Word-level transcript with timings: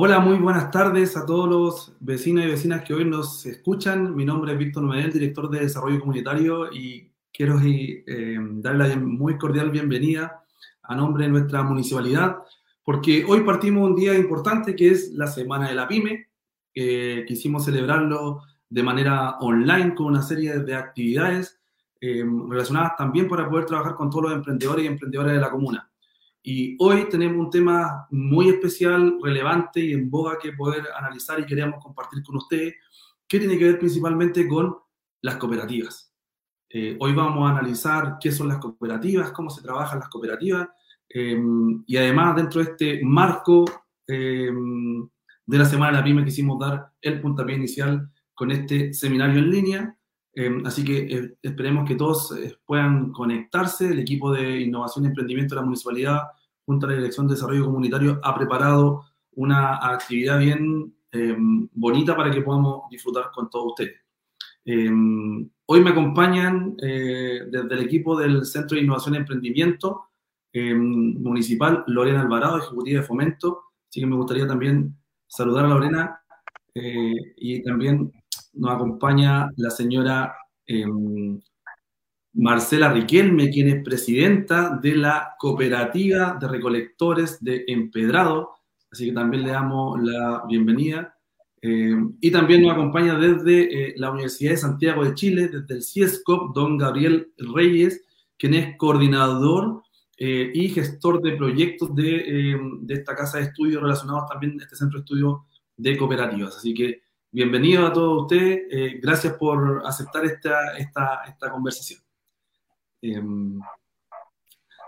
Hola, 0.00 0.20
muy 0.20 0.38
buenas 0.38 0.70
tardes 0.70 1.16
a 1.16 1.26
todos 1.26 1.48
los 1.48 1.96
vecinos 1.98 2.44
y 2.44 2.46
vecinas 2.46 2.84
que 2.84 2.94
hoy 2.94 3.04
nos 3.04 3.44
escuchan. 3.46 4.14
Mi 4.14 4.24
nombre 4.24 4.52
es 4.52 4.58
Víctor 4.58 4.84
Medel, 4.84 5.12
director 5.12 5.50
de 5.50 5.58
Desarrollo 5.58 5.98
Comunitario 5.98 6.72
y 6.72 7.10
quiero 7.32 7.58
eh, 7.60 8.36
darle 8.38 8.90
la 8.90 8.96
muy 8.96 9.36
cordial 9.36 9.72
bienvenida 9.72 10.44
a 10.84 10.94
nombre 10.94 11.24
de 11.24 11.30
nuestra 11.30 11.64
municipalidad, 11.64 12.36
porque 12.84 13.24
hoy 13.24 13.40
partimos 13.40 13.90
un 13.90 13.96
día 13.96 14.16
importante 14.16 14.76
que 14.76 14.88
es 14.88 15.14
la 15.14 15.26
Semana 15.26 15.68
de 15.68 15.74
la 15.74 15.88
PyME. 15.88 16.28
quisimos 17.26 17.64
celebrarlo 17.64 18.42
de 18.70 18.84
manera 18.84 19.30
online 19.40 19.96
con 19.96 20.06
una 20.06 20.22
serie 20.22 20.60
de 20.60 20.76
actividades 20.76 21.60
eh, 22.00 22.24
relacionadas 22.48 22.94
también 22.96 23.26
para 23.26 23.50
poder 23.50 23.66
trabajar 23.66 23.96
con 23.96 24.10
todos 24.10 24.26
los 24.26 24.34
emprendedores 24.34 24.84
y 24.84 24.86
emprendedoras 24.86 25.32
de 25.32 25.40
la 25.40 25.50
comuna. 25.50 25.90
Y 26.42 26.76
hoy 26.78 27.08
tenemos 27.08 27.44
un 27.44 27.50
tema 27.50 28.06
muy 28.10 28.48
especial, 28.48 29.18
relevante 29.22 29.80
y 29.80 29.92
en 29.92 30.08
boga 30.08 30.38
que 30.38 30.52
poder 30.52 30.84
analizar 30.96 31.40
y 31.40 31.46
queremos 31.46 31.82
compartir 31.82 32.22
con 32.22 32.36
ustedes, 32.36 32.74
que 33.26 33.38
tiene 33.38 33.58
que 33.58 33.64
ver 33.64 33.78
principalmente 33.78 34.46
con 34.46 34.76
las 35.20 35.36
cooperativas. 35.36 36.14
Eh, 36.70 36.96
hoy 37.00 37.12
vamos 37.14 37.48
a 37.48 37.52
analizar 37.52 38.18
qué 38.20 38.30
son 38.30 38.48
las 38.48 38.58
cooperativas, 38.58 39.32
cómo 39.32 39.50
se 39.50 39.62
trabajan 39.62 40.00
las 40.00 40.08
cooperativas 40.08 40.68
em, 41.08 41.82
y 41.86 41.96
además 41.96 42.36
dentro 42.36 42.62
de 42.62 42.70
este 42.70 43.00
marco 43.02 43.64
em, 44.06 45.08
de 45.46 45.58
la 45.58 45.64
Semana 45.64 45.92
de 45.92 45.98
la 45.98 46.04
PyME 46.04 46.24
quisimos 46.26 46.58
dar 46.58 46.92
el 47.00 47.20
puntapié 47.20 47.56
inicial 47.56 48.10
con 48.34 48.50
este 48.50 48.92
seminario 48.92 49.38
en 49.38 49.50
línea. 49.50 49.97
Em, 50.34 50.64
así 50.66 50.84
que 50.84 50.98
eh, 50.98 51.34
esperemos 51.42 51.88
que 51.88 51.96
todos 51.96 52.32
eh, 52.36 52.56
puedan 52.64 53.12
conectarse. 53.12 53.88
El 53.88 53.98
equipo 53.98 54.32
de 54.32 54.60
innovación 54.60 55.04
y 55.04 55.08
emprendimiento 55.08 55.54
de 55.54 55.60
la 55.60 55.64
municipalidad 55.64 56.22
junto 56.68 56.84
a 56.84 56.90
la 56.90 56.96
Dirección 56.96 57.26
de 57.26 57.32
Desarrollo 57.32 57.64
Comunitario, 57.64 58.20
ha 58.22 58.34
preparado 58.34 59.02
una 59.36 59.76
actividad 59.76 60.38
bien 60.38 60.94
em, 61.10 61.66
bonita 61.72 62.14
para 62.14 62.30
que 62.30 62.42
podamos 62.42 62.90
disfrutar 62.90 63.30
con 63.32 63.48
todos 63.48 63.68
ustedes. 63.68 63.94
Em, 64.66 65.48
hoy 65.64 65.80
me 65.80 65.90
acompañan 65.90 66.76
eh, 66.82 67.40
desde 67.50 67.74
el 67.74 67.80
equipo 67.80 68.18
del 68.18 68.44
Centro 68.44 68.76
de 68.76 68.82
Innovación 68.82 69.14
y 69.14 69.16
Emprendimiento 69.16 70.10
em, 70.52 71.14
Municipal 71.22 71.84
Lorena 71.86 72.20
Alvarado, 72.20 72.58
Ejecutiva 72.58 73.00
de 73.00 73.06
Fomento. 73.06 73.62
Así 73.88 74.00
que 74.00 74.06
me 74.06 74.16
gustaría 74.16 74.46
también 74.46 74.94
saludar 75.26 75.64
a 75.64 75.68
Lorena 75.68 76.20
eh, 76.74 77.32
y 77.38 77.62
también 77.62 78.12
nos 78.54 78.74
acompaña 78.74 79.50
la 79.56 79.70
señora 79.70 80.34
Marcela 82.38 82.92
Riquelme, 82.92 83.50
quien 83.50 83.68
es 83.68 83.82
presidenta 83.82 84.78
de 84.80 84.94
la 84.94 85.34
Cooperativa 85.38 86.36
de 86.40 86.46
Recolectores 86.46 87.42
de 87.42 87.64
Empedrado, 87.66 88.50
así 88.92 89.06
que 89.06 89.12
también 89.12 89.44
le 89.44 89.50
damos 89.50 90.00
la 90.00 90.44
bienvenida. 90.46 91.14
Eh, 91.60 91.96
y 92.20 92.30
también 92.30 92.62
nos 92.62 92.72
acompaña 92.72 93.18
desde 93.18 93.88
eh, 93.88 93.94
la 93.96 94.12
Universidad 94.12 94.52
de 94.52 94.56
Santiago 94.58 95.04
de 95.04 95.14
Chile, 95.14 95.48
desde 95.48 95.74
el 95.74 95.82
CIESCOP, 95.82 96.54
don 96.54 96.78
Gabriel 96.78 97.32
Reyes, 97.38 98.04
quien 98.38 98.54
es 98.54 98.76
coordinador 98.76 99.82
eh, 100.16 100.52
y 100.54 100.68
gestor 100.68 101.20
de 101.20 101.32
proyectos 101.32 101.92
de, 101.96 102.56
de, 102.82 102.94
esta 102.94 103.16
casa 103.16 103.38
de 103.38 103.44
estudios 103.44 103.82
relacionados 103.82 104.28
también 104.30 104.60
a 104.60 104.62
este 104.62 104.76
centro 104.76 105.00
de 105.00 105.04
estudio 105.04 105.46
de 105.76 105.96
cooperativas. 105.96 106.56
Así 106.56 106.72
que 106.72 107.02
bienvenido 107.30 107.86
a 107.86 107.92
todos 107.92 108.22
ustedes, 108.22 109.00
gracias 109.00 109.34
por 109.34 109.82
aceptar 109.84 110.24
esta, 110.24 110.76
esta, 110.76 111.22
esta 111.26 111.50
conversación. 111.50 112.00
Em, 113.02 113.60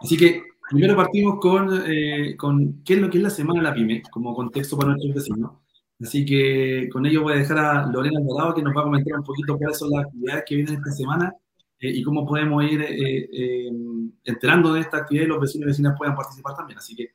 así 0.01 0.17
que 0.17 0.43
primero 0.71 0.97
partimos 0.97 1.39
con, 1.41 1.83
eh, 1.87 2.37
con 2.37 2.83
qué 2.85 2.95
es 2.95 3.01
lo 3.01 3.11
que 3.11 3.19
es 3.19 3.25
la 3.25 3.31
Semana 3.31 3.61
de 3.61 3.69
la 3.69 3.75
PyME, 3.75 4.03
como 4.11 4.35
contexto 4.35 4.77
para 4.77 4.91
nuestros 4.91 5.15
vecinos. 5.15 5.53
Así 6.01 6.25
que 6.25 6.89
con 6.91 7.05
ello 7.07 7.23
voy 7.23 7.35
a 7.35 7.37
dejar 7.37 7.59
a 7.59 7.87
Lorena 7.87 8.21
Alvarado 8.21 8.55
que 8.55 8.63
nos 8.63 8.75
va 8.75 8.81
a 8.81 8.85
comentar 8.85 9.19
un 9.19 9.25
poquito 9.25 9.59
cuáles 9.59 9.79
son 9.79 9.91
las 9.91 10.07
actividades 10.07 10.45
que 10.47 10.55
vienen 10.57 10.75
esta 10.77 10.93
semana 10.93 11.35
eh, 11.79 11.91
y 11.91 12.03
cómo 12.03 12.27
podemos 12.27 12.65
ir 12.65 12.81
eh, 12.83 13.67
em, 13.67 14.13
enterando 14.25 14.73
de 14.73 14.81
esta 14.81 14.99
actividad 14.99 15.25
y 15.25 15.29
los 15.29 15.41
vecinos 15.41 15.67
y 15.67 15.71
vecinas 15.71 15.95
puedan 15.99 16.17
participar 16.17 16.57
también. 16.57 16.79
Así 16.79 16.97
que 16.97 17.11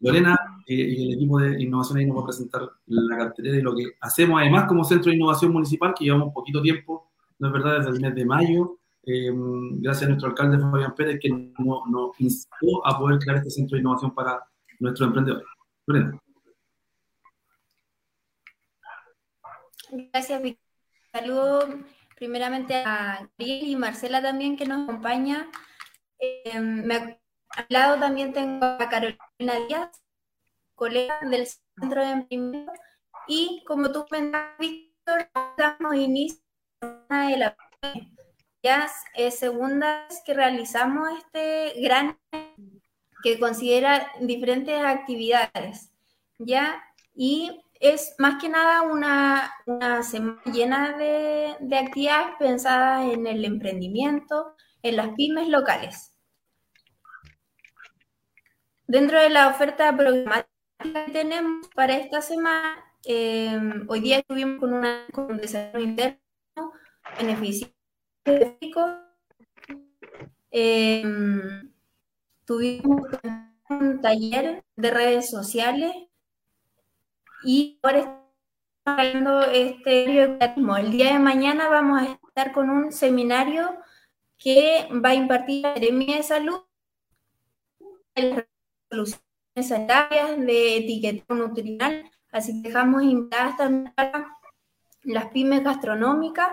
Lorena 0.00 0.36
y 0.66 1.08
el 1.08 1.14
equipo 1.14 1.40
de 1.40 1.62
innovación 1.62 1.98
ahí 1.98 2.06
nos 2.06 2.18
va 2.18 2.22
a 2.22 2.26
presentar 2.26 2.62
la 2.86 3.16
cartera 3.16 3.52
de 3.52 3.62
lo 3.62 3.74
que 3.74 3.84
hacemos 4.00 4.40
además 4.40 4.66
como 4.66 4.84
Centro 4.84 5.10
de 5.10 5.16
Innovación 5.16 5.52
Municipal, 5.52 5.94
que 5.96 6.04
llevamos 6.04 6.32
poquito 6.32 6.62
tiempo, 6.62 7.10
no 7.38 7.48
es 7.48 7.52
verdad, 7.52 7.78
desde 7.78 7.90
el 7.90 8.00
mes 8.00 8.14
de 8.14 8.24
mayo, 8.24 8.78
eh, 9.04 9.30
gracias 9.32 10.04
a 10.04 10.08
nuestro 10.08 10.28
alcalde 10.28 10.58
Fabián 10.58 10.94
Pérez, 10.94 11.18
que 11.20 11.28
nos, 11.30 11.86
nos 11.88 12.20
instó 12.20 12.84
a 12.84 12.98
poder 12.98 13.18
crear 13.18 13.38
este 13.38 13.50
centro 13.50 13.76
de 13.76 13.80
innovación 13.80 14.14
para 14.14 14.40
nuestros 14.80 15.08
emprendedores. 15.08 15.46
Brenda. 15.86 16.18
Gracias, 20.12 20.42
Víctor. 20.42 20.66
Saludo 21.12 21.60
primeramente 22.16 22.74
a 22.74 23.28
Gabriel 23.38 23.68
y 23.68 23.76
Marcela 23.76 24.20
también 24.20 24.56
que 24.56 24.66
nos 24.66 24.88
acompaña. 24.88 25.48
Eh, 26.18 26.60
me, 26.60 27.20
al 27.50 27.66
lado 27.68 27.98
también 27.98 28.32
tengo 28.32 28.64
a 28.64 28.88
Carolina 28.88 29.66
Díaz, 29.68 29.90
colega 30.74 31.18
del 31.22 31.46
Centro 31.46 32.04
de 32.04 32.10
Emprendimiento. 32.10 32.72
Y 33.28 33.64
como 33.66 33.90
tú 33.90 34.04
comentabas, 34.08 34.58
Víctor, 34.58 35.28
damos 35.56 35.94
inicio 35.94 36.42
a 37.08 37.30
la 37.30 37.56
es 39.14 39.38
segunda 39.38 40.06
vez 40.08 40.22
que 40.24 40.34
realizamos 40.34 41.08
este 41.18 41.80
gran 41.80 42.18
que 43.22 43.38
considera 43.38 44.10
diferentes 44.20 44.78
actividades, 44.84 45.92
¿ya? 46.38 46.82
Y 47.14 47.60
es 47.80 48.14
más 48.18 48.40
que 48.40 48.48
nada 48.48 48.82
una, 48.82 49.52
una 49.66 50.02
semana 50.02 50.40
llena 50.52 50.96
de, 50.96 51.56
de, 51.60 51.78
actividades 51.78 52.36
pensadas 52.38 53.12
en 53.12 53.26
el 53.26 53.44
emprendimiento, 53.44 54.54
en 54.82 54.96
las 54.96 55.10
pymes 55.10 55.48
locales. 55.48 56.15
Dentro 58.86 59.20
de 59.20 59.30
la 59.30 59.48
oferta 59.48 59.96
programática 59.96 60.46
que 60.78 61.12
tenemos 61.12 61.68
para 61.74 61.96
esta 61.96 62.20
semana, 62.20 62.84
eh, 63.04 63.58
hoy 63.88 64.00
día 64.00 64.18
estuvimos 64.18 64.60
con, 64.60 64.72
una, 64.72 65.06
con 65.12 65.32
un 65.32 65.38
desarrollo 65.38 65.84
interno 65.84 66.20
beneficio 67.18 67.68
Em, 70.50 71.70
tuvimos 72.44 73.02
un 73.68 74.00
taller 74.00 74.64
de 74.76 74.90
redes 74.90 75.30
sociales 75.30 75.92
y 77.44 77.78
ahora 77.82 77.98
estamos 77.98 78.24
hablando 78.84 79.42
este 79.42 80.22
el 80.22 80.90
día 80.90 81.12
de 81.12 81.18
mañana 81.18 81.68
vamos 81.68 82.02
a 82.02 82.18
estar 82.26 82.52
con 82.52 82.70
un 82.70 82.90
seminario 82.92 83.76
que 84.38 84.88
va 85.04 85.10
a 85.10 85.14
impartir 85.14 85.62
la 85.62 85.72
Academia 85.72 86.16
de 86.16 86.22
Salud 86.22 86.62
soluciones 88.90 89.68
sanitarias 89.68 90.38
de 90.38 90.76
etiquetado 90.78 91.34
nutricional, 91.40 92.10
así 92.30 92.62
que 92.62 92.68
dejamos 92.68 93.02
invitadas 93.02 93.56
también 93.56 93.92
para 93.94 94.36
las 95.02 95.26
pymes 95.26 95.62
gastronómicas 95.62 96.50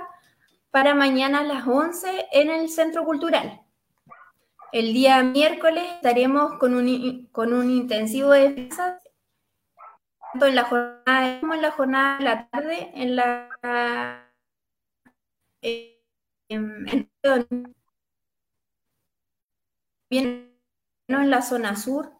para 0.72 0.96
mañana 0.96 1.40
a 1.40 1.44
las 1.44 1.68
11 1.68 2.28
en 2.32 2.50
el 2.50 2.70
Centro 2.70 3.06
Cultural. 3.06 3.62
El 4.72 4.94
día 4.94 5.22
miércoles 5.22 5.84
estaremos 5.96 6.58
con 6.58 6.74
un, 6.74 7.28
con 7.32 7.54
un 7.54 7.70
intensivo 7.70 8.32
de 8.32 8.50
defensa, 8.50 9.00
tanto 10.32 10.48
en 10.48 10.56
la 10.56 10.64
jornada 10.64 11.40
como 11.40 11.54
en 11.54 11.62
la 11.62 11.72
jornada 11.72 12.18
de 12.18 12.24
la 12.24 12.50
tarde, 12.50 12.92
en 12.96 13.16
la 13.16 13.50
en, 20.10 20.60
en 21.08 21.30
la 21.30 21.42
zona 21.42 21.76
sur, 21.76 22.12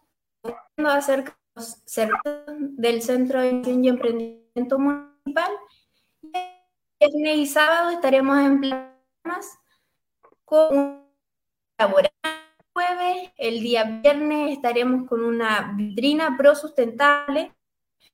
acerca 0.76 1.38
del 2.76 3.02
Centro 3.02 3.40
de 3.40 3.50
Incendio 3.50 3.92
y 3.92 3.94
Emprendimiento 3.94 4.78
Municipal 4.78 5.50
viernes 7.00 7.36
y 7.36 7.46
sábado 7.46 7.90
estaremos 7.90 8.38
en 8.38 8.60
planas 8.60 9.58
con 10.44 11.04
laboratorio. 11.78 12.10
Jueves, 12.72 13.30
el 13.36 13.60
día 13.60 13.84
viernes 13.84 14.52
estaremos 14.52 15.08
con 15.08 15.22
una 15.22 15.72
vitrina 15.76 16.36
pro 16.36 16.56
sustentable 16.56 17.52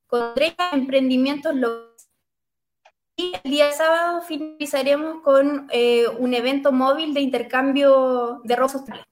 con 0.06 0.34
tres 0.34 0.54
emprendimientos 0.72 1.54
locales. 1.54 2.10
Y 3.16 3.32
el 3.42 3.50
día 3.50 3.72
sábado 3.72 4.22
finalizaremos 4.22 5.22
con 5.22 5.68
eh, 5.70 6.06
un 6.08 6.34
evento 6.34 6.72
móvil 6.72 7.14
de 7.14 7.20
intercambio 7.20 8.40
de 8.44 8.56
ropa 8.56 8.72
sustentable. 8.72 9.09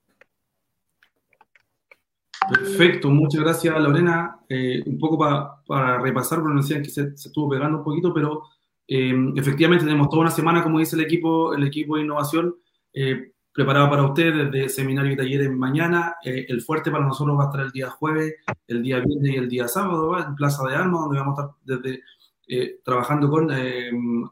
Perfecto, 2.49 3.11
muchas 3.11 3.43
gracias 3.43 3.81
Lorena. 3.81 4.39
Eh, 4.49 4.83
un 4.87 4.99
poco 4.99 5.19
para 5.67 5.99
repasar, 5.99 6.41
porque 6.41 6.56
decían 6.56 6.83
que 6.83 6.91
se, 6.91 7.03
estuvo 7.03 7.50
pegando 7.50 7.79
un 7.79 7.85
poquito, 7.85 8.12
pero 8.15 8.45
eh, 8.91 9.15
efectivamente 9.37 9.85
tenemos 9.85 10.09
toda 10.09 10.23
una 10.23 10.31
semana, 10.31 10.62
como 10.62 10.79
dice 10.79 10.97
el 10.97 11.03
equipo, 11.03 11.53
el 11.53 11.67
equipo 11.67 11.97
de 11.97 12.03
innovación, 12.03 12.56
eh, 12.95 13.33
preparado 13.53 13.91
para 13.91 14.05
ustedes 14.05 14.50
desde 14.50 14.71
seminario 14.71 15.12
y 15.12 15.17
talleres 15.17 15.50
mañana. 15.50 16.17
Eh, 16.25 16.47
el 16.49 16.62
fuerte 16.62 16.91
para 16.91 17.05
nosotros 17.05 17.39
va 17.39 17.45
a 17.45 17.47
estar 17.47 17.61
el 17.61 17.71
día 17.71 17.91
jueves, 17.91 18.37
el 18.67 18.83
día 18.83 19.00
viernes 19.00 19.31
y 19.31 19.37
el 19.37 19.49
día 19.49 19.69
sábado 19.69 20.19
en 20.19 20.35
Plaza 20.35 20.67
de 20.67 20.75
Armas, 20.75 21.03
donde 21.03 21.19
vamos 21.19 21.39
a 21.39 21.43
estar 21.43 21.56
desde, 21.65 22.03
trabajando 22.83 23.29
con 23.29 23.49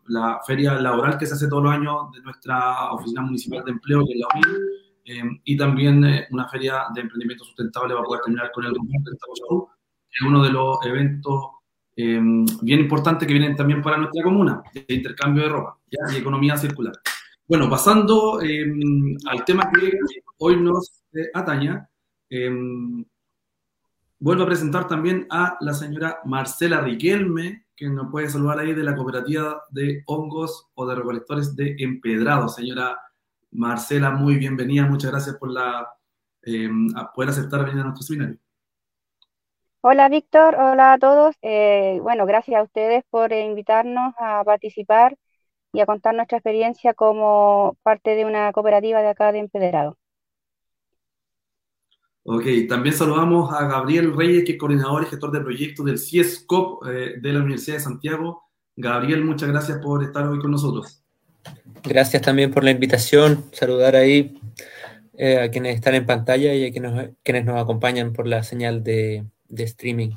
la 0.07 0.41
feria 0.47 0.81
laboral 0.81 1.19
que 1.19 1.27
se 1.27 1.35
hace 1.35 1.49
todos 1.49 1.65
los 1.65 1.73
años 1.73 2.11
de 2.13 2.23
nuestra 2.23 2.93
Oficina 2.93 3.21
Municipal 3.21 3.63
de 3.63 3.73
Empleo, 3.73 4.07
que 4.07 4.15
es 4.15 4.21
la 4.21 4.27
OMI, 4.29 4.43
y 5.45 5.57
también 5.57 6.05
una 6.31 6.49
feria 6.49 6.87
de 6.95 7.03
emprendimiento 7.03 7.45
sustentable 7.45 7.95
va 7.95 8.01
a 8.01 8.05
poder 8.05 8.23
terminar 8.23 8.51
con 8.53 8.65
el 8.65 8.73
que 8.73 8.81
es 10.11 10.27
uno 10.27 10.43
de 10.43 10.51
los 10.51 10.79
eventos 10.85 11.45
bien 11.97 12.81
importantes 12.81 13.27
que 13.27 13.33
vienen 13.33 13.57
también 13.57 13.83
para 13.83 13.97
nuestra 13.97 14.23
comuna, 14.23 14.63
de 14.75 14.85
intercambio 14.89 15.45
de 15.45 15.49
ropa 15.49 15.79
y 16.13 16.17
economía 16.17 16.57
circular. 16.57 16.95
Bueno, 17.49 17.71
pasando 17.71 18.41
em, 18.43 19.17
al 19.27 19.45
tema 19.45 19.71
que 19.73 19.93
hoy 20.39 20.57
nos 20.61 21.05
eh, 21.13 21.31
ataña, 21.33 21.89
em, 22.29 23.05
vuelvo 24.19 24.43
a 24.43 24.47
presentar 24.47 24.89
también 24.89 25.27
a 25.31 25.57
la 25.61 25.73
señora 25.73 26.19
Marcela 26.25 26.81
Riquelme, 26.81 27.67
que 27.77 27.89
nos 27.89 28.11
puede 28.11 28.29
saludar 28.29 28.59
ahí 28.59 28.75
de 28.75 28.83
la 28.83 28.97
cooperativa 28.97 29.63
de 29.71 30.03
hongos 30.07 30.67
o 30.75 30.87
de 30.87 30.97
recolectores 30.97 31.55
de 31.55 31.77
empedrado. 31.79 32.49
Señora 32.49 32.99
Marcela, 33.57 34.11
muy 34.11 34.37
bienvenida, 34.37 34.85
muchas 34.85 35.11
gracias 35.11 35.37
por 35.37 35.51
la, 35.51 35.89
em, 36.43 36.89
poder 37.15 37.31
aceptar 37.31 37.65
venir 37.65 37.81
a 37.81 37.85
nuestro 37.85 38.03
seminario. 38.03 38.39
Hola 39.81 40.09
Víctor, 40.09 40.57
hola 40.57 40.95
a 40.95 40.99
todos. 40.99 41.37
Eh, 41.43 41.99
bueno, 42.03 42.27
gracias 42.27 42.61
a 42.61 42.63
ustedes 42.65 43.05
por 43.09 43.33
invitarnos 43.33 44.15
a 44.19 44.43
participar 44.45 45.17
y 45.73 45.81
a 45.81 45.87
contar 45.87 46.15
nuestra 46.15 46.39
experiencia 46.39 46.93
como 46.93 47.77
parte 47.83 48.15
de 48.15 48.25
una 48.25 48.53
cooperativa 48.53 49.01
de 49.01 49.09
acá 49.09 49.33
de 49.33 49.39
Empedrado. 49.39 49.97
Ok, 52.25 52.45
también 52.69 52.95
saludamos 52.95 53.53
a 53.53 53.67
Gabriel 53.69 54.15
Reyes, 54.17 54.45
que 54.45 54.53
es 54.53 54.59
coordinador 54.59 55.05
y 55.05 55.07
gestor 55.07 55.31
de 55.31 55.41
proyectos 55.41 55.87
del 55.87 55.99
CIESCOP 55.99 56.85
eh, 56.89 57.15
de 57.21 57.33
la 57.33 57.39
Universidad 57.39 57.77
de 57.77 57.85
Santiago. 57.85 58.43
Gabriel, 58.75 59.25
muchas 59.25 59.49
gracias 59.49 59.79
por 59.79 60.03
estar 60.03 60.27
hoy 60.27 60.41
con 60.41 60.51
nosotros. 60.51 61.06
Gracias 61.83 62.23
también 62.23 62.51
por 62.51 62.65
la 62.65 62.71
invitación. 62.73 63.45
Saludar 63.53 63.97
ahí 63.97 64.39
eh, 65.15 65.41
a 65.41 65.51
quienes 65.51 65.77
están 65.77 65.95
en 65.95 66.05
pantalla 66.05 66.53
y 66.55 66.67
a 66.67 66.73
quienes, 66.73 67.11
quienes 67.23 67.45
nos 67.45 67.63
acompañan 67.63 68.13
por 68.13 68.27
la 68.27 68.43
señal 68.43 68.83
de, 68.83 69.25
streaming. 69.49 70.11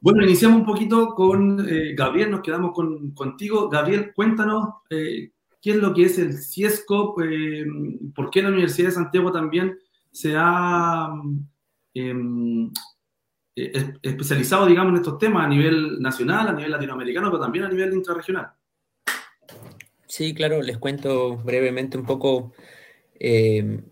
Bueno, 0.00 0.24
iniciamos 0.24 0.60
un 0.60 0.66
poquito 0.66 1.14
con 1.14 1.66
eh, 1.68 1.94
Gabriel, 1.94 2.30
nos 2.30 2.40
quedamos 2.40 2.72
con, 2.72 3.10
contigo. 3.12 3.68
Gabriel, 3.68 4.12
cuéntanos 4.14 4.68
eh, 4.90 5.32
qué 5.60 5.70
es 5.72 5.76
lo 5.76 5.92
que 5.92 6.04
es 6.04 6.18
el 6.18 6.34
CIESCOP, 6.34 7.20
eh, 7.22 7.66
por 8.14 8.30
qué 8.30 8.42
la 8.42 8.48
Universidad 8.48 8.88
de 8.88 8.94
Santiago 8.94 9.30
también 9.30 9.78
se 10.10 10.34
ha 10.36 11.10
especializado, 13.54 14.66
digamos, 14.66 14.92
en 14.92 14.98
estos 14.98 15.18
temas 15.18 15.44
a 15.44 15.48
nivel 15.48 16.00
nacional, 16.00 16.48
a 16.48 16.52
nivel 16.52 16.70
latinoamericano, 16.70 17.28
pero 17.28 17.42
también 17.42 17.64
a 17.64 17.68
nivel 17.68 17.92
intrarregional. 17.92 18.52
Sí, 20.08 20.34
claro, 20.34 20.62
les 20.62 20.78
cuento 20.78 21.36
brevemente 21.36 21.96
un 21.98 22.06
poco 22.06 22.52
qué 23.18 23.84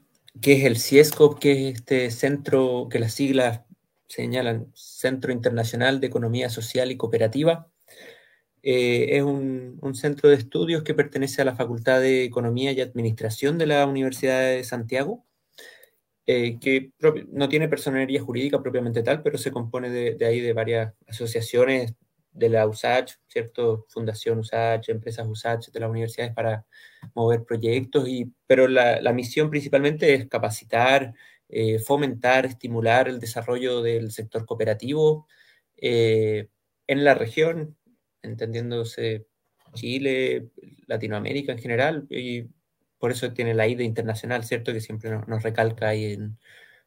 es 0.43 0.65
el 0.65 0.79
CIESCOP, 0.79 1.39
qué 1.39 1.69
es 1.69 1.77
este 1.77 2.11
centro 2.11 2.89
que 2.91 2.99
las 2.99 3.15
siglas 3.15 3.63
señalan 4.09 4.71
Centro 4.75 5.33
Internacional 5.33 6.01
de 6.01 6.07
Economía 6.07 6.49
Social 6.51 6.91
y 6.91 6.97
Cooperativa. 6.97 7.71
Eh, 8.63 9.17
es 9.17 9.23
un, 9.23 9.79
centro 9.95 10.29
de 10.29 10.37
estudios 10.37 10.83
que 10.83 10.95
pertenece 10.95 11.43
a 11.43 11.45
la 11.45 11.55
Facultad 11.55 12.01
de 12.01 12.25
Economía 12.25 12.73
y 12.73 12.81
Administración 12.81 13.59
de 13.59 13.67
la 13.67 13.87
Universidad 13.87 14.41
de 14.41 14.65
Santiago, 14.65 15.25
eh, 16.27 16.59
que 16.61 16.91
no 17.31 17.49
tiene 17.49 17.69
personería 17.69 18.21
jurídica 18.21 18.61
propiamente 18.61 19.03
tal, 19.03 19.23
pero 19.23 19.39
se 19.39 19.53
compone 19.53 19.91
de, 19.91 20.27
ahí 20.27 20.41
de 20.41 20.53
varias 20.53 20.95
asociaciones 21.07 21.95
de 22.37 22.49
la 22.51 22.67
USACH, 22.67 23.13
¿cierto? 23.29 23.87
Fundación 23.89 24.39
USACH, 24.41 24.91
empresas 24.91 25.27
USACH 25.27 25.71
de 25.71 25.81
las 25.81 25.91
universidades 25.91 26.35
para 26.35 26.67
mover 27.15 27.45
proyectos, 27.45 28.09
y, 28.09 28.33
pero 28.47 28.69
la, 28.69 29.01
la 29.01 29.13
misión 29.13 29.51
principalmente 29.51 30.15
es 30.15 30.29
capacitar, 30.29 31.15
eh, 31.49 31.79
fomentar, 31.79 32.45
estimular 32.47 33.09
el 33.09 33.21
desarrollo 33.21 33.81
del 33.83 34.11
sector 34.11 34.45
cooperativo 34.47 35.29
eh, 35.77 36.49
en 36.87 37.05
la 37.05 37.15
región, 37.15 37.77
entendiéndose 38.23 39.27
Chile, 39.75 40.51
Latinoamérica 40.87 41.53
en 41.53 41.59
general, 41.59 42.07
y 42.11 42.47
por 42.99 43.13
eso 43.13 43.33
tiene 43.33 43.55
la 43.55 43.69
IDE 43.69 43.85
internacional, 43.85 44.45
¿cierto? 44.45 44.73
Que 44.73 44.81
siempre 44.81 45.11
nos, 45.11 45.43
recalca 45.43 45.89
ahí, 45.89 46.15
en, 46.15 46.39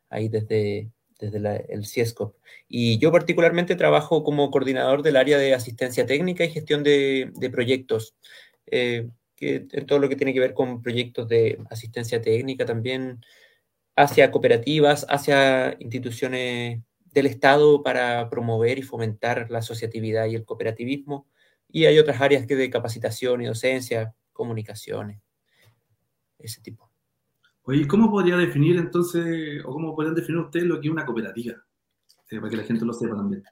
ahí 0.09 0.29
desde, 0.29 0.91
desde 1.19 1.73
el 1.73 1.85
CIESCOP. 1.85 2.35
Y 2.67 2.97
yo 2.97 3.11
particularmente 3.11 3.75
trabajo 3.75 4.23
como 4.23 4.49
coordinador 4.49 5.03
del 5.03 5.17
área 5.17 5.37
de 5.37 5.53
asistencia 5.53 6.05
técnica 6.05 6.43
y 6.45 6.51
gestión 6.51 6.83
de, 6.83 7.31
proyectos, 7.51 8.15
eh, 8.67 9.09
que, 9.35 9.67
en 9.71 9.85
todo 9.85 9.99
lo 9.99 10.09
que 10.09 10.15
tiene 10.15 10.33
que 10.33 10.39
ver 10.39 10.53
con 10.53 10.81
proyectos 10.81 11.27
de 11.27 11.59
asistencia 11.69 12.21
técnica 12.21 12.65
también, 12.65 13.21
hacia 13.95 14.31
cooperativas, 14.31 15.05
hacia 15.09 15.75
instituciones 15.79 16.81
del 17.11 17.25
Estado 17.25 17.83
para 17.83 18.29
promover 18.29 18.79
y 18.79 18.83
fomentar 18.83 19.49
la 19.51 19.59
asociatividad 19.59 20.27
y 20.27 20.35
el 20.35 20.45
cooperativismo. 20.45 21.27
Y 21.71 21.85
hay 21.85 21.99
otras 21.99 22.21
áreas 22.21 22.47
que 22.47 22.55
de 22.55 22.69
capacitación 22.69 23.41
y 23.41 23.45
docencia, 23.45 24.15
comunicaciones, 24.31 25.19
ese 26.39 26.61
tipo. 26.61 26.88
Oye, 27.63 27.87
¿cómo 27.87 28.09
podría 28.09 28.37
definir 28.37 28.77
entonces, 28.77 29.63
o 29.65 29.73
cómo 29.73 29.95
podrían 29.95 30.15
definir 30.15 30.41
ustedes 30.41 30.65
lo 30.65 30.79
que 30.79 30.87
es 30.87 30.91
una 30.91 31.05
cooperativa? 31.05 31.55
Eh, 32.31 32.37
para 32.39 32.49
que 32.49 32.57
la 32.57 32.63
gente 32.63 32.85
lo 32.85 32.93
sepa 32.93 33.15
también. 33.15 33.43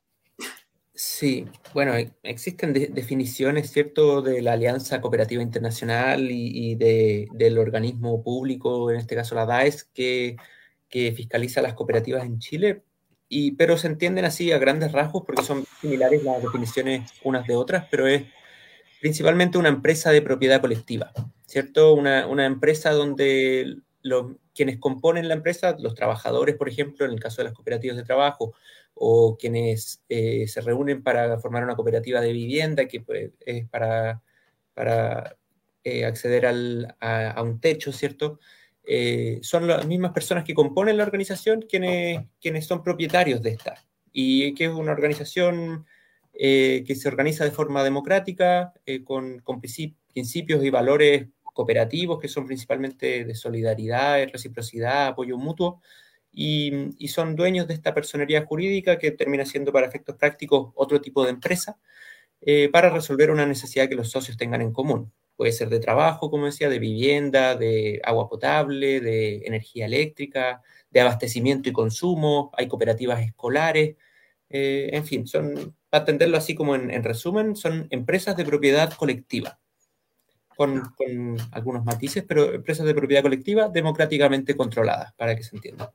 Sí, 0.94 1.46
bueno, 1.76 1.96
e, 1.96 2.12
existen 2.24 2.74
definiciones, 2.74 3.72
¿cierto?, 3.72 4.24
de 4.24 4.42
la 4.42 4.54
Alianza 4.54 5.00
Cooperativa 5.00 5.44
Internacional 5.44 6.32
y, 6.32 6.74
del 6.76 7.58
organismo 7.60 8.24
público, 8.24 8.90
en 8.90 8.98
este 8.98 9.16
caso 9.16 9.36
la 9.36 9.46
DAES, 9.46 9.84
que, 9.94 10.38
fiscaliza 10.90 11.62
las 11.62 11.76
cooperativas 11.76 12.26
en 12.26 12.40
Chile, 12.40 12.84
y, 13.30 13.52
pero 13.52 13.78
se 13.78 13.88
entienden 13.88 14.26
así 14.26 14.52
a 14.52 14.58
grandes 14.58 14.92
rasgos 14.92 15.24
porque 15.24 15.44
son 15.44 15.66
similares 15.82 16.24
las 16.24 16.42
definiciones 16.42 17.12
unas 17.24 17.46
de 17.46 17.56
otras, 17.56 17.88
pero 17.92 18.08
es 18.08 18.24
principalmente 19.00 19.60
una 19.60 19.70
empresa 19.70 20.10
de 20.12 20.24
propiedad 20.24 20.62
colectiva, 20.62 21.12
¿cierto? 21.46 21.94
Una, 21.94 22.26
una 22.26 22.48
empresa 22.48 22.92
donde 22.92 23.78
los, 24.08 24.34
quienes 24.54 24.78
componen 24.80 25.28
la 25.28 25.36
empresa, 25.36 25.76
los 25.80 25.96
trabajadores, 25.96 26.56
por 26.56 26.70
ejemplo, 26.70 27.06
en 27.06 27.12
el 27.12 27.20
caso 27.20 27.38
de 27.38 27.46
las 27.46 27.54
cooperativas 27.54 27.98
de 27.98 28.04
trabajo, 28.04 28.54
o 29.00 29.38
quienes 29.38 30.04
eh, 30.10 30.48
se 30.48 30.62
reúnen 30.62 31.04
para 31.04 31.40
formar 31.40 31.64
una 31.64 31.76
cooperativa 31.76 32.22
de 32.22 32.34
vivienda 32.34 32.88
que 32.88 33.02
pues, 33.02 33.32
es 33.46 33.68
para, 33.70 34.22
para 34.74 35.38
eh, 35.84 36.06
acceder 36.06 36.46
a, 36.46 37.42
un 37.42 37.60
techo, 37.60 37.92
¿cierto? 37.92 38.40
Eh, 38.84 39.40
son 39.42 39.68
las 39.68 39.86
mismas 39.86 40.14
personas 40.14 40.44
que 40.44 40.54
componen 40.54 40.98
la 40.98 41.04
organización 41.04 41.62
quienes, 41.62 42.22
quienes 42.42 42.66
son 42.66 42.84
propietarios 42.84 43.42
de 43.42 43.52
esta. 43.52 43.86
Y 44.12 44.56
que 44.56 44.66
es 44.66 44.72
una 44.72 44.94
organización 44.94 45.86
que 46.40 46.96
se 46.96 47.08
organiza 47.08 47.44
de 47.46 47.52
forma 47.52 47.84
democrática, 47.84 48.72
con, 49.06 49.40
con 49.40 49.60
principios 49.60 50.64
y 50.64 50.70
valores 50.70 51.28
cooperativos 51.58 52.20
que 52.20 52.28
son 52.28 52.46
principalmente 52.46 53.26
de 53.26 53.36
solidaridad, 53.36 54.30
reciprocidad, 54.32 55.08
apoyo 55.08 55.38
mutuo, 55.38 55.82
y, 56.32 57.08
son 57.08 57.36
dueños 57.36 57.68
de 57.68 57.74
esta 57.74 57.94
personería 57.94 58.46
jurídica 58.46 59.00
que 59.00 59.12
termina 59.12 59.46
siendo 59.46 59.74
para 59.74 59.88
efectos 59.88 60.16
prácticos 60.18 60.72
otro 60.76 61.02
tipo 61.02 61.24
de 61.24 61.32
empresa 61.32 61.80
eh, 62.42 62.70
para 62.72 62.90
resolver 62.92 63.32
una 63.32 63.46
necesidad 63.48 63.90
que 63.90 63.96
los 63.96 64.12
socios 64.12 64.38
tengan 64.38 64.62
en 64.62 64.72
común. 64.72 65.12
Puede 65.36 65.52
ser 65.52 65.70
de 65.70 65.80
trabajo, 65.80 66.30
como 66.32 66.46
decía, 66.46 66.70
de 66.70 66.80
vivienda, 66.80 67.56
de 67.56 68.02
agua 68.04 68.30
potable, 68.30 69.02
de 69.02 69.38
energía 69.46 69.86
eléctrica, 69.88 70.62
de 70.92 71.02
abastecimiento 71.02 71.70
y 71.70 71.74
consumo, 71.74 72.52
hay 72.58 72.68
cooperativas 72.68 73.22
escolares, 73.22 73.96
eh, 74.50 74.90
en 74.94 75.06
fin, 75.06 75.28
son, 75.28 75.76
para 75.90 76.04
atenderlo 76.04 76.38
así 76.38 76.56
como 76.56 76.76
en, 76.76 77.04
resumen, 77.04 77.56
son 77.56 77.88
empresas 77.90 78.38
de 78.38 78.46
propiedad 78.46 78.94
colectiva, 78.94 79.60
con, 80.58 80.82
con, 80.98 81.38
algunos 81.52 81.86
matices, 81.86 82.26
pero 82.28 82.52
empresas 82.52 82.86
de 82.86 82.96
propiedad 82.96 83.22
colectiva 83.22 83.70
democráticamente 83.70 84.58
controladas, 84.58 85.14
para 85.14 85.36
que 85.36 85.44
se 85.44 85.56
entienda. 85.56 85.94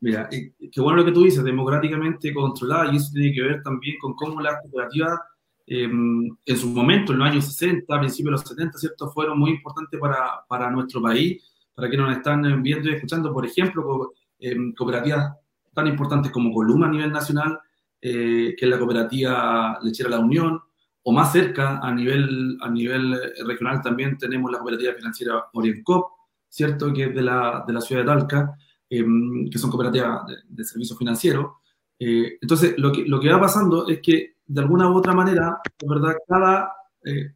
Mira, 0.00 0.28
qué 0.30 0.80
bueno 0.80 0.98
lo 0.98 1.04
que 1.04 1.12
tú 1.12 1.24
dices, 1.24 1.44
democráticamente 1.44 2.32
controlada, 2.32 2.90
y 2.90 2.96
eso 2.96 3.10
tiene 3.12 3.32
que 3.32 3.42
ver 3.42 3.62
también 3.62 3.96
con 3.98 4.14
cómo 4.14 4.40
las 4.40 4.60
cooperativas 4.62 5.20
em, 5.66 6.28
en 6.44 6.56
su 6.56 6.68
momento, 6.70 7.12
en 7.12 7.18
los 7.18 7.28
años 7.28 7.44
60, 7.44 7.94
a 7.94 8.00
principios 8.00 8.26
de 8.26 8.30
los 8.32 8.48
70, 8.48 8.78
¿cierto?, 8.78 9.12
fueron 9.12 9.38
muy 9.38 9.50
importantes 9.50 10.00
para, 10.00 10.44
para 10.48 10.70
nuestro 10.70 11.02
país, 11.02 11.42
para 11.74 11.90
que 11.90 11.96
nos 11.96 12.16
están 12.16 12.62
viendo 12.62 12.88
y 12.88 12.94
escuchando, 12.94 13.32
por 13.32 13.44
ejemplo, 13.44 14.12
em, 14.38 14.72
cooperativas 14.72 15.36
tan 15.74 15.86
importantes 15.88 16.32
como 16.32 16.52
Columa 16.52 16.86
a 16.86 16.90
nivel 16.90 17.12
nacional, 17.12 17.58
eh, 18.00 18.54
que 18.56 18.64
es 18.64 18.70
la 18.70 18.78
cooperativa 18.78 19.78
lechera 19.82 20.10
La 20.10 20.20
Unión, 20.20 20.60
o 21.04 21.12
más 21.12 21.32
cerca 21.32 21.78
a 21.78 21.92
nivel, 21.92 22.56
a 22.60 22.70
nivel 22.70 23.14
regional 23.46 23.82
también 23.82 24.16
tenemos 24.16 24.50
la 24.50 24.58
cooperativa 24.58 24.94
financiera 24.94 25.44
Orientcop, 25.52 26.12
¿cierto? 26.48 26.92
Que 26.92 27.04
es 27.04 27.14
de 27.14 27.22
la, 27.22 27.62
de 27.66 27.72
la 27.74 27.80
ciudad 27.80 28.02
de 28.02 28.06
Talca, 28.06 28.56
em, 28.88 29.50
que 29.50 29.58
son 29.58 29.70
cooperativas 29.70 30.22
de, 30.48 30.64
servicios 30.64 30.98
financieros. 30.98 31.52
Eh, 31.98 32.38
entonces, 32.40 32.74
lo 32.78 32.90
que, 32.90 33.04
lo 33.06 33.20
que 33.20 33.30
va 33.30 33.40
pasando 33.40 33.86
es 33.86 34.00
que, 34.00 34.36
de 34.46 34.60
alguna 34.60 34.90
u 34.90 34.96
otra 34.96 35.12
manera, 35.12 35.58
de 35.78 35.88
verdad, 35.88 36.14
cada 36.26 36.72
eh, 37.04 37.34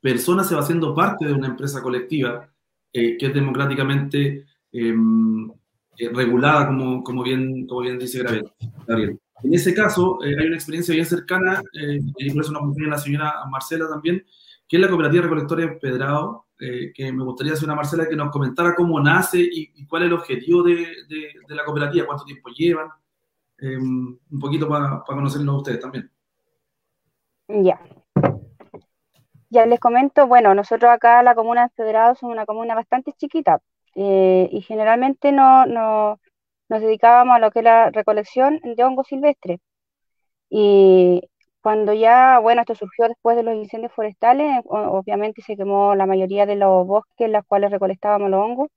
persona 0.00 0.42
se 0.42 0.54
va 0.54 0.62
haciendo 0.62 0.94
parte 0.94 1.26
de 1.26 1.32
una 1.32 1.48
empresa 1.48 1.80
colectiva 1.80 2.48
eh, 2.92 3.16
que 3.16 3.26
es 3.26 3.34
democráticamente 3.34 4.46
em, 4.72 5.48
regulada, 6.12 6.66
como, 6.66 7.04
como, 7.04 7.22
bien, 7.22 7.66
como 7.66 7.82
bien 7.82 7.98
dice 7.98 8.22
Gabriel. 8.22 9.20
En 9.44 9.54
ese 9.54 9.74
caso, 9.74 10.18
hay 10.22 10.46
una 10.46 10.56
experiencia 10.56 10.94
bien 10.94 11.06
cercana, 11.06 11.62
y 11.72 12.30
por 12.30 12.42
eso 12.42 12.52
nos 12.52 12.62
acompaña 12.62 12.88
la 12.88 12.98
señora 12.98 13.34
Marcela 13.50 13.88
también, 13.88 14.24
que 14.66 14.76
es 14.76 14.82
la 14.82 14.88
cooperativa 14.88 15.24
recolectora 15.24 15.62
de 15.62 15.68
Pedrado, 15.72 16.46
que 16.58 17.12
me 17.12 17.24
gustaría 17.24 17.52
una 17.62 17.74
Marcela 17.74 18.08
que 18.08 18.16
nos 18.16 18.30
comentara 18.30 18.74
cómo 18.74 18.98
nace 19.00 19.38
y, 19.40 19.86
cuál 19.86 20.02
es 20.02 20.06
el 20.06 20.14
objetivo 20.14 20.62
de, 20.62 20.86
la 21.48 21.64
cooperativa, 21.64 22.06
cuánto 22.06 22.24
tiempo 22.24 22.48
llevan. 22.50 22.88
Eh, 23.58 23.76
un 23.76 24.40
poquito 24.40 24.68
para 24.68 25.02
conocerlo 25.06 25.52
a 25.52 25.56
ustedes 25.56 25.80
también. 25.80 26.10
Ya. 27.48 27.80
Ya 29.50 29.66
les 29.66 29.78
comento, 29.78 30.26
bueno, 30.26 30.54
nosotros 30.54 30.90
acá 30.90 31.22
la 31.22 31.34
comuna 31.34 31.64
de 31.64 31.68
Federado 31.70 32.14
somos 32.14 32.34
una 32.34 32.46
comuna 32.46 32.74
bastante 32.74 33.12
chiquita 33.12 33.60
eh, 33.94 34.48
y 34.50 34.62
generalmente 34.62 35.30
no, 35.30 35.64
no, 35.66 36.18
nos 36.68 36.80
dedicábamos 36.82 37.36
a 37.36 37.38
lo 37.40 37.50
que 37.50 37.60
es 37.60 37.64
la 37.64 37.90
recolección 37.90 38.60
de 38.62 38.84
hongos 38.84 39.08
silvestres. 39.08 39.60
Y 40.50 41.22
cuando 41.62 41.92
ya, 41.94 42.38
bueno, 42.40 42.62
esto 42.62 42.74
surgió 42.74 43.08
después 43.08 43.36
de 43.36 43.42
los 43.44 43.54
incendios 43.56 43.92
forestales, 43.92 44.62
obviamente 44.66 45.42
se 45.42 45.56
quemó 45.56 45.94
la 45.94 46.06
mayoría 46.06 46.46
de 46.46 46.56
los 46.56 46.86
bosques 46.86 47.26
en 47.26 47.32
los 47.32 47.44
cuales 47.46 47.70
recolectábamos 47.70 48.30
los 48.30 48.40
hongos 48.40 48.68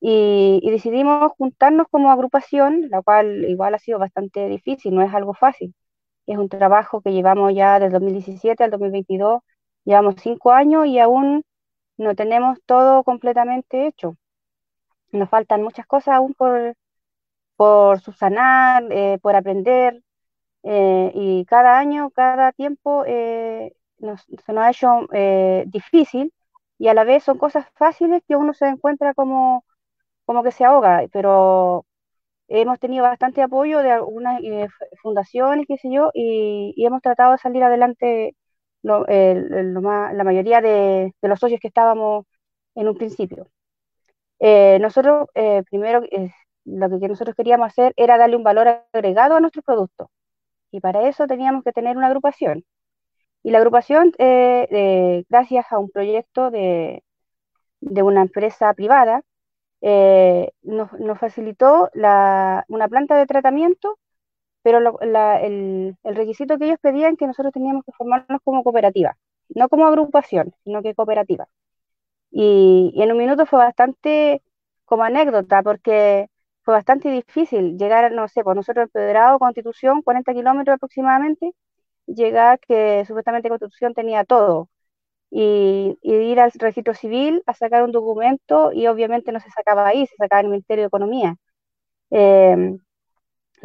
y, 0.00 0.60
decidimos 0.70 1.32
juntarnos 1.38 1.86
como 1.90 2.10
agrupación, 2.10 2.88
la 2.90 3.02
cual 3.02 3.44
igual 3.48 3.74
ha 3.74 3.78
sido 3.78 3.98
bastante 3.98 4.48
difícil, 4.48 4.94
no 4.94 5.02
es 5.02 5.14
algo 5.14 5.34
fácil. 5.34 5.74
Es 6.26 6.38
un 6.38 6.48
trabajo 6.48 7.02
que 7.02 7.12
llevamos 7.12 7.54
ya 7.54 7.78
desde 7.80 7.94
2017 7.94 8.64
al 8.64 8.70
2022, 8.72 9.42
llevamos 9.84 10.16
cinco 10.20 10.52
años 10.52 10.86
y 10.86 10.98
aún 10.98 11.44
no 11.98 12.14
tenemos 12.16 12.58
todo 12.66 13.04
completamente 13.04 13.86
hecho. 13.86 14.16
Nos 15.12 15.28
faltan 15.30 15.62
muchas 15.62 15.86
cosas 15.86 16.16
aún 16.16 16.34
por, 16.34 16.74
por 17.62 18.00
subsanar, 18.00 18.84
eh, 18.90 19.18
por 19.22 19.36
aprender, 19.36 20.02
eh, 20.64 21.12
y 21.14 21.44
cada 21.46 21.78
año, 21.78 22.10
cada 22.10 22.52
tiempo 22.52 23.04
eh, 23.06 23.72
se 23.98 24.52
nos 24.52 24.58
ha 24.58 24.70
hecho 24.70 25.06
difícil 25.66 26.32
y 26.78 26.88
a 26.88 26.94
la 26.94 27.04
vez 27.04 27.24
son 27.24 27.38
cosas 27.38 27.66
fáciles 27.76 28.22
que 28.28 28.36
uno 28.36 28.54
se 28.54 28.66
encuentra 28.68 29.14
como 29.14 29.64
como 30.26 30.42
que 30.44 30.52
se 30.52 30.64
ahoga, 30.64 31.04
pero 31.12 31.86
hemos 32.48 32.78
tenido 32.80 33.04
bastante 33.04 33.42
apoyo 33.42 33.80
de 33.80 33.92
algunas 33.92 34.42
eh, 34.42 34.68
fundaciones, 35.02 35.66
qué 35.68 35.78
sé 35.78 35.90
yo, 35.92 36.10
y, 36.14 36.74
hemos 36.86 37.02
tratado 37.02 37.32
de 37.32 37.38
salir 37.38 37.62
adelante 37.64 38.36
la 38.82 40.24
mayoría 40.24 40.60
de, 40.60 41.14
los 41.22 41.40
socios 41.40 41.60
que 41.60 41.68
estábamos 41.68 42.26
en 42.74 42.88
un 42.88 42.96
principio. 42.96 43.48
Eh, 44.40 44.78
nosotros, 44.80 45.28
eh, 45.34 45.62
primero, 45.70 46.02
lo 46.64 47.00
que 47.00 47.08
nosotros 47.08 47.36
queríamos 47.36 47.68
hacer 47.68 47.92
era 47.96 48.18
darle 48.18 48.36
un 48.36 48.44
valor 48.44 48.68
agregado 48.92 49.36
a 49.36 49.40
nuestros 49.40 49.64
productos, 49.64 50.08
y 50.70 50.80
para 50.80 51.08
eso 51.08 51.26
teníamos 51.26 51.64
que 51.64 51.72
tener 51.72 51.96
una 51.96 52.08
agrupación. 52.08 52.64
Y 53.42 53.50
la 53.50 53.58
agrupación, 53.58 54.12
gracias 54.18 55.66
a 55.70 55.78
un 55.78 55.90
proyecto 55.90 56.50
de, 56.50 57.02
de 57.80 58.02
una 58.02 58.22
empresa 58.22 58.72
privada, 58.74 59.22
eh, 59.82 60.52
nos, 60.62 60.90
facilitó 61.18 61.90
una 61.94 62.88
planta 62.88 63.16
de 63.16 63.26
tratamiento, 63.26 63.98
pero 64.62 64.78
el, 65.00 65.96
requisito 66.04 66.58
que 66.58 66.66
ellos 66.66 66.78
pedían 66.80 67.16
que 67.16 67.26
nosotros 67.26 67.52
teníamos 67.52 67.84
que 67.84 67.92
formarnos 67.92 68.40
como 68.44 68.62
cooperativa, 68.64 69.16
no 69.50 69.68
como 69.68 69.86
agrupación, 69.86 70.54
sino 70.64 70.82
que 70.82 70.94
cooperativa. 70.94 71.48
Y, 72.30 72.94
en 72.96 73.12
un 73.12 73.18
minuto 73.18 73.46
fue 73.46 73.58
bastante 73.58 74.42
como 74.84 75.04
anécdota, 75.04 75.62
porque 75.62 76.28
fue 76.62 76.74
bastante 76.74 77.10
difícil 77.10 77.78
llegar, 77.78 78.12
no 78.12 78.28
sé, 78.28 78.44
pues 78.44 78.56
nosotros 78.56 78.84
en 78.86 78.90
Pedrado, 78.90 79.38
Constitución, 79.38 80.02
40 80.02 80.32
kilómetros 80.34 80.76
aproximadamente, 80.76 81.52
llegar 82.06 82.60
que 82.60 83.04
supuestamente 83.06 83.48
Constitución 83.48 83.94
tenía 83.94 84.24
todo, 84.24 84.68
y, 85.32 85.98
ir 86.02 86.40
al 86.40 86.52
registro 86.52 86.94
civil 86.94 87.42
a 87.46 87.54
sacar 87.54 87.82
un 87.84 87.92
documento 87.92 88.72
y 88.72 88.86
obviamente 88.86 89.32
no 89.32 89.40
se 89.40 89.50
sacaba 89.50 89.88
ahí, 89.88 90.06
se 90.06 90.16
sacaba 90.16 90.40
en 90.40 90.46
el 90.46 90.52
Ministerio 90.52 90.84
de 90.84 90.88
Economía. 90.88 91.36
Em, 92.10 92.78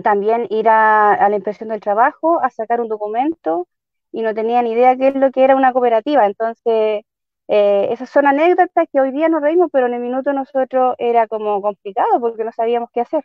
también 0.04 0.48
ir 0.50 0.70
a, 0.70 1.27
la 1.30 1.36
impresión 1.36 1.70
del 1.70 1.82
trabajo 1.82 2.42
a 2.44 2.50
sacar 2.50 2.82
un 2.82 2.88
documento 2.89 3.68
y 4.12 4.22
no 4.22 4.34
tenía 4.34 4.62
ni 4.62 4.72
idea 4.74 4.96
qué 4.98 5.10
es 5.10 5.16
lo 5.16 5.32
que 5.32 5.44
era 5.44 5.56
una 5.56 5.74
cooperativa. 5.74 6.25
Entonces, 6.25 7.04
eh, 7.48 7.88
esas 7.92 8.10
son 8.10 8.27
anécdotas 8.27 8.88
que 8.92 9.00
hoy 9.00 9.12
día 9.12 9.30
nos 9.30 9.42
reímos, 9.42 9.70
pero 9.72 9.88
en 9.88 9.94
el 9.94 10.01
minuto 10.01 10.34
nosotros 10.34 10.96
era 10.98 11.27
como 11.27 11.62
complicado 11.62 12.20
porque 12.20 12.44
no 12.44 12.51
sabíamos 12.51 12.89
qué 12.94 13.01
hacer. 13.01 13.24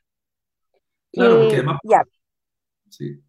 Claro, 1.12 1.40
porque 1.40 1.54
además, 1.56 1.80
ya. 1.84 2.02
Sí. 2.88 3.22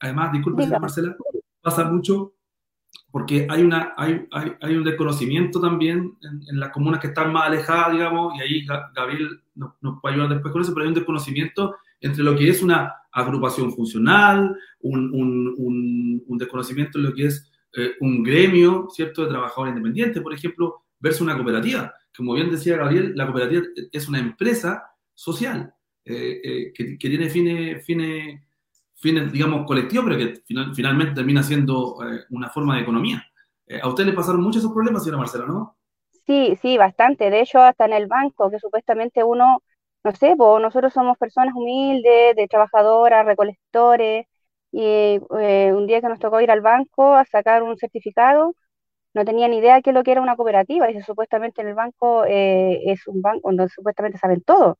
además, 0.00 0.32
disculpe, 0.32 0.66
Marcela, 0.66 1.16
pasa 1.60 1.84
mucho 1.84 2.34
porque 3.10 3.46
hay, 3.50 3.62
una, 3.62 3.94
hay, 3.96 4.26
hay, 4.32 4.52
hay 4.60 4.76
un 4.76 4.84
desconocimiento 4.84 5.60
también 5.60 6.16
en, 6.22 6.60
las 6.60 6.70
comunas 6.70 7.00
que 7.00 7.08
están 7.08 7.32
más 7.32 7.46
alejadas, 7.46 7.92
digamos, 7.92 8.34
y 8.36 8.40
ahí 8.42 8.66
Gabriel 8.94 9.42
nos, 9.54 9.72
nos, 9.80 10.00
puede 10.00 10.14
ayudar 10.14 10.34
después 10.34 10.52
con 10.52 10.62
eso, 10.62 10.72
pero 10.74 10.84
hay 10.84 10.88
un 10.88 10.94
desconocimiento 10.94 11.76
entre 12.00 12.22
lo 12.22 12.36
que 12.36 12.48
es 12.48 12.62
una 12.62 12.94
agrupación 13.12 13.72
funcional, 13.72 14.56
un, 14.80 15.10
un, 15.14 16.22
un, 16.26 16.38
desconocimiento 16.38 16.98
en 16.98 17.04
lo 17.04 17.14
que 17.14 17.26
es 17.26 17.50
eh, 17.76 17.92
un 18.00 18.22
gremio, 18.22 18.88
¿cierto?, 18.90 19.22
de 19.22 19.28
trabajadores 19.28 19.72
independientes, 19.72 20.22
por 20.22 20.32
ejemplo, 20.32 20.84
versus 20.98 21.20
una 21.22 21.34
cooperativa. 21.34 21.92
Como 22.16 22.34
bien 22.34 22.50
decía 22.50 22.76
Gabriel, 22.76 23.12
la 23.14 23.26
cooperativa 23.26 23.62
es 23.92 24.08
una 24.08 24.18
empresa 24.18 24.90
social 25.14 25.74
eh, 26.04 26.40
eh, 26.42 26.72
que, 26.72 26.96
tiene 26.96 27.28
fines, 27.28 27.84
fines 27.84 28.42
fines, 28.94 29.30
digamos, 29.30 29.66
colectivos, 29.66 30.06
pero 30.06 30.18
que 30.18 30.42
finalmente 30.74 31.14
termina 31.14 31.42
siendo 31.42 31.98
una 32.30 32.48
forma 32.48 32.74
de 32.74 32.82
economía. 32.82 33.24
¿A 33.80 33.86
usted 33.86 34.04
le 34.04 34.12
pasaron 34.12 34.42
muchos 34.42 34.62
esos 34.62 34.72
problemas, 34.72 35.04
señora 35.04 35.18
Marcela, 35.18 35.46
no? 35.46 35.76
Sí, 36.26 36.58
sí, 36.60 36.76
bastante. 36.76 37.30
De 37.30 37.40
hecho, 37.40 37.60
hasta 37.60 37.84
en 37.84 37.92
el 37.92 38.06
banco, 38.06 38.50
que 38.50 38.58
supuestamente 38.58 39.22
uno, 39.22 39.62
no 40.02 40.12
sé, 40.16 40.34
pues 40.36 40.60
nosotros 40.60 40.92
somos 40.92 41.16
personas 41.16 41.54
humildes, 41.54 42.34
de 42.34 42.48
trabajadoras, 42.48 43.24
recolectores, 43.24 44.26
y 44.72 45.20
eh, 45.40 45.72
un 45.74 45.86
día 45.86 46.00
que 46.00 46.08
nos 46.08 46.18
tocó 46.18 46.40
ir 46.40 46.50
al 46.50 46.60
banco 46.60 47.14
a 47.14 47.24
sacar 47.24 47.62
un 47.62 47.76
certificado, 47.78 48.54
no 49.14 49.24
tenía 49.24 49.48
ni 49.48 49.58
idea 49.58 49.76
de 49.76 49.82
qué 49.82 49.90
es 49.90 49.94
lo 49.94 50.02
que 50.04 50.12
era 50.12 50.22
una 50.22 50.36
cooperativa, 50.36 50.90
y 50.90 51.00
supuestamente 51.02 51.62
en 51.62 51.68
el 51.68 51.74
banco 51.74 52.24
es 52.26 53.06
un 53.08 53.22
banco 53.22 53.48
donde 53.48 53.68
supuestamente 53.68 54.18
saben 54.18 54.42
todo. 54.42 54.78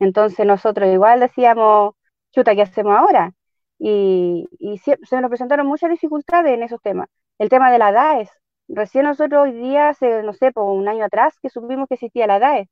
Entonces 0.00 0.46
nosotros 0.46 0.88
igual 0.92 1.20
decíamos, 1.20 1.94
chuta, 2.32 2.54
¿qué 2.54 2.62
hacemos 2.62 2.96
ahora? 2.96 3.32
y, 3.78 4.78
se, 4.78 4.96
nos 5.20 5.28
presentaron 5.28 5.66
muchas 5.66 5.90
dificultades 5.90 6.52
en 6.52 6.62
esos 6.62 6.80
temas. 6.82 7.08
El 7.38 7.48
tema 7.48 7.70
de 7.70 7.78
la 7.78 7.92
DAES. 7.92 8.30
Recién 8.68 9.04
nosotros 9.04 9.42
hoy 9.44 9.52
día, 9.52 9.90
hace, 9.90 10.22
no 10.22 10.32
sé, 10.32 10.52
por 10.52 10.64
un 10.64 10.88
año 10.88 11.04
atrás, 11.04 11.34
que 11.42 11.50
supimos 11.50 11.88
que 11.88 11.94
existía 11.94 12.26
la 12.26 12.38
DAES. 12.38 12.68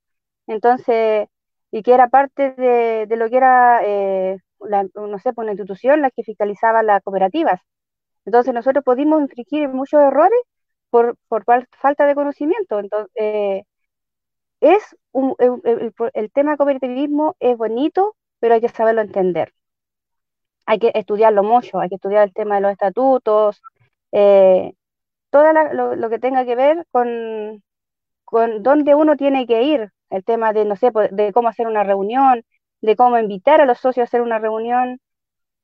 Entonces, 0.47 1.29
y 1.71 1.83
que 1.83 1.95
era 1.95 2.09
parte 2.09 2.53
de, 2.53 3.07
lo 3.17 3.29
que 3.31 3.37
era, 3.37 3.81
eh, 3.85 4.39
no 4.71 5.19
sé, 5.19 5.33
una 5.37 5.53
institución 5.53 6.03
la 6.03 6.11
que 6.11 6.23
fiscalizaba 6.25 6.83
las 6.83 7.03
cooperativas. 7.03 7.61
Entonces 8.25 8.55
nosotros 8.55 8.85
pudimos 8.85 9.23
infringir 9.23 9.69
muchos 9.69 10.01
errores 10.03 10.41
por, 10.91 11.17
por 11.29 11.45
falta 11.45 12.07
de 12.07 12.15
conocimiento. 12.15 12.79
Entonces, 12.81 13.13
eh, 13.17 13.65
es 14.61 14.97
el, 16.15 16.33
tema 16.33 16.57
cooperativismo 16.57 17.37
es 17.41 17.57
bonito, 17.57 18.17
pero 18.41 18.55
hay 18.55 18.61
que 18.61 18.69
saberlo 18.69 19.03
entender 19.03 19.53
hay 20.67 20.79
que 20.79 20.93
estudiarlo 20.95 21.43
mucho, 21.43 21.81
hay 21.81 21.89
que 21.89 21.97
estudiar 21.97 22.25
el 22.25 22.33
tema 22.35 22.57
de 22.57 22.61
los 22.63 22.73
estatutos, 22.73 23.63
eh, 24.13 24.73
todo 25.31 25.53
lo, 25.97 26.11
que 26.11 26.19
tenga 26.19 26.45
que 26.45 26.57
ver 26.57 26.87
con, 26.91 27.63
con 28.25 28.63
dónde 28.63 28.95
uno 28.95 29.17
tiene 29.17 29.47
que 29.47 29.63
ir, 29.63 29.93
el 30.11 30.25
tema 30.25 30.53
de, 30.53 30.65
no 30.65 30.77
sé, 30.77 30.93
pues, 30.93 31.11
de 31.15 31.33
cómo 31.33 31.49
hacer 31.49 31.67
una 31.67 31.85
reunión, 31.85 32.45
de 32.83 32.97
cómo 32.97 33.19
invitar 33.19 33.61
a 33.61 33.67
los 33.67 33.79
socios 33.79 34.05
a 34.05 34.09
hacer 34.09 34.23
una 34.23 34.39
reunión, 34.39 35.01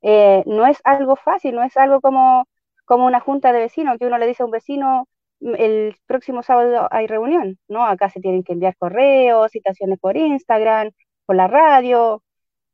eh, 0.03 0.43
no 0.47 0.67
es 0.67 0.81
algo 0.85 1.17
fácil, 1.17 1.55
no 1.57 1.65
es 1.65 1.77
algo 1.77 2.01
como, 2.01 2.47
como 2.87 3.07
una 3.07 3.21
junta 3.21 3.53
de 3.53 3.61
vecinos, 3.61 3.99
que 3.99 4.07
uno 4.07 4.19
le 4.19 4.27
dice 4.27 4.43
a 4.43 4.47
un 4.47 4.53
vecino, 4.53 5.09
el 5.41 5.97
próximo 6.07 6.43
sábado 6.43 6.89
hay 6.91 7.07
reunión, 7.07 7.59
¿no? 7.69 7.85
Acá 7.87 8.11
se 8.11 8.21
tienen 8.21 8.43
que 8.43 8.53
enviar 8.55 8.77
correos, 8.77 9.51
citaciones 9.53 9.99
por 10.01 10.17
Instagram, 10.17 10.91
por 11.27 11.37
la 11.37 11.49
radio, 11.49 12.23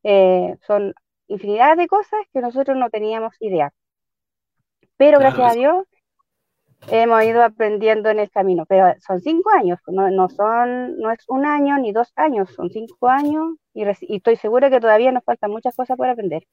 eh, 0.03 0.57
son 0.67 0.93
infinidad 1.27 1.77
de 1.77 1.87
cosas 1.87 2.21
que 2.33 2.41
nosotros 2.41 2.77
no 2.77 2.89
teníamos 2.89 3.35
idea. 3.39 3.71
Pero 4.97 5.19
gracias 5.19 5.51
a 5.51 5.55
Dios 5.55 5.85
hemos 6.89 7.23
ido 7.23 7.43
aprendiendo 7.43 8.09
en 8.09 8.19
el 8.19 8.29
camino, 8.29 8.65
pero 8.67 8.93
son 9.05 9.19
cinco 9.21 9.49
años, 9.51 9.79
no, 9.87 10.09
no 10.11 10.29
son, 10.29 10.97
no 10.99 11.11
es 11.11 11.23
un 11.27 11.45
año 11.45 11.77
ni 11.79 11.91
dos 11.91 12.11
años, 12.15 12.49
son 12.53 12.69
cinco 12.69 13.09
años 13.09 13.55
y, 13.75 14.15
estoy 14.15 14.35
segura 14.37 14.69
que 14.69 14.79
todavía 14.79 15.11
nos 15.11 15.23
faltan 15.23 15.51
muchas 15.51 15.75
cosas 15.75 15.95
por 15.95 16.07
aprender. 16.07 16.47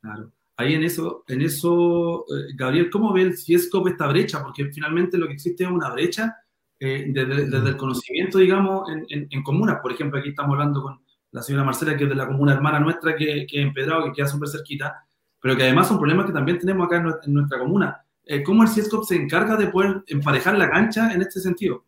Claro. 0.00 0.30
Ahí 0.58 0.74
en 0.74 0.84
eso, 0.84 1.24
en 1.28 1.40
eso 1.40 2.24
eh, 2.28 2.52
Gabriel, 2.54 2.90
¿cómo 2.90 3.12
ve 3.12 3.22
el 3.22 3.36
CIESCOP 3.38 3.88
esta 3.88 4.06
brecha? 4.08 4.42
Porque 4.42 4.66
finalmente 4.72 5.18
lo 5.18 5.26
que 5.26 5.34
existe 5.34 5.64
es 5.64 5.70
una 5.70 5.90
brecha 5.90 6.36
eh, 6.78 7.06
desde, 7.08 7.56
el 7.56 7.76
conocimiento, 7.76 8.38
digamos, 8.38 8.88
en, 8.90 9.28
en, 9.30 9.42
comunas. 9.42 9.80
Por 9.80 9.92
ejemplo, 9.92 10.18
aquí 10.18 10.30
estamos 10.30 10.52
hablando 10.52 10.82
con 10.82 11.00
la 11.30 11.42
señora 11.42 11.64
Marcela, 11.64 11.96
que 11.96 12.04
es 12.04 12.10
de 12.10 12.16
la 12.16 12.26
comuna 12.26 12.52
hermana 12.54 12.80
nuestra, 12.80 13.16
que, 13.16 13.46
que 13.46 13.60
es 13.60 13.66
Empedrado, 13.66 14.04
que 14.04 14.12
queda 14.12 14.26
súper 14.26 14.48
cerquita, 14.48 15.06
pero 15.40 15.56
que 15.56 15.62
además 15.62 15.88
son 15.88 15.98
problemas 15.98 16.26
que 16.26 16.32
también 16.32 16.58
tenemos 16.58 16.86
acá 16.86 17.04
en 17.24 17.32
nuestra 17.34 17.58
comuna 17.58 18.02
eh, 18.28 18.42
¿cómo 18.42 18.64
el 18.64 18.68
CIESCOP 18.68 19.04
se 19.04 19.14
encarga 19.14 19.56
de 19.56 19.68
poder 19.68 20.02
emparejar 20.08 20.58
la 20.58 20.68
cancha 20.68 21.12
en 21.12 21.22
este 21.22 21.40
sentido? 21.40 21.84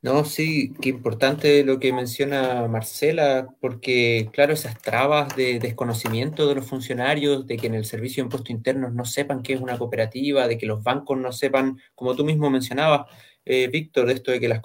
No, 0.00 0.24
sí, 0.24 0.74
qué 0.80 0.90
importante 0.90 1.64
lo 1.64 1.80
que 1.80 1.92
menciona 1.92 2.68
Marcela, 2.68 3.48
porque 3.60 4.28
claro, 4.32 4.52
esas 4.52 4.80
trabas 4.80 5.34
de 5.34 5.58
desconocimiento 5.58 6.46
de 6.46 6.54
los 6.54 6.66
funcionarios, 6.66 7.48
de 7.48 7.56
que 7.56 7.66
en 7.66 7.74
el 7.74 7.84
servicio 7.84 8.22
de 8.22 8.26
impuestos 8.26 8.50
internos 8.50 8.94
no 8.94 9.04
sepan 9.04 9.42
qué 9.42 9.54
es 9.54 9.60
una 9.60 9.76
cooperativa, 9.76 10.46
de 10.46 10.56
que 10.56 10.66
los 10.66 10.84
bancos 10.84 11.18
no 11.18 11.32
sepan, 11.32 11.80
como 11.96 12.14
tú 12.14 12.24
mismo 12.24 12.48
mencionabas, 12.48 13.10
eh, 13.44 13.66
Víctor, 13.72 14.08
esto 14.10 14.30
de 14.30 14.38
que 14.38 14.46
las, 14.48 14.60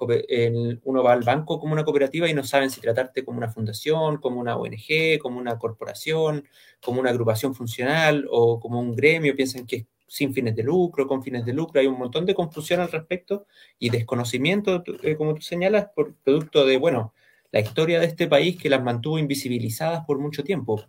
uno 0.84 1.04
va 1.04 1.14
al 1.14 1.24
banco 1.24 1.60
como 1.60 1.74
una 1.74 1.84
cooperativa 1.86 2.30
y 2.30 2.34
no 2.36 2.44
saben 2.44 2.70
si 2.70 2.80
tratarte 2.82 3.26
como 3.26 3.40
una 3.40 3.50
fundación, 3.50 4.18
como 4.18 4.40
una 4.40 4.56
ONG, 4.58 5.18
como 5.20 5.40
una 5.40 5.58
corporación, 5.58 6.48
como 6.80 7.00
una 7.00 7.10
agrupación 7.10 7.56
funcional 7.56 8.28
o 8.30 8.60
como 8.60 8.80
un 8.80 8.96
gremio, 8.96 9.36
piensan 9.36 9.66
que 9.66 9.78
es 9.78 9.86
sin 10.14 10.32
fines 10.32 10.56
de 10.56 10.62
lucro, 10.62 11.08
con 11.08 11.24
fines 11.24 11.44
de 11.44 11.54
lucro, 11.54 11.82
hay 11.82 11.88
un 11.88 11.98
montón 11.98 12.28
de 12.28 12.36
confusión 12.36 12.80
al 12.80 12.92
respecto 12.92 13.48
y 13.80 13.90
desconocimiento, 13.90 14.84
eh, 15.02 15.16
como 15.16 15.34
tú 15.34 15.42
señalas, 15.42 15.88
por 15.96 16.14
producto 16.18 16.68
de, 16.68 16.78
bueno, 16.78 17.16
la 17.52 17.62
historia 17.62 18.00
de 18.00 18.06
este 18.06 18.28
país 18.28 18.56
que 18.56 18.70
las 18.70 18.84
mantuvo 18.84 19.18
invisibilizadas 19.18 20.06
por 20.06 20.20
mucho 20.20 20.44
tiempo. 20.44 20.86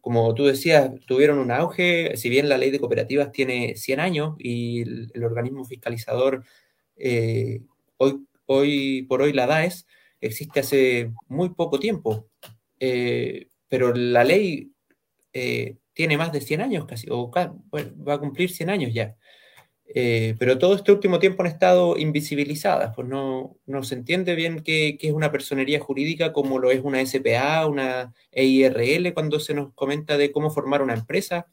Como 0.00 0.32
tú 0.34 0.44
decías, 0.44 0.88
tuvieron 1.04 1.40
un 1.40 1.50
auge, 1.50 2.16
si 2.16 2.28
bien 2.28 2.48
la 2.48 2.58
ley 2.58 2.70
de 2.70 2.78
cooperativas 2.78 3.32
tiene 3.32 3.74
100 3.74 3.98
años 3.98 4.36
y 4.38 4.82
el, 4.82 5.24
organismo 5.24 5.64
fiscalizador 5.64 6.44
eh, 6.96 7.62
hoy, 7.96 8.24
hoy 8.46 9.02
por 9.02 9.20
hoy 9.22 9.32
la 9.32 9.48
DAES 9.48 9.84
existe 10.20 10.60
hace 10.60 11.12
muy 11.26 11.48
poco 11.48 11.80
tiempo, 11.80 12.28
eh, 12.78 13.48
pero 13.68 13.92
la 13.92 14.22
ley 14.22 14.70
tiene 16.00 16.16
más 16.16 16.32
de 16.32 16.40
100 16.40 16.62
años 16.62 16.86
casi, 16.86 17.08
o 17.10 17.30
va 17.30 18.14
a 18.14 18.18
cumplir 18.18 18.50
100 18.50 18.70
años 18.70 18.94
ya. 18.94 19.18
Eh, 19.84 20.34
pero 20.38 20.56
todo 20.56 20.74
este 20.74 20.92
último 20.92 21.18
tiempo 21.18 21.42
han 21.42 21.48
estado 21.48 21.98
invisibilizadas, 21.98 22.94
pues 22.96 23.06
no, 23.06 23.58
no 23.66 23.82
se 23.82 23.96
entiende 23.96 24.34
bien 24.34 24.62
qué, 24.62 24.96
qué, 24.98 25.08
es 25.08 25.12
una 25.12 25.30
personería 25.30 25.78
jurídica 25.78 26.32
como 26.32 26.58
lo 26.58 26.70
es 26.70 26.80
una 26.82 27.04
SPA, 27.04 27.66
una 27.66 28.14
EIRL, 28.32 29.12
cuando 29.12 29.40
se 29.40 29.52
nos 29.52 29.74
comenta 29.74 30.16
de 30.16 30.32
cómo 30.32 30.48
formar 30.48 30.80
una 30.80 30.94
empresa, 30.94 31.48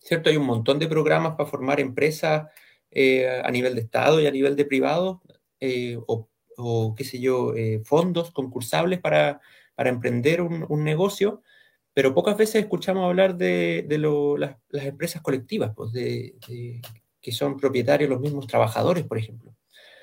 ¿cierto? 0.00 0.28
Hay 0.28 0.36
un 0.36 0.46
montón 0.46 0.80
de 0.80 0.88
programas 0.88 1.36
para 1.36 1.48
formar 1.48 1.78
empresas 1.78 2.48
eh, 2.90 3.28
a 3.44 3.50
nivel 3.52 3.76
de 3.76 3.82
Estado 3.82 4.20
y 4.20 4.26
a 4.26 4.32
nivel 4.32 4.56
de 4.56 4.64
privado, 4.64 5.22
eh, 5.60 5.96
o, 6.08 6.94
qué 6.96 7.04
sé 7.04 7.20
yo, 7.20 7.54
fondos 7.84 8.32
concursables 8.32 8.98
para, 8.98 9.40
para 9.76 9.90
emprender 9.90 10.42
un 10.42 10.82
negocio, 10.82 11.42
pero 11.98 12.14
pocas 12.14 12.36
veces 12.36 12.62
escuchamos 12.62 13.04
hablar 13.04 13.36
de, 13.36 13.84
las, 14.38 14.84
empresas 14.84 15.20
colectivas, 15.20 15.72
pues 15.74 15.90
de, 15.90 16.36
que 17.20 17.32
son 17.32 17.56
propietarios 17.56 18.08
los 18.08 18.20
mismos 18.20 18.46
trabajadores, 18.46 19.02
por 19.02 19.18
ejemplo. 19.18 19.52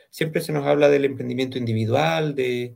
Siempre 0.10 0.42
se 0.42 0.52
nos 0.52 0.66
habla 0.66 0.90
del 0.90 1.06
emprendimiento 1.06 1.58
individual, 1.58 2.36
de, 2.36 2.76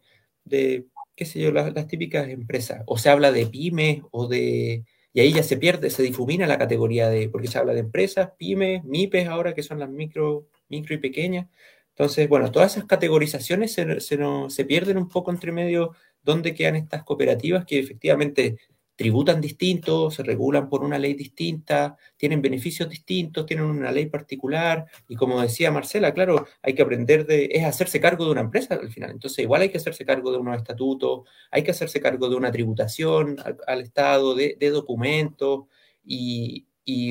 qué 1.17 1.25
sé 1.25 1.41
yo, 1.41 1.51
las, 1.51 1.85
típicas 1.88 2.29
empresas, 2.29 2.81
o 2.85 2.97
se 2.97 3.09
habla 3.09 3.33
de 3.33 3.45
pymes, 3.45 4.03
o 4.11 4.25
de... 4.29 4.85
Y 5.11 5.19
ahí 5.19 5.33
ya 5.33 5.43
se 5.43 5.57
pierde, 5.57 5.89
se 5.89 6.01
difumina 6.01 6.47
la 6.47 6.58
categoría 6.58 7.10
de, 7.10 7.27
porque 7.27 7.49
se 7.49 7.58
habla 7.58 7.73
de 7.73 7.82
empresas, 7.82 8.32
pymes, 8.38 8.86
MIPES 8.86 9.27
ahora, 9.27 9.53
que 9.53 9.63
son 9.63 9.79
las 9.79 9.89
micro, 9.89 10.47
micro 10.69 10.95
y 10.95 10.97
pequeñas. 10.97 11.47
Entonces, 11.89 12.29
bueno, 12.29 12.53
todas 12.53 12.71
esas 12.71 12.86
categorizaciones 12.86 13.73
se, 13.73 13.99
se, 13.99 14.17
se 14.47 14.63
pierden 14.63 14.95
un 14.95 15.10
poco 15.10 15.29
entre 15.29 15.51
medio 15.51 15.93
dónde 16.23 16.53
quedan 16.53 16.77
estas 16.77 17.03
cooperativas 17.03 17.65
que 17.65 17.79
efectivamente 17.79 18.60
tributan 18.99 19.39
distintos, 19.39 20.15
se 20.15 20.23
regulan 20.23 20.67
por 20.67 20.83
una 20.83 20.99
ley 20.99 21.13
distinta, 21.13 21.95
tienen 22.17 22.41
beneficios 22.41 22.89
distintos, 22.89 23.45
tienen 23.45 23.63
una 23.63 23.93
ley 23.93 24.07
particular 24.07 24.88
y 25.07 25.15
como 25.15 25.39
decía 25.39 25.71
Marcela, 25.71 26.13
claro, 26.13 26.45
hay 26.62 26.73
que 26.75 26.81
aprender 26.81 27.25
de, 27.25 27.47
es 27.49 27.63
hacerse 27.63 28.01
cargo 28.01 28.25
de 28.25 28.31
una 28.31 28.41
empresa 28.41 28.73
al 28.75 28.91
final, 28.91 29.12
entonces 29.12 29.39
igual 29.39 29.62
hay 29.62 29.69
que 29.69 29.77
hacerse 29.77 30.03
cargo 30.03 30.33
de 30.33 30.39
unos 30.39 30.57
estatutos, 30.57 31.21
hay 31.49 31.63
que 31.63 31.71
hacerse 31.71 32.01
cargo 32.01 32.27
de 32.27 32.35
una 32.35 32.51
tributación 32.51 33.38
al, 33.65 33.79
Estado, 33.79 34.35
de, 34.35 34.69
documentos 34.69 35.67
y, 36.03 36.65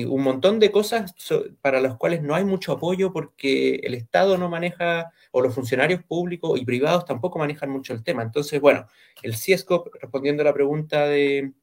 un 0.07 0.23
montón 0.23 0.59
de 0.59 0.71
cosas 0.71 1.15
para 1.61 1.79
las 1.79 1.95
cuales 1.95 2.21
no 2.21 2.35
hay 2.35 2.43
mucho 2.43 2.73
apoyo 2.73 3.13
porque 3.13 3.75
el 3.75 3.93
Estado 3.93 4.37
no 4.37 4.49
maneja, 4.49 5.11
o 5.31 5.41
los 5.41 5.55
funcionarios 5.55 6.03
públicos 6.03 6.59
y 6.59 6.65
privados 6.65 7.05
tampoco 7.05 7.39
manejan 7.39 7.69
mucho 7.69 7.93
el 7.93 8.03
tema. 8.03 8.21
Entonces, 8.21 8.59
bueno, 8.59 8.87
el 9.23 9.37
CIESCOP, 9.37 9.87
respondiendo 10.01 10.41
a 10.41 10.45
la 10.45 10.53
pregunta 10.53 11.07
de, 11.07 11.53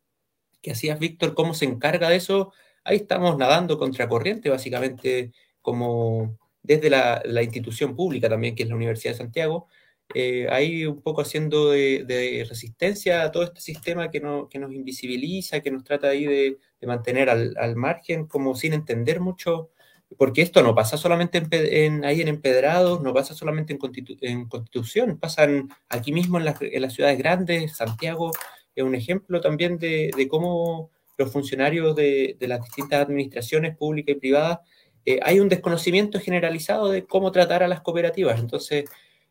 que 0.67 0.73
hacías, 0.73 0.99
Víctor, 0.99 1.35
cómo 1.35 1.55
se 1.55 1.65
encarga 1.65 2.09
de 2.09 2.17
eso, 2.17 2.53
ahí 2.83 2.97
estamos 2.97 3.39
nadando 3.39 3.79
contracorriente, 3.79 4.51
básicamente, 4.51 5.31
como 5.63 6.37
desde 6.61 6.91
la, 6.91 7.23
institución 7.41 7.95
pública 7.95 8.29
también, 8.29 8.57
que 8.57 8.65
es 8.65 8.69
la 8.69 8.75
Universidad 8.75 9.13
de 9.13 9.19
Santiago, 9.19 9.69
eh, 10.13 10.49
ahí 10.51 10.85
un 10.85 11.03
poco 11.03 11.21
haciendo 11.21 11.71
de, 11.71 12.45
resistencia 12.49 13.23
a 13.23 13.31
todo 13.31 13.45
este 13.45 13.61
sistema 13.61 14.11
que, 14.11 14.19
no, 14.19 14.49
que, 14.49 14.59
nos 14.59 14.73
invisibiliza, 14.73 15.61
que 15.61 15.71
nos 15.71 15.85
trata 15.85 16.09
ahí 16.09 16.25
de, 16.25 16.59
mantener 16.85 17.31
al, 17.31 17.77
margen, 17.77 18.27
como 18.27 18.57
sin 18.57 18.73
entender 18.73 19.21
mucho, 19.21 19.71
porque 20.19 20.43
esto 20.43 20.65
no 20.65 20.75
pasa 20.75 20.97
solamente 20.97 21.41
en, 21.53 22.05
ahí 22.05 22.23
en 22.23 22.27
Empedrados, 22.29 23.03
no 23.03 23.15
pasa 23.15 23.35
solamente 23.35 23.73
en, 23.73 23.79
en 24.23 24.49
Constitución, 24.49 25.17
pasan 25.17 25.69
aquí 25.89 26.11
mismo 26.11 26.41
en, 26.41 26.53
en 26.61 26.83
las 26.83 26.93
ciudades 26.93 27.19
grandes, 27.19 27.77
Santiago, 27.77 28.33
es 28.77 28.85
un 28.85 28.95
ejemplo 28.95 29.41
también 29.41 29.79
de, 29.79 30.29
cómo 30.31 30.91
los 31.19 31.33
funcionarios 31.33 31.97
de, 31.97 32.37
las 32.41 32.63
distintas 32.63 33.01
administraciones 33.05 33.77
públicas 33.77 34.15
y 34.15 34.21
privadas, 34.21 34.59
eh, 35.05 35.19
hay 35.23 35.41
un 35.41 35.49
desconocimiento 35.49 36.21
generalizado 36.21 36.91
de 36.91 37.05
cómo 37.07 37.33
tratar 37.33 37.63
a 37.63 37.69
las 37.69 37.81
cooperativas. 37.81 38.39
Entonces, 38.39 38.85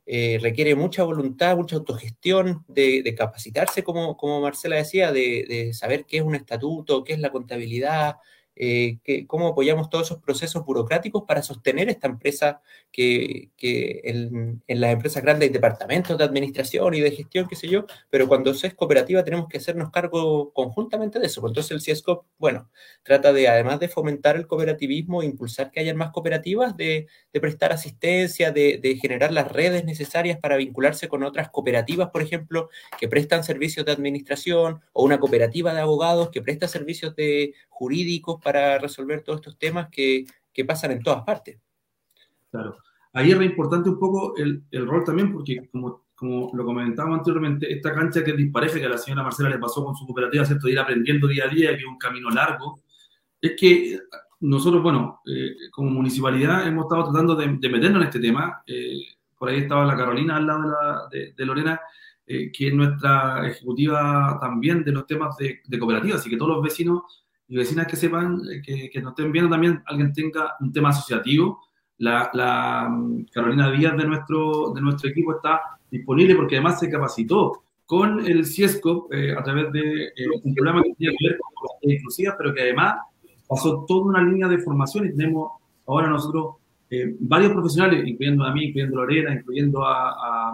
eh, 0.07 0.39
requiere 0.41 0.75
mucha 0.75 1.03
voluntad, 1.03 1.55
mucha 1.55 1.75
autogestión, 1.75 2.65
de, 2.67 3.15
capacitarse, 3.15 3.83
como, 3.83 4.17
como 4.17 4.41
Marcela 4.41 4.77
decía, 4.77 5.11
de, 5.11 5.45
de, 5.47 5.73
saber 5.73 6.05
qué 6.05 6.17
es 6.17 6.23
un 6.23 6.35
estatuto, 6.35 7.03
qué 7.03 7.13
es 7.13 7.19
la 7.19 7.31
contabilidad, 7.31 8.15
eh, 8.55 8.99
cómo 9.27 9.47
apoyamos 9.47 9.89
todos 9.89 10.07
esos 10.07 10.21
procesos 10.21 10.65
burocráticos 10.65 11.23
para 11.27 11.41
sostener 11.41 11.89
esta 11.89 12.07
empresa 12.07 12.61
que, 12.91 13.51
en, 14.03 14.61
las 14.67 14.93
empresas 14.93 15.23
grandes 15.23 15.47
hay 15.47 15.53
departamentos 15.53 16.17
de 16.17 16.23
administración 16.23 16.93
y 16.93 17.01
de 17.01 17.11
gestión, 17.11 17.47
qué 17.47 17.55
sé 17.55 17.67
yo, 17.67 17.85
pero 18.09 18.27
cuando 18.27 18.53
se 18.53 18.67
es 18.67 18.73
cooperativa 18.73 19.23
tenemos 19.23 19.47
que 19.47 19.57
hacernos 19.57 19.91
cargo 19.91 20.51
conjuntamente 20.53 21.19
de 21.19 21.27
eso. 21.27 21.41
Pues 21.41 21.51
entonces 21.51 21.71
el 21.71 21.81
CIESCOP, 21.81 22.25
bueno, 22.37 22.69
trata 23.03 23.33
de, 23.33 23.47
además 23.47 23.79
de 23.79 23.89
fomentar 23.89 24.35
el 24.35 24.47
cooperativismo, 24.47 25.23
impulsar 25.23 25.71
que 25.71 25.81
haya 25.81 25.93
más 25.93 26.11
cooperativas, 26.11 26.75
de, 26.77 27.07
prestar 27.33 27.73
asistencia, 27.73 28.51
de 28.51 28.99
generar 29.01 29.31
las 29.31 29.51
redes 29.51 29.83
necesarias 29.85 30.39
para 30.39 30.55
vincularse 30.55 31.07
con 31.07 31.23
otras 31.23 31.49
cooperativas, 31.49 32.09
por 32.09 32.21
ejemplo, 32.21 32.69
que 32.97 33.07
prestan 33.07 33.43
servicios 33.43 33.85
de 33.85 33.91
administración, 33.91 34.81
o 34.93 35.03
una 35.03 35.19
cooperativa 35.19 35.73
de 35.73 35.81
abogados 35.81 36.29
que 36.29 36.41
presta 36.41 36.67
servicios 36.67 37.15
de 37.15 37.53
jurídicos 37.75 38.41
para 38.41 38.77
resolver 38.77 39.21
todos 39.21 39.39
estos 39.39 39.57
temas 39.57 39.89
que, 39.91 40.25
pasan 40.65 40.91
en 40.91 41.03
todas 41.03 41.23
partes. 41.23 41.59
Claro. 42.49 42.77
Ahí 43.11 43.31
es 43.31 43.41
importante 43.41 43.89
un 43.89 43.99
poco 43.99 44.33
el, 44.37 44.63
rol 44.87 45.03
también, 45.03 45.33
porque 45.33 45.67
como, 45.69 46.05
como 46.15 46.51
lo 46.53 46.63
comentábamos 46.63 47.19
anteriormente, 47.19 47.71
esta 47.71 47.93
cancha 47.93 48.23
que 48.23 48.31
es 48.31 48.73
que 48.73 48.85
a 48.85 48.89
la 48.89 48.97
señora 48.97 49.23
Marcela 49.23 49.49
le 49.49 49.59
pasó 49.59 49.83
con 49.83 49.95
su 49.95 50.05
cooperativa, 50.05 50.45
¿cierto? 50.45 50.67
De 50.67 50.73
ir 50.73 50.79
aprendiendo 50.79 51.27
día 51.27 51.45
a 51.45 51.49
día, 51.49 51.71
que 51.71 51.81
es 51.81 51.85
un 51.85 51.97
camino 51.97 52.29
largo, 52.29 52.79
es 53.41 53.53
que 53.59 53.99
nosotros, 54.39 54.81
bueno, 54.81 55.21
eh, 55.25 55.55
como 55.71 55.89
municipalidad 55.89 56.65
hemos 56.65 56.85
estado 56.85 57.11
tratando 57.11 57.35
de, 57.35 57.47
meternos 57.47 58.01
en 58.01 58.07
este 58.07 58.19
tema. 58.19 58.63
Eh, 58.65 59.01
por 59.37 59.49
ahí 59.49 59.59
estaba 59.59 59.85
la 59.85 59.97
Carolina 59.97 60.37
al 60.37 60.47
lado 60.47 61.09
de, 61.11 61.33
de, 61.33 61.45
Lorena, 61.45 61.81
eh, 62.25 62.49
que 62.53 62.69
es 62.69 62.73
nuestra 62.73 63.45
ejecutiva 63.45 64.37
también 64.39 64.85
de 64.85 64.93
los 64.93 65.05
temas 65.05 65.35
de 65.37 65.77
cooperativas, 65.77 66.21
así 66.21 66.29
que 66.29 66.37
todos 66.37 66.55
los 66.55 66.63
vecinos 66.63 67.24
y 67.47 67.57
vecinas 67.57 67.87
que 67.87 67.95
sepan, 67.95 68.41
eh, 68.51 68.61
que, 68.63 68.89
que 68.89 69.01
nos 69.01 69.11
estén 69.11 69.31
viendo 69.31 69.49
también, 69.49 69.81
alguien 69.85 70.13
tenga 70.13 70.55
un 70.59 70.71
tema 70.71 70.89
asociativo. 70.89 71.61
La, 71.97 72.29
la 72.33 72.89
mm, 72.89 73.25
Carolina 73.31 73.71
Díaz 73.71 73.95
de 73.97 74.05
nuestro, 74.05 74.71
de 74.73 74.81
nuestro 74.81 75.09
equipo 75.09 75.35
está 75.35 75.61
disponible 75.89 76.35
porque 76.35 76.55
además 76.55 76.79
se 76.79 76.89
capacitó 76.89 77.63
con 77.85 78.25
el 78.25 78.45
CIESCO 78.45 79.09
eh, 79.11 79.35
a 79.37 79.43
través 79.43 79.71
de 79.71 80.07
eh, 80.07 80.27
un 80.43 80.55
programa 80.55 80.81
que 80.83 80.93
tiene 80.95 81.15
que 81.17 81.29
ver 81.29 81.37
con 81.37 81.53
cosas 81.53 81.79
inclusivas, 81.83 82.35
pero 82.37 82.53
que 82.53 82.61
además 82.61 82.95
pasó 83.47 83.85
toda 83.87 84.05
una 84.05 84.23
línea 84.23 84.47
de 84.47 84.57
formación 84.57 85.05
y 85.05 85.15
tenemos 85.15 85.51
ahora 85.85 86.09
nosotros 86.09 86.55
eh, 86.89 87.15
varios 87.19 87.51
profesionales, 87.51 88.07
incluyendo 88.07 88.43
a 88.43 88.53
mí, 88.53 88.65
incluyendo 88.65 88.97
a 88.97 89.01
Lorena, 89.01 89.33
incluyendo 89.33 89.85
a, 89.85 90.53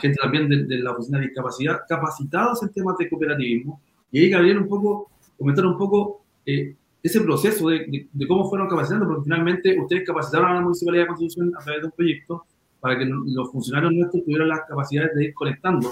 gente 0.00 0.18
también 0.20 0.48
de, 0.48 0.78
la 0.80 0.92
oficina 0.92 1.18
de 1.18 1.26
discapacidad, 1.26 1.80
capacitados 1.88 2.62
en 2.62 2.70
temas 2.72 2.98
de 2.98 3.08
cooperativismo. 3.08 3.80
Y 4.12 4.20
ahí, 4.20 4.30
Gabriel, 4.30 4.58
un 4.58 4.68
poco, 4.68 5.10
comentar 5.38 5.64
un 5.64 5.78
poco 5.78 6.22
eh, 6.44 6.74
ese 7.02 7.20
proceso 7.20 7.68
de, 7.68 8.08
cómo 8.26 8.48
fueron 8.48 8.68
capacitando, 8.68 9.06
porque 9.06 9.24
finalmente 9.24 9.78
ustedes 9.80 10.06
capacitaron 10.06 10.50
a 10.50 10.54
la 10.54 10.60
Municipalidad 10.62 11.04
de 11.04 11.08
Constitución 11.08 11.52
a 11.56 11.64
través 11.64 11.82
de 11.82 11.86
un 11.86 11.92
proyecto 11.92 12.44
para 12.80 12.98
que 12.98 13.04
los 13.06 13.50
funcionarios 13.50 13.92
nuestros 13.92 14.24
tuvieran 14.24 14.48
las 14.48 14.60
capacidades 14.68 15.14
de 15.14 15.24
ir 15.26 15.34
conectando. 15.34 15.90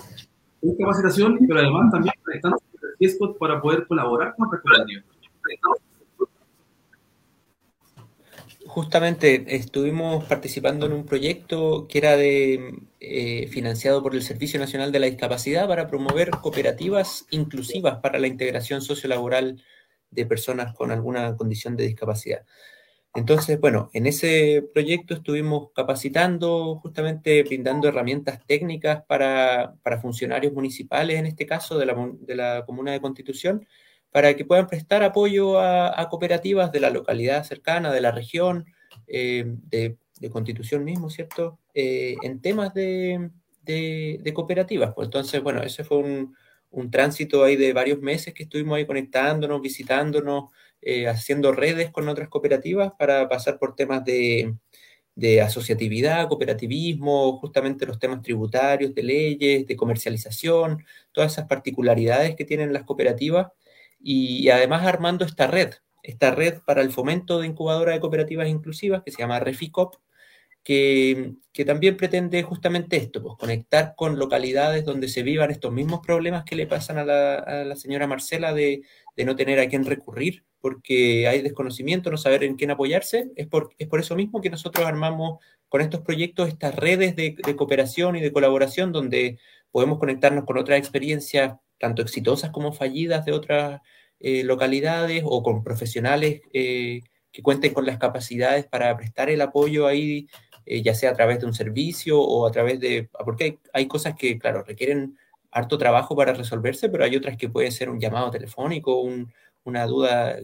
Es 0.62 0.76
capacitación, 0.78 1.38
pero 1.46 1.60
además 1.60 1.92
también 1.92 2.14
conectando 2.22 2.58
para 3.38 3.60
poder 3.60 3.86
colaborar 3.86 4.34
con 4.36 4.46
otras 4.46 4.62
cooperativas. 4.62 5.04
Justamente 8.76 9.56
estuvimos 9.56 10.26
participando 10.26 10.84
en 10.84 10.92
un 10.92 11.06
proyecto 11.06 11.86
que 11.88 11.96
era 11.96 12.14
de, 12.14 12.74
eh, 13.00 13.46
financiado 13.48 14.02
por 14.02 14.14
el 14.14 14.20
Servicio 14.20 14.60
Nacional 14.60 14.92
de 14.92 15.00
la 15.00 15.06
Discapacidad 15.06 15.66
para 15.66 15.86
promover 15.88 16.28
cooperativas 16.28 17.24
inclusivas 17.30 18.00
para 18.02 18.18
la 18.18 18.26
integración 18.26 18.82
sociolaboral 18.82 19.62
de 20.10 20.26
personas 20.26 20.74
con 20.74 20.90
alguna 20.90 21.36
condición 21.36 21.74
de 21.74 21.86
discapacidad. 21.86 22.44
Entonces, 23.14 23.58
bueno, 23.58 23.88
en 23.94 24.06
ese 24.06 24.62
proyecto 24.74 25.14
estuvimos 25.14 25.70
capacitando, 25.74 26.76
justamente 26.76 27.44
brindando 27.44 27.88
herramientas 27.88 28.44
técnicas 28.46 29.04
para, 29.06 29.72
funcionarios 30.02 30.52
municipales, 30.52 31.18
en 31.18 31.24
este 31.24 31.46
caso 31.46 31.78
de 31.78 31.86
la, 31.86 32.10
de 32.20 32.36
la 32.36 32.66
Comuna 32.66 32.92
de 32.92 33.00
Constitución, 33.00 33.66
para 34.10 34.34
que 34.34 34.44
puedan 34.44 34.66
prestar 34.66 35.02
apoyo 35.02 35.60
a, 35.60 36.08
cooperativas 36.08 36.72
de 36.72 36.80
la 36.80 36.90
localidad 36.90 37.44
cercana, 37.44 37.92
de 37.92 38.00
la 38.00 38.12
región, 38.12 38.66
eh, 39.06 39.44
de, 39.46 39.96
constitución 40.30 40.82
mismo, 40.84 41.10
¿cierto? 41.10 41.58
Eh, 41.74 42.16
en 42.22 42.40
temas 42.40 42.72
de, 42.72 43.30
cooperativas. 44.34 44.94
Pues 44.94 45.06
entonces, 45.06 45.42
bueno, 45.42 45.62
ese 45.62 45.84
fue 45.84 45.98
un, 45.98 46.34
tránsito 46.90 47.44
ahí 47.44 47.56
de 47.56 47.72
varios 47.72 48.00
meses 48.00 48.34
que 48.34 48.42
estuvimos 48.42 48.76
ahí 48.76 48.86
conectándonos, 48.86 49.62
visitándonos, 49.62 50.50
eh, 50.82 51.08
haciendo 51.08 51.52
redes 51.52 51.90
con 51.90 52.08
otras 52.08 52.28
cooperativas 52.28 52.92
para 52.98 53.28
pasar 53.28 53.58
por 53.58 53.74
temas 53.74 54.04
de, 54.04 54.54
de 55.16 55.40
asociatividad, 55.40 56.28
cooperativismo, 56.28 57.38
justamente 57.38 57.86
los 57.86 57.98
temas 57.98 58.20
tributarios, 58.20 58.94
de 58.94 59.02
leyes, 59.02 59.66
de 59.66 59.76
comercialización, 59.76 60.84
todas 61.10 61.32
esas 61.32 61.46
particularidades 61.48 62.36
que 62.36 62.44
tienen 62.44 62.72
las 62.72 62.84
cooperativas 62.84 63.48
y, 63.98 64.48
además 64.50 64.86
armando 64.86 65.24
esta 65.24 65.46
red, 65.46 65.74
esta 66.02 66.30
red 66.30 66.60
para 66.64 66.82
el 66.82 66.90
fomento 66.90 67.40
de 67.40 67.46
incubadora 67.46 67.92
de 67.92 68.00
cooperativas 68.00 68.48
inclusivas 68.48 69.02
que 69.02 69.10
se 69.10 69.18
llama 69.18 69.40
Reficop, 69.40 69.96
que, 70.62 71.34
que, 71.52 71.64
también 71.64 71.96
pretende 71.96 72.42
justamente 72.42 72.96
esto, 72.96 73.22
pues 73.22 73.36
conectar 73.38 73.94
con 73.96 74.18
localidades 74.18 74.84
donde 74.84 75.08
se 75.08 75.22
vivan 75.22 75.52
estos 75.52 75.72
mismos 75.72 76.00
problemas 76.04 76.44
que 76.44 76.56
le 76.56 76.66
pasan 76.66 76.98
a 76.98 77.04
la, 77.04 77.76
señora 77.76 78.08
Marcela 78.08 78.52
de, 78.52 78.82
de, 79.16 79.24
no 79.24 79.36
tener 79.36 79.60
a 79.60 79.68
quién 79.68 79.84
recurrir 79.84 80.44
porque 80.60 81.28
hay 81.28 81.42
desconocimiento, 81.42 82.10
no 82.10 82.16
saber 82.16 82.42
en 82.42 82.56
quién 82.56 82.72
apoyarse. 82.72 83.30
Es 83.36 83.46
por, 83.46 83.70
es 83.78 83.86
por 83.86 84.00
eso 84.00 84.16
mismo 84.16 84.40
que 84.40 84.50
nosotros 84.50 84.84
armamos 84.84 85.38
con 85.68 85.80
estos 85.80 86.00
proyectos 86.00 86.48
estas 86.48 86.74
redes 86.74 87.14
de, 87.14 87.36
de 87.44 87.56
cooperación 87.56 88.16
y 88.16 88.20
de 88.20 88.32
colaboración 88.32 88.90
donde 88.90 89.38
podemos 89.70 90.00
conectarnos 90.00 90.44
con 90.44 90.58
otras 90.58 90.80
experiencias 90.80 91.54
tanto 91.78 92.02
exitosas 92.02 92.50
como 92.50 92.72
fallidas 92.72 93.24
de 93.24 93.32
otras 93.32 93.80
eh, 94.20 94.44
localidades 94.44 95.22
o 95.26 95.42
con 95.42 95.62
profesionales 95.62 96.40
eh, 96.52 97.02
que 97.32 97.42
cuenten 97.42 97.74
con 97.74 97.84
las 97.84 97.98
capacidades 97.98 98.66
para 98.66 98.96
prestar 98.96 99.28
el 99.28 99.42
apoyo 99.42 99.86
ahí, 99.86 100.26
eh, 100.64 100.82
ya 100.82 100.94
sea 100.94 101.10
a 101.10 101.14
través 101.14 101.40
de 101.40 101.46
un 101.46 101.54
servicio 101.54 102.20
o 102.20 102.46
a 102.46 102.50
través 102.50 102.80
de... 102.80 103.08
Porque 103.24 103.58
hay, 103.72 103.86
cosas 103.86 104.14
que, 104.14 104.38
claro, 104.38 104.62
requieren 104.62 105.18
harto 105.50 105.76
trabajo 105.78 106.16
para 106.16 106.32
resolverse, 106.32 106.88
pero 106.88 107.04
hay 107.04 107.16
otras 107.16 107.36
que 107.36 107.48
pueden 107.50 107.72
ser 107.72 107.90
un 107.90 108.00
llamado 108.00 108.30
telefónico, 108.30 109.02
una 109.64 109.86
duda 109.86 110.38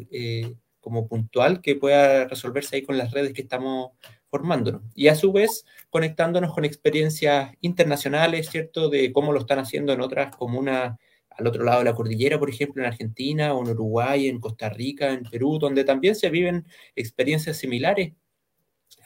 como 0.81 1.07
puntual 1.07 1.61
que 1.63 1.77
pueda 1.77 2.27
resolverse 2.27 2.77
ahí 2.77 2.83
con 2.83 2.99
las 2.99 3.13
redes 3.13 3.33
que 3.33 3.43
estamos 3.43 3.93
formándonos. 4.29 4.83
Y 4.95 5.09
a 5.09 5.15
su 5.15 5.33
vez, 5.33 5.65
conectándonos 5.91 6.55
con 6.55 6.65
experiencias 6.65 7.55
internacionales, 7.61 8.51
¿cierto? 8.51 8.89
De 8.89 9.13
cómo 9.13 9.33
lo 9.33 9.41
están 9.41 9.59
haciendo 9.59 9.93
en 9.93 10.01
otras 10.01 10.35
comunas 10.37 10.99
al 11.37 11.47
otro 11.47 11.65
lado 11.65 11.79
de 11.81 11.85
la 11.85 11.95
cordillera, 11.95 12.39
por 12.39 12.51
ejemplo, 12.51 12.83
en 12.83 12.89
Argentina 12.89 13.55
o 13.55 13.63
en 13.63 13.71
Uruguay, 13.71 14.29
en 14.29 14.41
Costa 14.41 14.69
Rica, 14.69 15.13
en 15.13 15.25
Perú, 15.25 15.59
donde 15.59 15.85
también 15.85 16.15
se 16.15 16.31
viven 16.31 16.67
experiencias 16.97 17.57
similares 17.57 18.13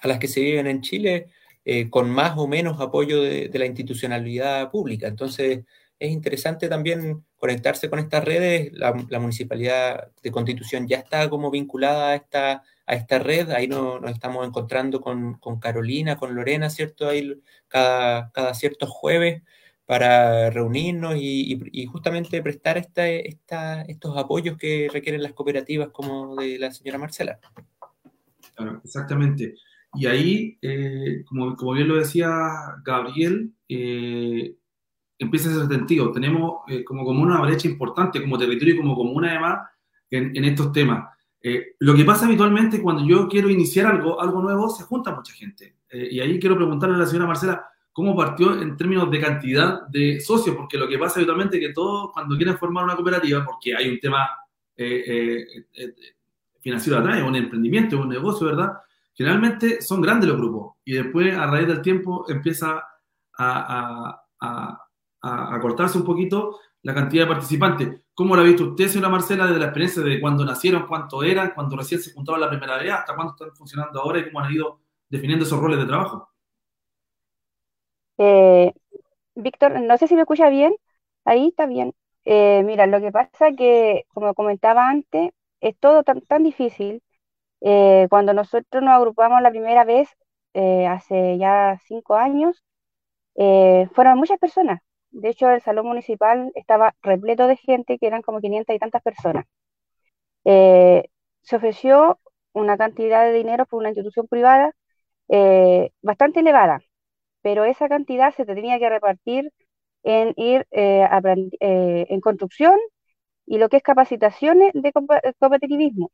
a 0.01 0.09
las 0.09 0.19
que 0.19 0.29
se 0.29 0.41
viven 0.41 0.67
en 0.67 0.83
Chile, 0.83 1.29
eh, 1.65 1.91
con 1.91 2.11
más 2.11 2.39
o 2.39 2.47
menos 2.47 2.81
apoyo 2.81 3.23
de, 3.23 3.51
la 3.55 3.67
institucionalidad 3.67 4.71
pública. 4.71 5.09
Entonces, 5.09 5.65
es 5.99 6.11
interesante 6.11 6.69
también 6.69 7.25
conectarse 7.37 7.89
con 7.91 7.99
estas 7.99 8.25
redes. 8.25 8.73
La, 8.73 8.93
Municipalidad 9.21 10.13
de 10.23 10.31
Constitución 10.31 10.87
ya 10.87 10.99
está 10.99 11.29
como 11.31 11.51
vinculada 11.51 12.11
a 12.11 12.15
esta, 12.17 12.63
a 12.87 12.95
esta 12.95 13.19
red. 13.19 13.51
Ahí 13.51 13.67
nos, 13.69 14.03
estamos 14.11 14.47
encontrando 14.47 15.01
con, 15.01 15.39
Carolina, 15.61 16.17
con 16.17 16.35
Lorena, 16.35 16.71
¿cierto? 16.71 17.09
Ahí 17.09 17.41
cada, 17.69 18.31
cada 18.33 18.55
ciertos 18.55 18.91
jueves 18.91 19.43
para 19.87 20.51
reunirnos 20.51 21.15
y, 21.17 21.87
justamente 21.87 22.43
prestar 22.43 22.77
esta, 22.77 23.83
estos 23.83 24.19
apoyos 24.19 24.59
que 24.59 24.89
requieren 24.93 25.23
las 25.23 25.33
cooperativas 25.33 25.91
como 25.91 26.35
de 26.35 26.59
la 26.59 26.73
señora 26.73 26.99
Marcela. 26.99 27.39
Claro, 28.57 28.81
exactamente. 28.85 29.55
Y 29.95 30.07
ahí, 30.07 30.59
eh, 30.61 31.25
como, 31.27 31.73
bien 31.73 31.89
lo 31.89 31.97
decía 31.97 32.31
Gabriel, 32.85 33.53
eh, 33.69 34.57
empieza 35.19 35.51
ese 35.51 35.67
sentido. 35.69 36.11
Tenemos 36.11 36.63
eh, 36.69 36.83
como, 36.85 37.05
como 37.05 37.23
una 37.23 37.41
brecha 37.41 37.69
importante 37.69 38.21
como 38.21 38.37
territorio 38.37 38.75
y 38.75 38.79
como 38.79 38.97
comuna 38.97 39.31
además 39.31 39.71
en, 40.11 40.37
en 40.37 40.45
estos 40.45 40.73
temas. 40.73 41.09
lo 41.79 41.95
que 41.95 42.05
pasa 42.05 42.27
habitualmente 42.27 42.83
cuando 42.83 43.07
yo 43.07 43.29
quiero 43.29 43.49
iniciar 43.49 43.87
algo, 43.87 44.21
algo 44.21 44.43
nuevo, 44.43 44.69
se 44.69 44.83
junta 44.83 45.15
mucha 45.15 45.33
gente. 45.33 45.77
y 45.93 46.19
ahí 46.19 46.41
quiero 46.41 46.57
preguntarle 46.57 46.97
a 46.97 46.99
la 46.99 47.07
señora 47.07 47.29
Marcela, 47.29 47.65
cómo 47.97 48.15
partió 48.15 48.61
en 48.61 48.77
términos 48.77 49.11
de 49.11 49.19
cantidad 49.19 49.87
de 49.89 50.21
socios, 50.21 50.55
porque 50.55 50.77
lo 50.77 50.87
que 50.87 50.99
pasa 50.99 51.19
habitualmente 51.19 51.57
es 51.57 51.67
que 51.67 51.73
todos 51.73 52.13
cuando 52.13 52.37
quieren 52.37 52.59
formar 52.59 52.85
una 52.85 52.95
cooperativa, 52.95 53.43
porque 53.43 53.75
hay 53.75 53.89
un 53.89 53.99
tema 53.99 54.29
eh, 54.77 55.03
eh, 55.07 55.67
eh, 55.73 55.95
financiero 56.61 56.99
atrás, 56.99 57.23
un 57.23 57.35
emprendimiento, 57.37 57.99
un 57.99 58.11
negocio, 58.11 58.49
¿verdad? 58.49 58.75
Generalmente 59.15 59.81
son 59.81 60.03
grandes 60.03 60.29
los 60.29 60.37
grupos 60.37 60.75
y 60.85 60.93
después 60.93 61.35
a 61.35 61.47
raíz 61.47 61.69
del 61.69 61.81
tiempo 61.81 62.27
empieza 62.29 62.85
a, 63.39 64.23
a, 64.41 65.59
cortarse 65.63 65.97
un 65.97 66.05
poquito 66.05 66.59
la 66.83 66.93
cantidad 66.93 67.25
de 67.25 67.31
participantes. 67.31 68.01
¿Cómo 68.13 68.37
lo 68.37 68.43
ha 68.43 68.45
visto 68.45 68.65
usted, 68.65 68.89
señora 68.89 69.09
Marcela, 69.09 69.47
desde 69.47 69.59
la 69.59 69.67
experiencia 69.67 70.03
de 70.03 70.21
cuando 70.21 70.45
nacieron, 70.45 70.87
cuánto 70.87 71.23
eran, 71.23 71.53
cuando 71.55 71.75
recién 71.79 72.03
se 72.03 72.13
juntaron 72.13 72.43
la 72.43 72.51
primera 72.51 72.77
vez, 72.77 72.93
hasta 72.93 73.15
cuándo 73.15 73.33
están 73.33 73.57
funcionando 73.57 74.03
ahora 74.03 74.19
y 74.19 74.27
cómo 74.27 74.41
han 74.41 74.53
ido 74.53 74.81
definiendo 75.09 75.47
esos 75.47 75.59
roles 75.59 75.79
de 75.79 75.87
trabajo? 75.87 76.36
Eh, 78.19 78.73
Víctor, 79.35 79.81
no 79.81 79.99
sé 79.99 80.09
si 80.09 80.15
me 80.17 80.23
escucha 80.23 80.49
bien. 80.51 80.75
Ahí 81.25 81.49
está 81.49 81.67
bien. 81.67 81.95
Eh, 82.25 82.63
mira, 82.65 82.87
lo 82.87 83.01
que 83.01 83.13
pasa 83.13 83.53
que, 83.57 84.05
como 84.09 84.35
comentaba 84.35 84.89
antes, 84.89 85.31
es 85.61 85.79
todo 85.79 86.03
tan, 86.05 86.21
tan 86.23 86.45
difícil. 86.45 87.03
Eh, 87.63 88.09
cuando 88.11 88.35
nosotros 88.35 88.83
nos 88.85 88.95
agrupamos 88.95 89.43
la 89.43 89.51
primera 89.51 89.85
vez, 89.85 90.09
hace 90.89 91.39
ya 91.39 91.79
cinco 91.87 92.17
años, 92.17 92.65
fueron 93.95 94.19
muchas 94.19 94.39
personas. 94.39 94.81
De 95.11 95.31
hecho, 95.31 95.51
el 95.51 95.63
salón 95.63 95.87
municipal 95.87 96.53
estaba 96.55 96.95
repleto 97.03 97.47
de 97.49 97.57
gente, 97.57 97.99
que 97.99 98.07
eran 98.07 98.23
como 98.23 98.41
500 98.41 98.77
y 98.77 98.79
tantas 98.79 99.03
personas. 99.03 99.47
se 100.45 101.57
ofreció 101.57 102.19
una 102.53 102.77
cantidad 102.77 103.25
de 103.25 103.33
dinero 103.33 103.67
por 103.67 103.81
una 103.81 103.89
institución 103.91 104.27
privada 104.29 104.73
bastante 106.03 106.41
elevada 106.41 106.81
pero 107.47 107.65
esa 107.65 107.89
cantidad 107.89 108.35
se 108.35 108.45
tenía 108.45 108.77
que 108.81 108.91
repartir 108.91 109.53
en 110.03 110.35
ir 110.37 110.67
eh, 110.73 111.09
eh, 111.61 112.07
en 112.11 112.21
construcción 112.21 112.77
y 113.47 113.59
lo 113.59 113.69
que 113.69 113.77
es 113.79 113.85
capacitaciones 113.85 114.73
de 114.75 114.93
competitivismo. 115.39 116.11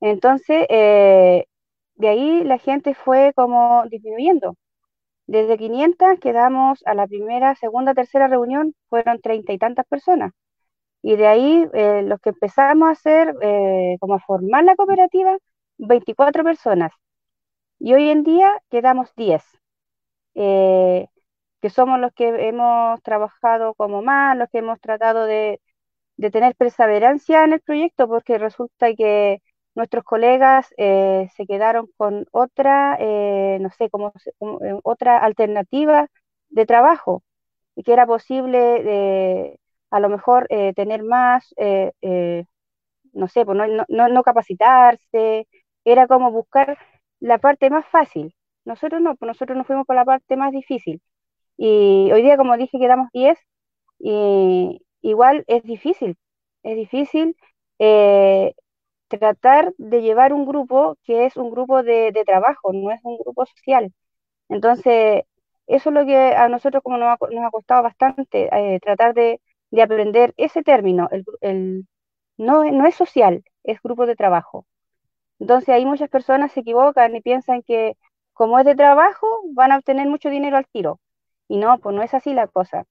Entonces, 0.00 0.66
eh, 0.70 1.46
de 1.96 2.08
ahí 2.08 2.44
la 2.44 2.58
gente 2.58 2.94
fue 2.94 3.32
como 3.36 3.84
disminuyendo. 3.90 4.56
Desde 5.26 5.58
500 5.58 6.20
quedamos 6.20 6.82
a 6.86 6.94
la 6.94 7.08
primera, 7.08 7.56
segunda, 7.56 7.94
tercera 7.94 8.28
reunión, 8.28 8.74
fueron 8.90 9.20
treinta 9.20 9.52
y 9.52 9.58
tantas 9.58 9.86
personas. 9.86 10.32
Y 11.02 11.16
de 11.16 11.26
ahí 11.28 11.66
los 12.04 12.20
que 12.20 12.30
empezamos 12.30 12.88
a 12.88 12.92
hacer, 12.92 13.34
como 14.00 14.14
a 14.14 14.20
formar 14.20 14.64
la 14.64 14.76
cooperativa, 14.76 15.38
24 15.78 16.44
personas. 16.44 16.92
Y 17.80 17.94
hoy 17.94 18.10
en 18.10 18.24
día 18.24 18.52
quedamos 18.70 19.14
10. 19.16 19.59
Eh, 20.34 21.06
que 21.60 21.70
somos 21.70 22.00
los 22.00 22.12
que 22.14 22.28
hemos 22.48 23.02
trabajado 23.02 23.74
como 23.74 24.02
más, 24.02 24.36
los 24.36 24.48
que 24.50 24.58
hemos 24.58 24.80
tratado 24.80 25.26
de, 25.26 25.60
tener 26.32 26.54
perseverancia 26.56 27.44
en 27.44 27.54
el 27.54 27.60
proyecto, 27.62 28.08
porque 28.08 28.38
resulta 28.38 28.94
que 28.94 29.42
nuestros 29.74 30.04
colegas 30.04 30.68
se 30.76 31.46
quedaron 31.48 31.88
con 31.96 32.26
otra, 32.32 32.98
no 33.58 33.70
sé, 33.70 33.90
como, 33.90 34.12
otra 34.84 35.18
alternativa 35.18 36.08
de 36.50 36.66
trabajo, 36.66 37.22
y 37.76 37.82
que 37.84 37.92
era 37.94 38.06
posible 38.06 39.58
a 39.90 40.00
lo 40.00 40.08
mejor 40.10 40.48
tener 40.76 41.02
más, 41.04 41.54
no 43.12 43.28
sé, 43.28 43.44
pues 43.44 43.56
no, 43.58 43.84
no, 43.88 44.08
no 44.08 44.22
capacitarse, 44.22 45.46
era 45.84 46.06
como 46.06 46.30
buscar 46.30 46.78
la 47.20 47.38
parte 47.38 47.70
más 47.70 47.86
fácil. 47.86 48.34
Nosotros 48.64 49.00
no, 49.00 49.16
pues 49.16 49.28
nosotros 49.28 49.56
nos 49.56 49.66
fuimos 49.66 49.86
por 49.86 49.96
la 49.96 50.04
parte 50.04 50.36
más 50.36 50.52
difícil. 50.52 51.00
Y 51.56 52.10
hoy 52.12 52.22
día, 52.22 52.36
como 52.36 52.56
dije, 52.56 52.78
quedamos 52.78 53.08
10 53.12 53.38
y 53.98 54.82
igual 55.02 55.44
es 55.48 55.62
difícil, 55.64 56.16
es 56.62 56.76
difícil 56.76 57.36
eh, 57.78 58.54
tratar 59.08 59.74
de 59.78 60.02
llevar 60.02 60.32
un 60.32 60.46
grupo 60.46 60.96
que 61.04 61.26
es 61.26 61.36
un 61.36 61.50
grupo 61.50 61.82
de, 61.82 62.12
trabajo, 62.26 62.72
no 62.72 62.90
es 62.92 63.00
un 63.04 63.18
grupo 63.18 63.46
social. 63.46 63.92
Entonces, 64.48 65.24
eso 65.66 65.90
es 65.90 65.94
lo 65.94 66.06
que 66.06 66.16
a 66.16 66.48
nosotros 66.48 66.82
como 66.82 66.98
nos 66.98 67.08
ha, 67.20 67.50
costado 67.50 67.82
bastante, 67.84 68.48
eh, 68.52 68.80
tratar 68.80 69.14
de, 69.14 69.40
aprender 69.82 70.34
ese 70.36 70.62
término, 70.62 71.08
el, 71.40 71.86
no, 72.36 72.64
no 72.64 72.86
es 72.86 72.94
social, 72.96 73.44
es 73.64 73.80
grupo 73.82 74.06
de 74.06 74.16
trabajo. 74.16 74.66
Entonces 75.40 75.70
ahí 75.70 75.86
muchas 75.86 76.10
personas 76.10 76.52
se 76.52 76.60
equivocan 76.60 77.16
y 77.16 77.20
piensan 77.22 77.62
que 77.62 77.96
como 78.40 78.58
es 78.58 78.64
de 78.64 78.74
trabajo 78.74 79.26
van 79.52 79.70
a 79.72 79.76
obtener 79.76 80.08
mucho 80.08 80.30
dinero 80.30 80.56
al 80.56 80.66
tiro. 80.66 80.98
Y 81.48 81.58
no, 81.58 81.78
pues 81.78 81.94
no 81.94 82.02
es 82.02 82.14
así 82.14 82.32
la 82.32 82.46
cosa. 82.48 82.84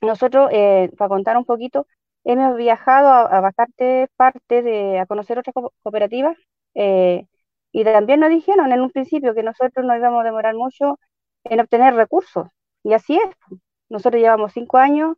Nosotros, 0.00 0.50
eh, 0.52 0.90
para 0.98 1.08
contar 1.08 1.36
un 1.36 1.44
poquito, 1.44 1.86
hemos 2.24 2.56
viajado 2.56 3.08
a, 3.08 3.40
bastante 3.40 4.08
parte 4.16 4.62
de, 4.62 4.98
a 4.98 5.06
conocer 5.06 5.38
otras 5.38 5.54
cooperativas 5.84 6.36
eh, 6.74 7.26
y 7.72 7.84
también 7.84 8.20
nos 8.20 8.30
dijeron 8.30 8.72
en 8.72 8.80
un 8.80 8.90
principio 8.90 9.34
que 9.34 9.44
nosotros 9.44 9.86
no 9.86 9.96
íbamos 9.96 10.22
a 10.22 10.24
demorar 10.24 10.56
mucho 10.56 10.98
en 11.44 11.60
obtener 11.60 11.94
recursos. 11.94 12.48
Y 12.82 12.94
así 12.94 13.14
es. 13.16 13.30
Pues. 13.48 13.60
Nosotros 13.88 14.20
llevamos 14.20 14.52
cinco 14.52 14.78
años 14.78 15.16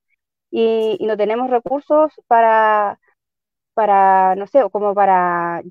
y 0.51 0.99
no 1.01 1.17
tenemos 1.17 1.49
recursos 1.51 2.13
para 2.27 2.99
para, 3.75 4.37
no 4.37 4.47
sé, 4.47 4.63
como 4.71 4.95
para 4.95 5.63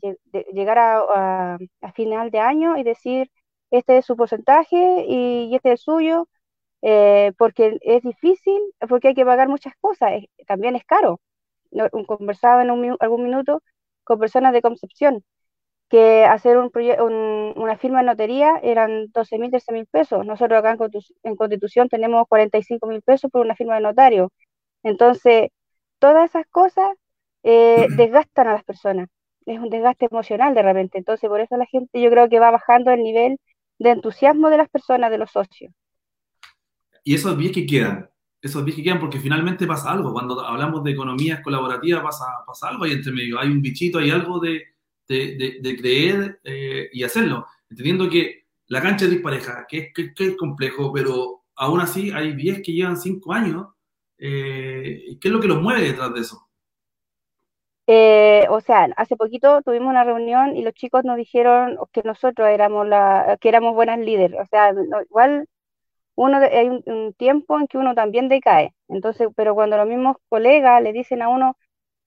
llegar 0.54 0.78
a, 0.80 1.58
final 1.96 2.32
de 2.32 2.40
año 2.40 2.78
y 2.78 2.84
decir, 2.84 3.32
este 3.74 3.98
es 3.98 4.06
su 4.06 4.16
porcentaje 4.16 5.06
y, 5.08 5.56
este 5.56 5.70
es 5.70 5.74
el 5.74 5.78
suyo, 5.80 6.28
eh, 6.84 7.34
porque 7.38 7.80
es 7.82 8.04
difícil, 8.04 8.62
porque 8.90 9.10
hay 9.10 9.16
que 9.16 9.26
pagar 9.26 9.50
muchas 9.50 9.74
cosas, 9.82 10.12
también 10.48 10.76
es 10.76 10.86
caro. 10.86 11.20
conversaba 12.08 12.64
en 12.64 12.70
algún 13.00 13.24
minuto 13.24 13.64
con 14.04 14.20
personas 14.20 14.54
de 14.54 14.62
Concepción, 14.62 15.24
que 15.90 16.26
hacer 16.26 16.58
un, 16.58 16.72
una 17.56 17.78
firma 17.78 18.00
de 18.00 18.06
notaría 18.08 18.60
eran 18.64 19.08
12 19.14 19.40
mil, 19.40 19.52
13 19.52 19.74
mil 19.74 19.88
pesos. 19.88 20.26
Nosotros 20.26 20.60
acá 20.60 20.72
en, 20.72 20.80
en 21.24 21.36
Constitución 21.36 21.90
tenemos 21.90 22.28
45 22.28 22.88
mil 22.88 23.02
pesos 23.04 23.32
por 23.32 23.46
una 23.46 23.56
firma 23.56 23.76
de 23.76 23.82
notario. 23.82 24.32
Entonces, 24.84 25.50
todas 26.00 26.30
esas 26.32 26.46
cosas 26.48 26.90
eh, 27.44 27.88
desgastan 27.98 28.48
a 28.48 28.54
las 28.54 28.64
personas. 28.66 29.10
Es 29.46 29.60
un 29.60 29.70
desgaste 29.70 30.08
emocional 30.12 30.56
de 30.56 30.64
repente. 30.64 30.98
Entonces, 31.00 31.30
por 31.30 31.42
eso 31.42 31.58
la 31.58 31.66
gente 31.66 32.02
yo 32.02 32.10
creo 32.12 32.30
que 32.30 32.40
va 32.40 32.52
bajando 32.52 32.92
el 32.92 33.04
nivel 33.04 33.40
de 33.80 33.92
entusiasmo 33.92 34.50
de 34.50 34.58
las 34.58 34.70
personas, 34.70 35.12
de 35.12 35.18
los 35.18 35.32
socios. 35.32 35.74
Y 37.04 37.16
esos 37.16 37.38
10 37.38 37.52
que 37.52 37.66
quedan, 37.66 38.10
esos 38.42 38.64
10 38.64 38.78
que 38.78 38.84
quedan 38.84 39.00
porque 39.00 39.20
finalmente 39.20 39.68
pasa 39.68 39.92
algo. 39.92 40.14
Cuando 40.14 40.40
hablamos 40.40 40.84
de 40.84 40.92
economías 40.92 41.42
colaborativas 41.42 42.02
pasa, 42.02 42.26
pasa 42.46 42.70
algo 42.70 42.86
ahí 42.86 42.94
entre 42.94 43.12
medio. 43.12 43.40
Hay 43.40 43.50
un 43.50 43.62
bichito, 43.62 44.00
hay 44.00 44.10
algo 44.10 44.40
de, 44.40 44.64
de, 45.08 45.60
de, 45.62 45.78
creer 45.78 46.40
eh, 46.44 46.90
y 46.94 47.04
hacerlo. 47.04 47.46
Entendiendo 47.70 48.10
que 48.10 48.46
la 48.68 48.82
cancha 48.82 49.06
es 49.06 49.12
dispareja, 49.12 49.66
que 49.68 49.78
es, 49.78 49.94
que, 49.94 50.14
es 50.18 50.38
complejo, 50.38 50.92
pero 50.94 51.44
aún 51.56 51.82
así 51.82 52.12
hay 52.12 52.34
10 52.34 52.62
que 52.62 52.74
llevan 52.74 52.98
5 52.98 53.34
años. 53.34 53.68
Eh, 54.18 55.18
¿Qué 55.20 55.28
es 55.28 55.32
lo 55.32 55.40
que 55.40 55.48
los 55.48 55.62
mueve 55.62 55.88
detrás 55.88 56.14
de 56.14 56.22
eso? 56.22 56.48
Eh, 57.88 58.46
o 58.50 58.62
sea, 58.62 58.88
hace 58.96 59.18
poquito 59.18 59.62
tuvimos 59.62 59.90
una 59.90 60.04
reunión 60.06 60.56
y 60.56 60.64
los 60.64 60.74
chicos 60.74 61.04
nos 61.04 61.18
dijeron 61.18 61.78
que 61.92 62.02
nosotros 62.04 62.48
éramos 62.48 62.88
la, 62.88 63.38
que 63.42 63.50
éramos 63.50 63.76
buenas 63.76 64.00
líderes. 64.00 64.40
O 64.40 64.46
sea, 64.48 64.74
igual 65.06 65.48
uno 66.16 66.38
hay 66.40 66.70
un, 66.70 67.14
tiempo 67.16 67.60
en 67.60 67.68
que 67.68 67.78
uno 67.78 67.96
también 67.96 68.30
decae. 68.30 68.74
Entonces, 68.88 69.30
pero 69.36 69.56
cuando 69.56 69.78
los 69.78 69.88
mismos 69.88 70.18
colegas 70.30 70.82
le 70.84 70.94
dicen 70.94 71.22
a 71.22 71.30
uno, 71.30 71.58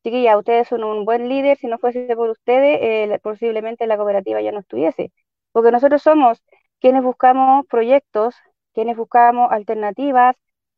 chiquilla, 0.05 0.39
ustedes 0.39 0.69
son 0.69 0.85
un 0.85 1.05
buen 1.05 1.29
líder, 1.29 1.59
si 1.59 1.67
no 1.69 1.79
fuese 1.79 2.15
por 2.17 2.31
ustedes, 2.31 2.79
eh, 2.83 3.21
posiblemente 3.23 3.87
la 3.87 3.97
cooperativa 3.97 4.41
ya 4.43 4.53
no 4.53 4.61
estuviese. 4.61 5.13
Porque 5.53 5.73
nosotros 5.73 6.03
somos 6.03 6.43
quienes 6.81 7.03
buscamos 7.03 7.67
proyectos, 7.67 8.37
quienes 8.75 8.97
buscamos 8.97 9.51
alternativas, 9.53 10.37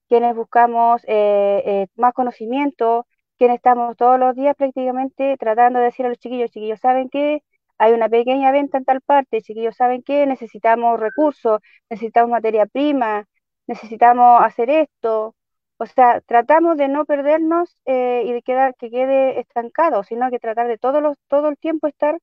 quienes 0.09 0.35
buscamos 0.37 1.03
eh, 1.07 1.89
más 1.97 2.15
conocimiento, 2.15 3.07
quienes 3.39 3.57
estamos 3.57 3.97
todos 3.97 4.19
los 4.19 4.35
días 4.37 4.55
prácticamente 4.57 5.37
tratando 5.39 5.79
de 5.79 5.87
decir 5.87 6.07
a 6.07 6.09
los 6.11 6.19
chiquillos, 6.19 6.51
chiquillos, 6.51 6.81
¿saben 6.81 7.09
qué? 7.11 7.43
Hay 7.79 7.93
una 7.93 8.09
pequeña 8.09 8.51
venta 8.53 8.79
en 8.79 8.85
tal 8.85 9.01
parte, 9.03 9.41
chiquillos, 9.43 9.77
¿saben 9.77 10.03
qué? 10.03 10.27
Necesitamos 10.27 10.99
recursos, 11.01 11.61
necesitamos 11.91 12.31
materia 12.31 12.67
prima, 12.67 13.25
necesitamos 13.67 14.43
hacer 14.43 14.71
esto. 14.71 15.35
O 15.79 15.87
sea, 15.87 16.21
tratamos 16.23 16.77
de 16.77 16.89
no 16.89 17.05
perdernos 17.05 17.77
eh, 17.87 18.23
y 18.27 18.33
de 18.33 18.43
quedar, 18.43 18.75
que 18.77 18.91
quede 18.91 19.39
estancado, 19.41 20.03
sino 20.03 20.29
que 20.31 20.41
tratar 20.41 20.67
de 20.69 20.79
todo, 20.79 21.01
los, 21.01 21.17
todo 21.29 21.49
el 21.49 21.57
tiempo 21.59 21.87
estar 21.87 22.19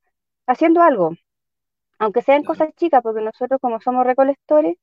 haciendo 0.48 0.82
algo, 0.82 1.16
aunque 2.00 2.22
sean 2.22 2.44
cosas 2.44 2.70
chicas, 2.76 3.02
porque 3.04 3.22
nosotros 3.22 3.60
como 3.62 3.80
somos 3.82 4.06
recolectores, 4.06 4.78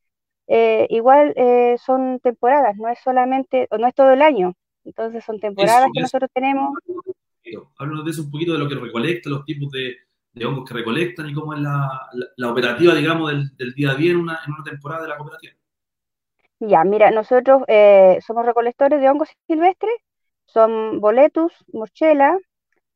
eh, 0.48 0.86
igual 0.90 1.34
eh, 1.36 1.76
son 1.78 2.20
temporadas, 2.20 2.76
no 2.76 2.88
es 2.88 2.98
solamente, 3.00 3.68
o 3.70 3.78
no 3.78 3.86
es 3.88 3.94
todo 3.94 4.12
el 4.12 4.22
año, 4.22 4.54
entonces 4.84 5.24
son 5.24 5.38
temporadas 5.38 5.88
que 5.92 6.00
nosotros 6.00 6.30
tenemos. 6.32 6.70
Háblanos 7.78 8.04
de 8.04 8.10
eso 8.10 8.22
un 8.22 8.30
poquito, 8.30 8.52
de 8.52 8.58
lo 8.58 8.68
que 8.68 8.74
recolecta, 8.74 9.30
los 9.30 9.44
tipos 9.44 9.70
de, 9.70 9.96
hongos 10.44 10.68
que 10.68 10.74
recolectan 10.74 11.28
y 11.28 11.34
cómo 11.34 11.54
es 11.54 11.60
la, 11.60 12.50
operativa, 12.50 12.94
digamos, 12.94 13.32
del, 13.56 13.74
día 13.74 13.90
a 13.90 13.94
día 13.94 14.12
en 14.12 14.18
una, 14.18 14.40
temporada 14.64 15.02
de 15.02 15.08
la 15.08 15.16
cooperativa. 15.16 15.54
Ya, 16.60 16.84
mira, 16.84 17.10
nosotros 17.10 17.62
eh, 17.66 18.18
somos 18.24 18.46
recolectores 18.46 19.00
de 19.00 19.10
hongos 19.10 19.28
silvestres, 19.48 19.94
son 20.46 21.00
boletus, 21.00 21.52
morchela, 21.72 22.38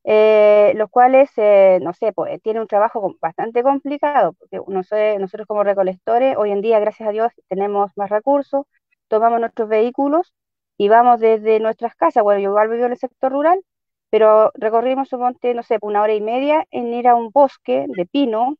eh, 0.04 0.72
los 0.76 0.88
cuales, 0.88 1.30
eh, 1.36 1.80
no 1.82 1.92
sé, 1.92 2.12
pues 2.12 2.40
tiene 2.42 2.60
un 2.60 2.68
trabajo 2.68 3.16
bastante 3.20 3.64
complicado, 3.64 4.34
porque 4.34 4.60
no 4.68 4.84
sé, 4.84 5.18
nosotros 5.18 5.48
como 5.48 5.64
recolectores, 5.64 6.36
hoy 6.36 6.52
en 6.52 6.60
día, 6.60 6.78
gracias 6.78 7.08
a 7.08 7.12
Dios, 7.12 7.32
tenemos 7.48 7.90
más 7.96 8.08
recursos, 8.08 8.66
tomamos 9.08 9.40
nuestros 9.40 9.68
vehículos 9.68 10.32
y 10.78 10.88
vamos 10.88 11.20
desde 11.20 11.60
nuestras 11.60 11.94
casas, 11.96 12.22
bueno, 12.22 12.40
yo 12.40 12.50
igual 12.50 12.68
vivo 12.68 12.86
en 12.86 12.92
el 12.92 12.98
sector 12.98 13.32
rural, 13.32 13.62
pero 14.10 14.50
recorrimos, 14.54 15.12
monte, 15.14 15.54
no 15.54 15.62
sé, 15.62 15.78
una 15.82 16.02
hora 16.02 16.14
y 16.14 16.20
media 16.20 16.66
en 16.70 16.92
ir 16.94 17.08
a 17.08 17.14
un 17.16 17.30
bosque 17.30 17.86
de 17.88 18.06
pino 18.06 18.56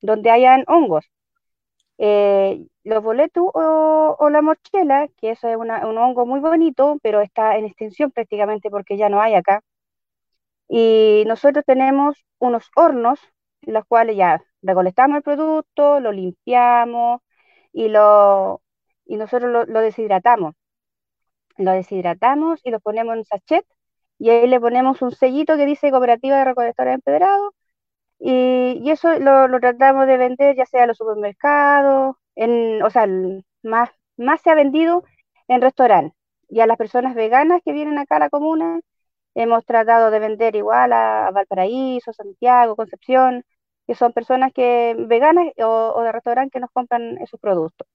donde 0.00 0.30
hayan 0.30 0.64
hongos. 0.68 1.06
Eh, 1.98 2.66
los 2.84 3.02
boletus 3.02 3.48
o, 3.54 4.28
la 4.30 4.42
mochela, 4.42 5.08
que 5.18 5.30
eso 5.32 5.48
es 5.48 5.56
un 5.56 5.70
hongo 5.70 6.26
muy 6.26 6.40
bonito, 6.40 6.98
pero 7.02 7.20
está 7.20 7.56
en 7.58 7.66
extensión 7.66 8.10
prácticamente 8.12 8.70
porque 8.70 8.96
ya 8.96 9.08
no 9.08 9.20
hay 9.20 9.34
acá. 9.34 9.62
Y 10.68 11.24
nosotros 11.26 11.64
tenemos 11.66 12.24
unos 12.38 12.70
hornos, 12.76 13.20
los 13.62 13.84
cuales 13.86 14.16
ya 14.16 14.42
recolectamos 14.62 15.18
el 15.18 15.22
producto, 15.22 16.00
lo 16.00 16.12
limpiamos 16.12 17.20
y, 17.72 17.88
lo, 17.88 18.62
y 19.06 19.16
nosotros 19.16 19.68
lo 19.68 19.80
deshidratamos 19.80 20.54
lo 21.58 21.72
deshidratamos 21.72 22.60
y 22.64 22.70
lo 22.70 22.80
ponemos 22.80 23.16
en 23.16 23.24
sachet 23.24 23.66
y 24.18 24.30
ahí 24.30 24.46
le 24.46 24.60
ponemos 24.60 25.02
un 25.02 25.12
sellito 25.12 25.56
que 25.56 25.66
dice 25.66 25.90
Cooperativa 25.90 26.38
de 26.38 26.44
Recolectores 26.44 26.94
Empedrados 26.94 27.52
y, 28.18 28.80
y 28.84 28.90
eso 28.90 29.18
lo, 29.18 29.48
tratamos 29.60 30.06
de 30.06 30.16
vender 30.16 30.56
ya 30.56 30.66
sea 30.66 30.82
en 30.82 30.88
los 30.88 30.96
supermercados, 30.98 32.16
en, 32.36 32.82
o 32.82 32.90
sea, 32.90 33.06
más, 33.62 33.90
más 34.16 34.40
se 34.42 34.50
ha 34.50 34.54
vendido 34.54 35.04
en 35.48 35.60
restaurantes 35.62 36.16
y 36.48 36.60
a 36.60 36.66
las 36.66 36.76
personas 36.78 37.14
veganas 37.14 37.60
que 37.64 37.72
vienen 37.72 37.98
acá 37.98 38.16
a 38.16 38.20
la 38.20 38.30
comuna 38.30 38.80
hemos 39.34 39.64
tratado 39.66 40.10
de 40.10 40.18
vender 40.20 40.56
igual 40.56 40.92
a, 40.92 41.30
Valparaíso, 41.32 42.12
Santiago, 42.12 42.76
Concepción, 42.76 43.44
que 43.86 43.94
son 43.94 44.12
personas 44.12 44.52
que 44.52 44.96
veganas 44.98 45.46
o, 45.58 45.92
o 45.96 46.02
de 46.02 46.12
restaurantes 46.12 46.52
que 46.52 46.60
nos 46.60 46.70
compran 46.72 47.18
esos 47.18 47.40
productos. 47.40 47.86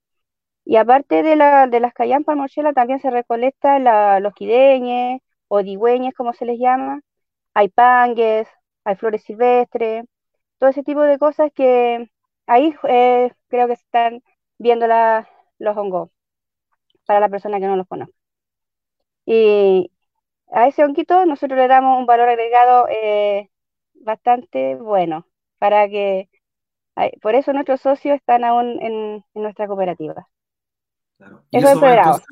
Y 0.65 0.77
aparte 0.77 1.23
de, 1.23 1.35
la, 1.35 1.67
de 1.67 1.79
las 1.79 1.93
callampas 1.93 2.37
morchela, 2.37 2.73
también 2.73 2.99
se 2.99 3.09
recolecta 3.11 3.79
los 4.19 4.33
quideñes 4.33 5.21
o 5.47 5.63
digüeñes, 5.63 6.13
como 6.13 6.33
se 6.33 6.45
les 6.45 6.59
llama. 6.59 7.01
Hay 7.53 7.69
pangues, 7.69 8.47
hay 8.85 8.95
flores 8.95 9.23
silvestres, 9.23 10.05
todo 10.59 10.69
ese 10.69 10.83
tipo 10.83 11.01
de 11.01 11.17
cosas 11.19 11.51
que 11.55 12.09
ahí 12.47 12.75
eh, 12.87 13.31
creo 13.49 13.67
que 13.67 13.75
se 13.77 13.83
están 13.83 14.23
viendo 14.59 14.87
los 15.59 15.77
hongos, 15.77 16.11
para 17.05 17.19
la 17.19 17.29
persona 17.29 17.59
que 17.59 17.67
no 17.67 17.75
los 17.77 17.87
conoce. 17.87 18.13
Y 19.25 19.91
a 20.51 20.67
ese 20.67 20.83
honguito 20.83 21.25
nosotros 21.25 21.59
le 21.59 21.67
damos 21.67 21.99
un 21.99 22.05
valor 22.05 22.29
agregado 22.29 22.87
eh, 22.89 23.49
bastante 23.95 24.75
bueno 24.75 25.27
para 25.59 25.87
que, 25.89 26.29
por 27.21 27.35
eso 27.35 27.53
nuestros 27.53 27.81
socios 27.81 28.15
están 28.17 28.43
aún 28.43 28.81
en, 28.81 29.25
nuestra 29.35 29.67
cooperativa. 29.67 30.27
Claro. 31.21 31.43
eso, 31.51 31.69
es 31.69 32.25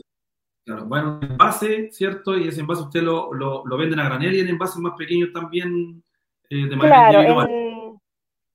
claro, 0.65 0.85
bueno, 0.85 1.19
envase, 1.21 1.91
¿cierto? 1.91 2.35
Y 2.35 2.47
ese 2.47 2.61
envase 2.61 2.81
usted 2.81 3.03
lo, 3.03 3.31
lo, 3.31 3.77
venden 3.77 3.99
a 3.99 4.05
granel 4.05 4.33
y 4.33 4.39
en 4.39 4.47
envases 4.47 4.77
más 4.77 4.93
pequeños 4.97 5.31
también 5.31 6.03
eh, 6.49 6.67
de 6.67 6.75
manera 6.75 7.09
claro, 7.09 8.01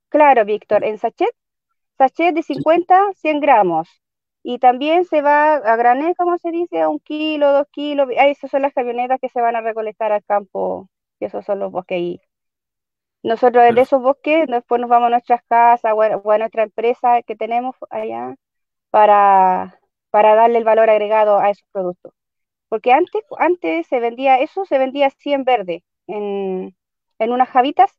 claro, 0.08 0.44
Víctor, 0.44 0.82
en 0.82 0.98
sachet, 0.98 1.30
sachet 1.96 2.34
de 2.34 2.42
50, 2.42 3.12
100 3.14 3.40
gramos. 3.40 3.88
Y 4.42 4.58
también 4.58 5.04
se 5.04 5.22
va 5.22 5.54
a 5.54 5.76
granel, 5.76 6.16
como 6.16 6.36
se 6.38 6.50
dice, 6.50 6.82
a 6.82 6.88
un 6.88 6.98
kilo, 6.98 7.52
dos 7.52 7.68
kilos. 7.70 8.08
esas 8.10 8.50
son 8.50 8.62
las 8.62 8.74
camionetas 8.74 9.20
que 9.20 9.28
se 9.28 9.40
van 9.40 9.54
a 9.54 9.60
recolectar 9.60 10.10
al 10.10 10.24
campo, 10.24 10.90
y 11.20 11.26
esos 11.26 11.44
son 11.44 11.60
los 11.60 11.70
bosques 11.70 11.96
ahí. 11.96 12.20
Nosotros 13.22 13.64
desde 13.64 13.82
esos 13.82 14.02
bosques, 14.02 14.46
después 14.48 14.80
nos 14.80 14.90
vamos 14.90 15.06
a 15.06 15.10
nuestras 15.10 15.42
casas 15.48 15.92
o 15.94 16.02
a, 16.02 16.38
nuestra 16.38 16.64
empresa 16.64 17.22
que 17.22 17.36
tenemos 17.36 17.76
allá 17.88 18.34
para, 18.90 19.80
para 20.14 20.36
darle 20.36 20.58
el 20.58 20.64
valor 20.64 20.88
agregado 20.90 21.40
a 21.40 21.50
esos 21.50 21.66
productos. 21.72 22.12
Porque 22.68 22.92
antes, 22.92 23.24
antes 23.36 23.84
se 23.88 23.98
vendía, 23.98 24.38
eso 24.38 24.64
se 24.64 24.78
vendía 24.78 25.08
así 25.08 25.32
en 25.32 25.42
verde, 25.42 25.82
en, 26.06 26.76
en 27.18 27.32
unas 27.32 27.48
javitas, 27.48 27.90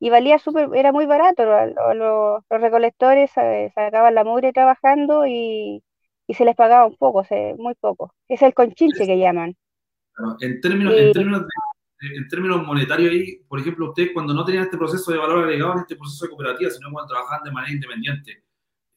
y 0.00 0.08
valía 0.08 0.38
súper, 0.38 0.70
era 0.74 0.92
muy 0.92 1.04
barato. 1.04 1.44
Los, 1.92 2.42
recolectores 2.48 3.30
eh, 3.36 3.70
sacaban 3.74 4.14
la 4.14 4.24
mugre 4.24 4.54
trabajando 4.54 5.26
y, 5.26 5.84
y 6.26 6.32
se 6.32 6.46
les 6.46 6.56
pagaba 6.56 6.86
un 6.86 6.96
poco, 6.96 7.22
muy 7.58 7.74
poco. 7.74 8.14
Es 8.28 8.40
el 8.40 8.54
conchinche 8.54 9.04
que 9.04 9.18
llaman. 9.18 9.54
en, 10.40 10.62
términos, 10.62 10.94
en, 10.96 11.12
términos 11.12 11.42
en 12.00 12.28
términos 12.28 12.66
monetarios, 12.66 13.12
ahí, 13.12 13.40
por 13.46 13.60
ejemplo, 13.60 13.90
usted 13.90 14.14
cuando 14.14 14.32
no 14.32 14.42
tenía 14.42 14.62
este 14.62 14.78
proceso 14.78 15.12
de 15.12 15.18
valor 15.18 15.44
agregado 15.44 15.74
en 15.74 15.80
este 15.80 15.96
proceso 15.96 16.24
de 16.24 16.30
cooperativa, 16.30 16.70
sino 16.70 16.90
cuando 16.90 17.12
trabajaban 17.12 17.44
de 17.44 17.52
manera 17.52 17.74
independiente, 17.74 18.44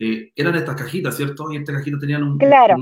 eh, 0.02 0.32
eran 0.36 0.56
estas 0.56 0.76
cajitas, 0.76 1.16
¿cierto? 1.16 1.52
Y 1.52 1.58
estas 1.58 1.78
cajitas 1.78 2.00
tenían 2.00 2.24
un, 2.24 2.38
claro. 2.38 2.76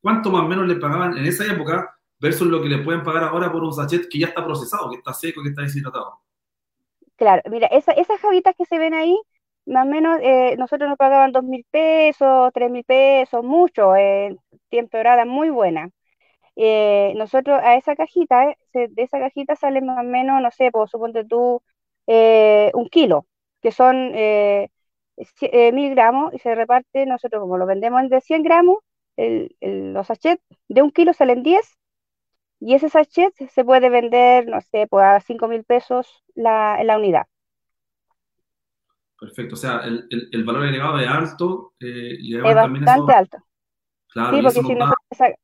¿Cuánto 0.00 0.30
más 0.30 0.42
o 0.42 0.48
menos 0.48 0.68
le 0.68 0.76
pagaban 0.76 1.18
en 1.18 1.26
esa 1.26 1.44
época 1.44 1.98
versus 2.20 2.46
lo 2.46 2.62
que 2.62 2.68
le 2.68 2.78
pueden 2.78 3.02
pagar 3.02 3.24
ahora 3.24 3.50
por 3.50 3.64
un 3.64 3.72
sachet 3.72 4.08
que 4.08 4.20
ya 4.20 4.28
está 4.28 4.44
procesado, 4.44 4.88
que 4.88 4.98
está 4.98 5.12
seco, 5.12 5.42
que 5.42 5.48
está 5.48 5.62
deshidratado? 5.62 6.20
Claro, 7.16 7.42
mira, 7.50 7.66
esas 7.66 8.20
javitas 8.20 8.54
que 8.56 8.64
se 8.66 8.78
ven 8.78 8.94
ahí, 8.94 9.18
más 9.66 9.84
o 9.84 9.90
menos, 9.90 10.20
eh, 10.22 10.54
nosotros 10.58 10.88
nos 10.88 10.98
pagaban 10.98 11.32
dos 11.32 11.42
mil 11.42 11.66
pesos, 11.70 12.52
tres 12.54 12.70
mil 12.70 12.84
pesos, 12.84 13.42
mucho, 13.42 13.96
en 13.96 14.38
temporada 14.68 15.24
muy 15.24 15.50
buena. 15.50 15.90
Eh, 16.54 17.12
nosotros 17.16 17.58
a 17.62 17.76
esa 17.76 17.96
cajita, 17.96 18.50
eh, 18.50 18.56
de 18.72 19.02
esa 19.02 19.18
cajita 19.18 19.56
sale 19.56 19.80
más 19.80 19.98
o 19.98 20.02
menos, 20.04 20.40
no 20.40 20.50
sé, 20.50 20.70
pues 20.70 20.90
suponte 20.90 21.24
tú, 21.24 21.62
eh, 22.06 22.70
un 22.74 22.88
kilo, 22.88 23.26
que 23.60 23.72
son 23.72 24.12
mil 25.72 25.90
gramos 25.94 26.34
y 26.34 26.38
se 26.38 26.54
reparte, 26.54 27.06
nosotros 27.06 27.40
como 27.40 27.58
lo 27.58 27.66
vendemos 27.66 28.08
de 28.08 28.20
100 28.20 28.42
gramos, 28.42 28.78
los 29.16 30.06
sachets 30.06 30.42
de 30.68 30.82
un 30.82 30.90
kilo 30.90 31.12
salen 31.12 31.42
10 31.42 31.78
y 32.60 32.74
ese 32.74 32.88
sachet 32.88 33.34
se 33.50 33.64
puede 33.64 33.90
vender, 33.90 34.46
no 34.46 34.60
sé, 34.60 34.86
pues 34.88 35.04
a 35.04 35.20
5 35.20 35.48
mil 35.48 35.64
pesos 35.64 36.24
la, 36.34 36.82
la 36.84 36.96
unidad. 36.96 37.26
Perfecto, 39.18 39.54
o 39.54 39.56
sea, 39.56 39.80
el, 39.84 40.06
el, 40.10 40.44
valor 40.44 40.64
agregado 40.64 40.98
es 40.98 41.08
alto. 41.08 41.72
y 41.80 42.36
es 42.36 42.42
bastante 42.42 43.12
alto. 43.12 43.38
Claro, 44.08 44.36
sí, 44.36 44.42
porque 44.42 44.62
si 44.62 44.74
nosotros, 44.74 45.34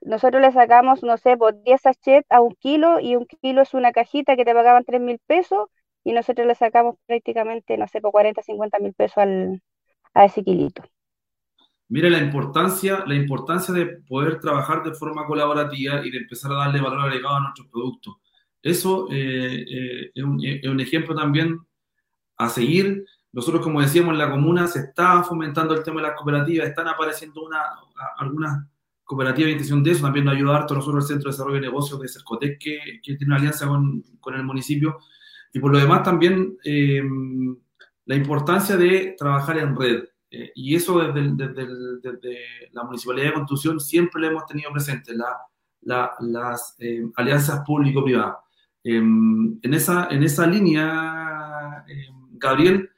nosotros 0.00 0.42
le 0.42 0.52
sacamos, 0.52 1.02
no 1.02 1.16
sé, 1.16 1.36
por 1.36 1.60
10 1.62 1.80
sachets 1.80 2.26
a 2.30 2.40
un 2.40 2.54
kilo 2.54 3.00
y 3.00 3.16
un 3.16 3.26
kilo 3.26 3.62
es 3.62 3.74
una 3.74 3.92
cajita 3.92 4.36
que 4.36 4.44
te 4.44 4.54
pagaban 4.54 4.84
3 4.84 5.00
mil 5.00 5.18
pesos 5.26 5.68
y 6.04 6.12
nosotros 6.12 6.46
le 6.46 6.54
sacamos 6.54 6.96
prácticamente, 7.06 7.76
no 7.78 7.88
sé, 7.88 8.00
por 8.00 8.12
40, 8.12 8.42
50 8.42 8.78
mil 8.78 8.92
pesos 8.92 9.18
al, 9.18 9.62
a 10.12 10.26
ese 10.26 10.44
kilito. 10.44 10.82
Mire 11.88 12.10
la 12.10 12.18
importancia, 12.18 13.04
la 13.06 13.14
importancia 13.14 13.74
de 13.74 13.86
poder 13.86 14.40
trabajar 14.40 14.82
de 14.82 14.94
forma 14.94 15.26
colaborativa 15.26 16.04
y 16.04 16.10
de 16.10 16.18
empezar 16.18 16.52
a 16.52 16.56
darle 16.56 16.80
valor 16.80 17.00
agregado 17.00 17.36
a 17.36 17.40
nuestros 17.40 17.68
productos. 17.68 18.16
Eso 18.62 19.08
eh, 19.10 19.64
eh, 19.68 20.10
es, 20.14 20.24
un, 20.24 20.80
ejemplo 20.80 21.14
también 21.14 21.58
a 22.38 22.48
seguir. 22.48 23.04
Nosotros, 23.32 23.62
como 23.62 23.82
decíamos, 23.82 24.12
en 24.12 24.18
la 24.18 24.30
comuna 24.30 24.66
se 24.66 24.80
está 24.80 25.22
fomentando 25.22 25.74
el 25.74 25.82
tema 25.82 26.00
de 26.00 26.08
las 26.08 26.16
cooperativas, 26.16 26.68
están 26.68 26.88
apareciendo 26.88 27.44
una, 27.44 27.60
algunas 28.16 28.66
cooperativa 29.04 29.46
de 29.46 29.52
intención 29.52 29.82
de 29.82 29.90
eso, 29.90 30.02
también 30.02 30.24
nos 30.24 30.34
ayuda 30.34 30.56
harto 30.56 30.74
nosotros 30.74 31.04
el 31.04 31.08
Centro 31.08 31.30
de 31.30 31.34
Desarrollo 31.34 31.56
de 31.56 31.66
Negocios 31.66 32.00
de 32.00 32.08
Cercotec, 32.08 32.58
que, 32.58 32.78
que 33.02 33.16
tiene 33.16 33.26
una 33.26 33.36
alianza 33.36 33.66
con, 33.66 34.02
con, 34.18 34.34
el 34.34 34.44
municipio. 34.44 34.98
Y 35.54 35.60
por 35.60 35.72
lo 35.72 35.78
demás 35.78 36.02
también 36.02 36.58
eh, 36.64 37.00
la 38.06 38.16
importancia 38.16 38.76
de 38.76 39.14
trabajar 39.16 39.56
en 39.58 39.76
red. 39.76 40.04
Eh, 40.28 40.50
y 40.56 40.74
eso 40.74 40.98
desde, 40.98 41.30
desde, 41.32 42.00
desde, 42.02 42.38
la 42.72 42.82
Municipalidad 42.82 43.28
de 43.28 43.34
Constitución 43.34 43.78
siempre 43.78 44.20
lo 44.20 44.26
hemos 44.26 44.46
tenido 44.46 44.72
presente, 44.72 45.14
la, 45.14 45.28
la, 45.82 46.10
las 46.18 46.74
eh, 46.80 47.06
alianzas 47.14 47.62
público-privadas. 47.64 48.34
en, 48.82 49.60
esa, 49.62 50.08
en 50.10 50.24
esa 50.24 50.44
línea, 50.44 51.84
Gabriel, 52.32 52.90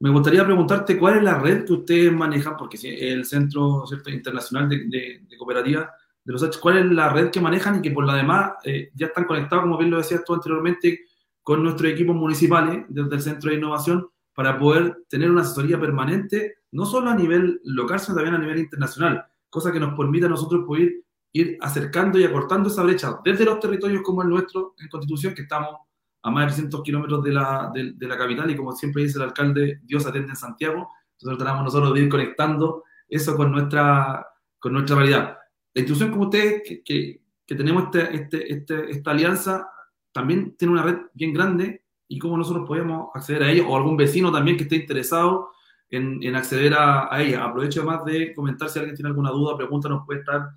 me 0.00 0.10
gustaría 0.10 0.44
preguntarte 0.44 0.98
cuál 0.98 1.18
es 1.18 1.22
la 1.22 1.38
red 1.38 1.64
que 1.64 1.74
ustedes 1.74 2.12
manejan, 2.12 2.56
porque 2.56 2.76
el 2.82 3.24
Centro 3.24 3.84
Internacional 4.08 4.68
de, 4.68 4.88
de, 5.28 5.36
Cooperativas 5.38 5.90
de 6.24 6.32
los 6.32 6.42
H, 6.42 6.58
cuál 6.60 6.78
es 6.78 6.86
la 6.86 7.08
red 7.10 7.30
que 7.30 7.40
manejan 7.40 7.76
y 7.76 7.82
que 7.82 7.92
por 7.92 8.04
la 8.04 8.16
demás 8.16 8.54
ya 8.94 9.06
están 9.06 9.24
conectados, 9.24 9.62
como 9.62 9.78
bien 9.78 9.92
lo 9.92 9.98
decías 9.98 10.24
tú 10.24 10.34
anteriormente, 10.34 11.04
con 11.44 11.62
nuestros 11.62 11.92
equipos 11.92 12.16
municipales 12.16 12.84
desde 12.88 13.14
el 13.14 13.20
Centro 13.20 13.50
de 13.50 13.58
Innovación 13.58 14.08
para 14.34 14.58
poder 14.58 15.04
tener 15.08 15.30
una 15.30 15.42
asesoría 15.42 15.78
permanente, 15.78 16.56
no 16.72 16.86
solo 16.86 17.10
a 17.10 17.14
nivel 17.14 17.60
local, 17.64 18.00
sino 18.00 18.16
también 18.16 18.34
a 18.34 18.38
nivel 18.38 18.58
internacional, 18.58 19.24
cosa 19.48 19.70
que 19.70 19.78
nos 19.78 19.96
permita 19.96 20.26
a 20.26 20.30
nosotros 20.30 20.64
poder 20.66 21.04
ir 21.32 21.58
acercando 21.60 22.18
y 22.18 22.24
acortando 22.24 22.68
esa 22.68 22.82
brecha 22.82 23.20
desde 23.22 23.44
los 23.44 23.60
territorios 23.60 24.02
como 24.02 24.22
el 24.22 24.28
nuestro 24.28 24.74
en 24.78 24.88
Constitución, 24.88 25.34
que 25.34 25.42
estamos 25.42 25.76
a 26.22 26.30
más 26.30 26.44
de 26.44 26.52
300 26.54 26.82
kilómetros 26.82 27.22
de 27.22 27.32
la, 27.32 27.70
de, 27.74 28.08
la 28.08 28.16
capital 28.16 28.50
y 28.50 28.56
como 28.56 28.72
siempre 28.72 29.02
dice 29.02 29.18
el 29.18 29.24
alcalde, 29.24 29.80
Dios 29.82 30.06
atende 30.06 30.30
en 30.30 30.36
Santiago, 30.36 30.88
entonces 31.12 31.38
tratamos 31.38 31.64
nosotros 31.64 31.92
de 31.92 32.00
ir 32.00 32.08
conectando 32.08 32.84
eso 33.06 33.36
con 33.36 33.52
nuestra, 33.52 34.26
con 34.58 34.72
nuestra 34.72 34.96
realidad. 34.96 35.36
La 35.74 35.80
institución 35.80 36.10
como 36.10 36.24
ustedes, 36.24 36.62
que, 36.64 36.82
que, 36.82 37.54
tenemos 37.54 37.84
este, 37.84 38.14
este, 38.14 38.52
este, 38.52 38.90
esta 38.90 39.10
alianza, 39.10 39.68
también 40.14 40.56
tiene 40.56 40.72
una 40.72 40.82
red 40.82 40.98
bien 41.12 41.34
grande 41.34 41.84
y 42.08 42.18
cómo 42.18 42.38
nosotros 42.38 42.66
podemos 42.66 43.10
acceder 43.14 43.42
a 43.42 43.50
ella, 43.50 43.66
o 43.66 43.76
algún 43.76 43.96
vecino 43.96 44.32
también 44.32 44.56
que 44.56 44.62
esté 44.62 44.76
interesado 44.76 45.50
en, 45.90 46.34
acceder 46.34 46.74
a, 46.74 47.10
ella. 47.20 47.44
Aprovecho 47.44 47.80
además 47.82 48.04
de 48.04 48.32
comentar 48.34 48.70
si 48.70 48.78
alguien 48.78 48.96
tiene 48.96 49.10
alguna 49.10 49.30
duda, 49.30 49.56
pregunta, 49.56 49.88
nos 49.88 50.06
puede 50.06 50.20
estar, 50.20 50.48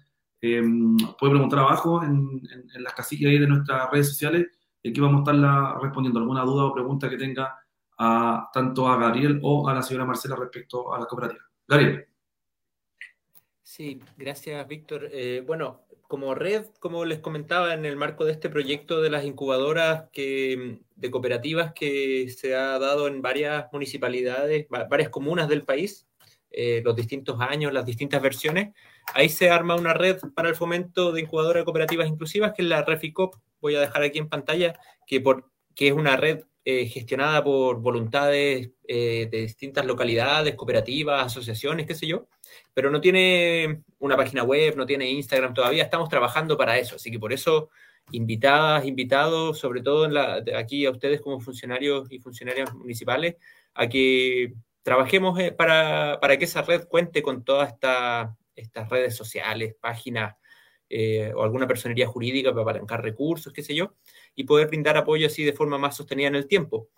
eh, 0.41 0.62
puede 1.20 1.32
preguntar 1.34 1.60
abajo 1.60 2.04
en, 2.04 2.41
en, 2.52 2.70
en 2.74 2.84
las 2.84 2.93
casillas 2.93 3.32
ahí 3.32 3.39
de 3.39 3.48
nuestras 3.48 3.91
redes 3.91 4.10
sociales 4.10 4.48
y 4.84 4.89
aquí 4.89 5.00
vamos 5.02 5.28
a 5.28 5.32
estar 5.32 5.82
respondiendo 5.82 6.20
alguna 6.20 6.43
duda 6.43 6.65
o 6.65 6.74
pregunta 6.74 7.10
que 7.10 7.17
tenga 7.17 7.58
a, 7.98 8.50
tanto 8.54 8.88
a 8.88 8.98
Gabriel 8.98 9.39
o 9.43 9.67
a 9.67 9.74
la 9.74 9.82
señora 9.82 10.06
Marcela 10.06 10.36
respecto 10.36 10.93
a 10.93 11.00
la 11.00 11.06
cooperativa. 11.06 11.43
Gabriel. 11.67 12.06
Sí, 13.63 14.02
gracias, 14.15 14.67
Víctor. 14.67 15.10
Eh, 15.12 15.43
bueno, 15.46 15.87
como 16.08 16.36
red, 16.36 16.65
como 16.80 17.06
les 17.06 17.20
comentaba, 17.20 17.74
en 17.74 17.86
el 17.86 17.98
marco 17.98 18.26
de 18.26 18.32
este 18.32 18.50
proyecto 18.50 19.02
de 19.02 19.10
las 19.10 19.26
incubadoras 19.26 20.06
que, 20.12 20.80
de 20.96 21.12
cooperativas 21.12 21.74
que 21.74 22.30
se 22.30 22.56
ha 22.56 22.80
dado 22.80 23.08
en 23.08 23.22
varias 23.22 23.65
municipalidades, 23.72 24.67
varias 24.89 25.10
comunas 25.10 25.50
del 25.50 25.63
país, 25.63 26.08
eh, 26.50 26.82
los 26.84 26.96
distintos 26.96 27.39
años, 27.41 27.74
las 27.74 27.86
distintas 27.86 28.22
versiones, 28.22 28.74
ahí 29.13 29.28
se 29.28 29.50
arma 29.50 29.76
una 29.76 29.93
red 29.93 30.17
para 30.34 30.50
el 30.50 30.56
fomento 30.56 31.12
de 31.12 31.22
incubadoras 31.22 31.65
cooperativas 31.65 32.08
inclusivas, 32.08 32.54
que 32.54 32.62
es 32.62 32.67
la 32.67 32.84
Reficop, 32.84 33.36
voy 33.60 33.76
a 33.76 33.82
dejar 33.82 34.04
aquí 34.04 34.17
en 34.17 34.30
pantalla, 34.30 34.80
que, 35.06 35.20
por, 35.20 35.52
que 35.76 35.89
es 35.89 35.93
una 35.93 36.15
red 36.15 36.43
eh, 36.69 36.86
gestionada 36.86 37.41
por 37.45 37.80
voluntades 37.80 38.71
eh, 38.86 39.30
de 39.32 39.38
distintas 39.38 39.86
localidades, 39.86 40.53
cooperativas, 40.56 41.28
asociaciones, 41.28 41.86
qué 41.88 41.95
sé 41.95 42.07
yo, 42.07 42.28
pero 42.74 42.91
no 42.91 42.99
tiene 42.99 43.84
una 43.99 44.18
página 44.18 44.43
web, 44.43 44.76
no 44.76 44.86
tiene 44.86 45.09
Instagram 45.09 45.53
todavía, 45.53 45.84
estamos 45.84 46.09
trabajando 46.09 46.57
para 46.57 46.78
eso, 46.78 46.97
así 46.97 47.09
que 47.09 47.20
por 47.20 47.32
eso 47.32 47.70
invitadas, 48.11 48.86
invitados, 48.86 49.57
sobre 49.59 49.82
todo 49.82 50.09
aquí 50.57 50.86
a 50.86 50.91
ustedes 50.91 51.22
como 51.22 51.39
funcionarios 51.39 52.11
y 52.11 52.20
funcionarias 52.20 52.74
municipales, 52.74 53.38
a 53.74 53.88
que 53.88 54.53
trabajemos 54.84 55.39
eh, 55.39 55.53
para, 55.53 56.20
para 56.20 56.36
que 56.36 56.43
esa 56.43 56.63
red 56.63 56.86
cuente 56.89 57.22
con 57.22 57.45
todas 57.45 57.72
esta, 57.72 58.36
estas 58.57 58.89
redes 58.89 59.15
sociales, 59.15 59.74
páginas 59.80 60.36
o 61.36 61.43
alguna 61.43 61.68
personería 61.68 62.07
jurídica 62.07 62.51
para 62.51 62.61
apalancar 62.61 63.03
recursos, 63.03 63.51
qué 63.51 63.61
sé 63.61 63.76
yo, 63.76 63.93
y 64.38 64.44
poder 64.46 64.68
brindar 64.68 64.96
apoyo 64.96 65.28
así 65.28 65.44
de 65.44 65.52
forma 65.52 65.78
más 65.78 65.98
sostenida 65.98 66.28
en 66.28 66.36
el 66.36 66.48
tiempo. 66.48 66.90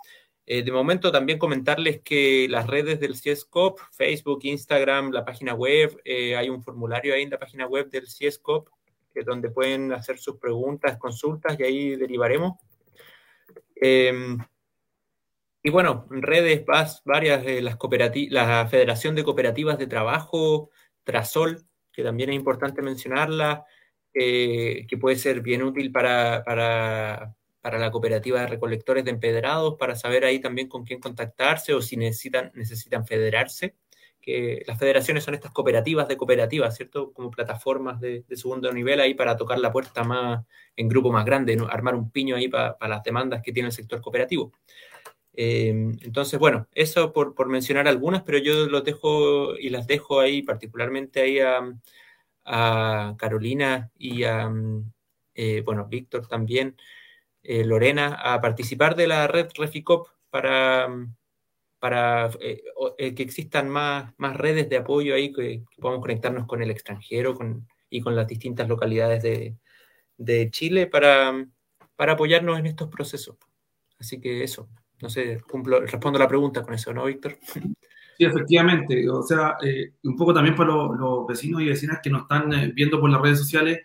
Eh, 0.46 0.62
de 0.62 0.72
momento 0.72 1.12
también 1.12 1.40
comentarles 1.40 2.02
que 2.02 2.48
las 2.50 2.68
redes 2.68 3.00
del 3.00 3.16
CIESCOP, 3.16 3.80
Facebook, 3.92 4.42
Instagram, 4.44 5.12
la 5.12 5.24
página 5.24 5.54
web, 5.54 6.00
eh, 6.04 6.36
hay 6.36 6.50
un 6.50 6.62
formulario 6.62 7.14
ahí 7.14 7.24
en 7.24 7.30
la 7.30 7.40
página 7.40 7.66
web 7.66 7.90
del 7.90 8.08
CIESCOP, 8.08 8.68
donde 9.26 9.50
pueden 9.50 9.94
hacer 9.94 10.18
sus 10.18 10.38
preguntas, 10.38 10.98
consultas 10.98 11.58
y 11.60 11.64
ahí 11.64 11.96
derivaremos. 11.96 12.58
Em, 13.76 14.38
y 15.64 15.70
bueno, 15.70 16.08
en 16.12 16.22
redes, 16.22 16.66
varias, 17.06 17.44
de 17.46 17.62
las 17.62 17.78
la 18.30 18.68
Federación 18.68 19.16
de 19.16 19.24
Cooperativas 19.24 19.78
de 19.78 19.88
Trabajo, 19.88 20.70
Trasol, 21.04 21.66
que 21.92 22.04
también 22.04 22.30
es 22.30 22.36
importante 22.36 22.82
mencionarla, 22.82 23.66
eh, 24.22 24.86
que 24.86 24.98
puede 24.98 25.16
ser 25.16 25.40
bien 25.40 25.64
útil 25.64 25.94
para, 25.94 26.44
para, 26.44 27.36
la 27.80 27.90
cooperativa 27.90 28.42
de 28.42 28.48
recolectores 28.48 29.06
de 29.06 29.12
empedrados, 29.12 29.76
para 29.80 29.96
saber 29.96 30.26
ahí 30.26 30.40
también 30.40 30.68
con 30.68 30.84
quién 30.84 31.00
contactarse 31.00 31.74
o 31.74 31.82
si 31.82 31.96
necesitan, 31.96 32.52
necesitan 32.54 33.06
federarse 33.06 33.76
que 34.22 34.62
las 34.68 34.78
federaciones 34.78 35.24
son 35.24 35.36
estas 35.36 35.54
cooperativas 35.54 36.10
de 36.10 36.18
cooperativas, 36.18 36.76
¿cierto? 36.76 37.14
Como 37.14 37.32
plataformas 37.32 38.02
de, 38.02 38.26
segundo 38.34 38.74
nivel 38.74 39.00
ahí 39.00 39.14
para 39.14 39.38
tocar 39.38 39.58
la 39.60 39.72
puerta 39.72 40.04
más 40.04 40.46
en 40.76 40.90
grupo 40.90 41.14
más 41.14 41.24
grande, 41.24 41.58
armar 41.70 41.96
un 41.96 42.12
piño 42.12 42.36
ahí 42.36 42.50
para 42.50 42.76
las 42.90 43.04
demandas 43.04 43.42
que 43.42 43.54
tiene 43.54 43.68
el 43.68 43.74
sector 43.74 44.02
cooperativo. 44.02 44.52
Eh, 45.34 45.70
entonces, 46.02 46.38
bueno, 46.38 46.68
eso 46.74 47.14
por, 47.14 47.34
por, 47.36 47.48
mencionar 47.48 47.88
algunas, 47.88 48.24
pero 48.24 48.38
yo 48.40 48.68
los 48.68 48.84
dejo 48.84 49.56
y 49.56 49.70
las 49.70 49.88
dejo 49.88 50.20
ahí 50.20 50.42
particularmente 50.42 51.22
ahí 51.22 51.40
a, 51.40 51.62
Carolina 53.18 53.92
y 53.98 54.24
a, 54.24 54.52
eh, 55.36 55.62
bueno, 55.66 55.86
Víctor 55.86 56.28
también, 56.28 56.76
eh, 57.44 57.64
Lorena, 57.64 58.16
a 58.16 58.42
participar 58.42 58.96
de 58.96 59.08
la 59.08 59.28
red 59.28 59.50
Reficop 59.56 60.08
para 60.30 60.90
para 61.80 62.30
eh, 62.42 62.62
eh, 62.98 63.16
que 63.16 63.24
existan 63.24 63.70
más, 63.70 64.14
más 64.18 64.36
redes 64.36 64.70
de 64.70 64.78
apoyo 64.78 65.16
ahí, 65.16 65.32
que, 65.32 65.64
podamos 65.80 66.02
conectarnos 66.02 66.46
con 66.46 66.62
el 66.62 66.72
extranjero 66.72 67.34
con, 67.34 67.68
y 67.90 68.02
con 68.02 68.16
las 68.16 68.28
distintas 68.28 68.68
localidades 68.68 69.24
de, 69.24 69.56
de 70.18 70.52
Chile 70.52 70.88
para, 70.88 71.48
para, 71.96 72.14
apoyarnos 72.14 72.60
en 72.60 72.68
estos 72.68 72.90
procesos. 72.90 73.38
Así 73.98 74.20
que 74.20 74.44
eso, 74.44 74.70
no 75.02 75.10
sé, 75.10 75.42
cumplo, 75.50 75.82
respondo 75.82 76.20
la 76.20 76.28
pregunta 76.28 76.62
con 76.64 76.74
eso, 76.74 76.94
¿no, 76.94 77.06
Víctor? 77.06 77.38
Sí, 78.20 78.26
efectivamente. 78.26 79.10
O 79.10 79.24
sea, 79.24 79.56
eh, 79.64 79.94
un 80.04 80.18
poco 80.18 80.34
también 80.34 80.54
para 80.54 80.72
los, 80.72 81.26
vecinos 81.26 81.62
y 81.62 81.68
vecinas 81.68 82.00
que 82.04 82.10
nos 82.10 82.24
están 82.24 82.50
viendo 82.76 83.00
por 83.00 83.10
las 83.10 83.22
redes 83.22 83.40
sociales, 83.40 83.80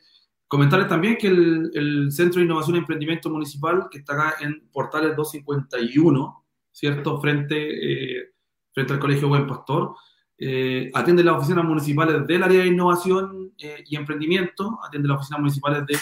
comentarles 0.49 0.89
también 0.89 1.17
que 1.17 1.29
el, 1.29 2.11
Centro 2.11 2.41
de 2.41 2.47
Innovación 2.47 2.75
y 2.75 2.81
Emprendimiento 2.81 3.31
Municipal, 3.31 3.87
que 3.89 3.99
está 3.99 4.15
acá 4.15 4.45
en 4.45 4.69
Portales 4.73 5.15
251, 5.15 6.45
¿cierto? 6.73 7.21
Frente, 7.21 8.19
eh, 8.19 8.33
frente 8.73 8.93
al 8.93 8.99
Colegio 8.99 9.29
Buen 9.29 9.47
Pastor. 9.47 9.95
Eh, 10.37 10.91
atiende 10.93 11.23
las 11.23 11.37
oficinas 11.37 11.65
municipales 11.65 12.27
del 12.27 12.43
área 12.43 12.63
de 12.63 12.67
innovación 12.67 13.53
eh, 13.57 13.85
y 13.87 13.95
emprendimiento, 13.95 14.81
atiende 14.85 15.09
las 15.09 15.19
oficinas 15.19 15.41
municipales 15.43 15.87
de 15.87 15.97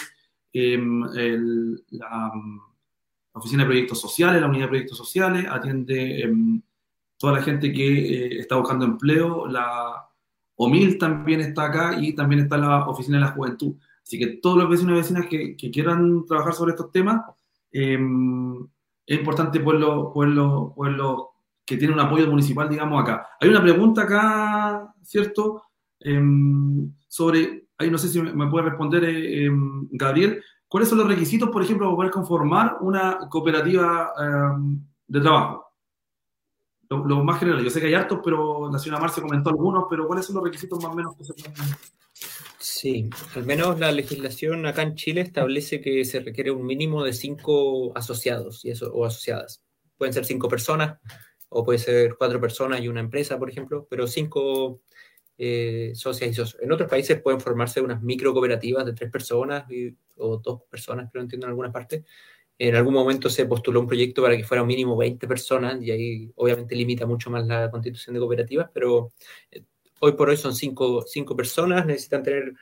em, 0.53 1.03
la, 1.91 2.31
oficina 3.33 3.61
de 3.61 3.67
proyectos 3.67 4.01
sociales, 4.01 4.41
la 4.41 4.47
unidad 4.47 4.63
de 4.63 4.69
proyectos 4.69 4.97
sociales, 4.97 5.45
atiende 5.47 6.21
em, 6.21 6.61
toda 7.23 7.39
la 7.39 7.41
gente 7.41 7.71
que 7.71 8.37
está 8.37 8.57
buscando 8.57 8.83
empleo, 8.83 9.47
la 9.47 10.09
OMIL 10.57 10.97
también 10.97 11.39
está 11.39 11.67
acá 11.67 11.97
y 11.97 12.13
también 12.13 12.41
está 12.41 12.57
la 12.57 12.85
oficina 12.85 13.17
de 13.17 13.23
la 13.23 13.31
juventud. 13.31 13.75
Así 14.03 14.19
que 14.19 14.27
todos 14.41 14.57
los 14.57 14.69
vecinos 14.69 14.91
y 14.91 14.97
vecinas 14.97 15.27
que, 15.27 15.55
quieran 15.55 16.25
trabajar 16.25 16.53
sobre 16.53 16.71
estos 16.71 16.91
temas, 16.91 17.21
em, 17.71 18.67
es 19.05 19.17
importante 19.17 19.61
pueblo, 19.61 20.11
pueblo, 20.11 20.73
pueblo 20.75 21.29
que 21.65 21.77
tiene 21.77 21.93
un 21.93 22.01
apoyo 22.01 22.27
municipal, 22.27 22.67
digamos, 22.67 23.01
acá. 23.01 23.25
Hay 23.39 23.47
una 23.47 23.61
pregunta 23.63 24.01
acá, 24.01 24.93
¿cierto? 25.01 25.63
Em, 26.01 26.91
sobre, 27.07 27.67
ahí 27.77 27.89
no 27.89 27.97
sé 27.97 28.09
si 28.09 28.21
me 28.21 28.47
puede 28.49 28.65
responder 28.65 29.05
eh, 29.05 29.45
em, 29.45 29.87
Gabriel, 29.91 30.43
¿cuáles 30.67 30.89
son 30.89 30.97
los 30.97 31.07
requisitos, 31.07 31.49
por 31.51 31.63
ejemplo, 31.63 31.87
para 31.87 31.95
poder 31.95 32.11
conformar 32.11 32.79
una 32.81 33.17
cooperativa 33.29 34.11
de 35.07 35.21
trabajo? 35.21 35.62
Lo, 36.97 37.23
más 37.23 37.39
general, 37.39 37.63
yo 37.63 37.69
sé 37.69 37.79
que 37.79 37.87
hay 37.87 37.93
hartos, 37.93 38.19
pero 38.23 38.71
la 38.71 38.79
señora 38.79 38.99
Marcia 38.99 39.23
comentó 39.23 39.49
algunos, 39.49 39.85
pero 39.89 40.07
¿cuáles 40.07 40.25
son 40.25 40.35
los 40.35 40.43
requisitos 40.43 40.81
más 40.81 40.91
o 40.91 40.95
menos 40.95 41.15
que 41.17 41.23
se 41.23 41.33
pueden 41.33 41.53
Sí, 42.59 43.09
al 43.35 43.45
menos 43.45 43.79
la 43.79 43.91
legislación 43.91 44.65
acá 44.65 44.81
en 44.81 44.95
Chile 44.95 45.21
establece 45.21 45.81
que 45.81 46.03
se 46.05 46.19
requiere 46.19 46.51
un 46.51 46.65
mínimo 46.65 47.03
de 47.03 47.13
cinco 47.13 47.97
asociados 47.97 48.63
y 48.65 48.71
eso, 48.71 48.91
o 48.93 49.05
asociadas. 49.05 49.63
Pueden 49.97 50.13
ser 50.13 50.25
cinco 50.25 50.47
personas 50.47 50.99
o 51.49 51.63
puede 51.63 51.79
ser 51.79 52.15
cuatro 52.17 52.41
personas 52.41 52.81
y 52.81 52.87
una 52.87 52.99
empresa, 52.99 53.37
por 53.37 53.49
ejemplo, 53.49 53.87
pero 53.89 54.07
cinco 54.07 54.81
eh, 55.37 55.91
socias 55.95 56.31
y 56.31 56.33
socios. 56.33 56.61
En 56.61 56.71
otros 56.71 56.89
países 56.89 57.21
pueden 57.21 57.39
formarse 57.39 57.81
unas 57.81 58.01
micro 58.01 58.33
cooperativas 58.33 58.85
de 58.85 58.93
tres 58.93 59.11
personas 59.11 59.65
o 60.17 60.37
dos 60.37 60.63
personas, 60.69 61.09
pero 61.11 61.23
entiendo 61.23 61.47
en 61.47 61.51
algunas 61.51 61.71
partes. 61.71 62.03
En 62.67 62.75
algún 62.75 62.93
momento 62.93 63.29
se 63.29 63.45
postuló 63.45 63.79
un 63.81 63.87
proyecto 63.87 64.21
para 64.21 64.37
que 64.37 64.43
fuera 64.43 64.61
un 64.61 64.67
mínimo 64.67 64.95
20 64.95 65.27
personas 65.27 65.81
y 65.81 65.91
ahí 65.91 66.31
obviamente 66.35 66.75
limita 66.75 67.05
mucho 67.05 67.29
más 67.29 67.45
la 67.45 67.69
constitución 67.69 68.13
de 68.13 68.19
cooperativas, 68.19 68.69
pero 68.73 69.11
eh, 69.51 69.63
Hoy 70.05 70.11
por 70.17 70.27
hoy 70.27 70.35
son 70.35 70.53
cinco, 70.53 71.05
personas, 71.37 71.85
necesitan 71.85 72.23
tener 72.23 72.55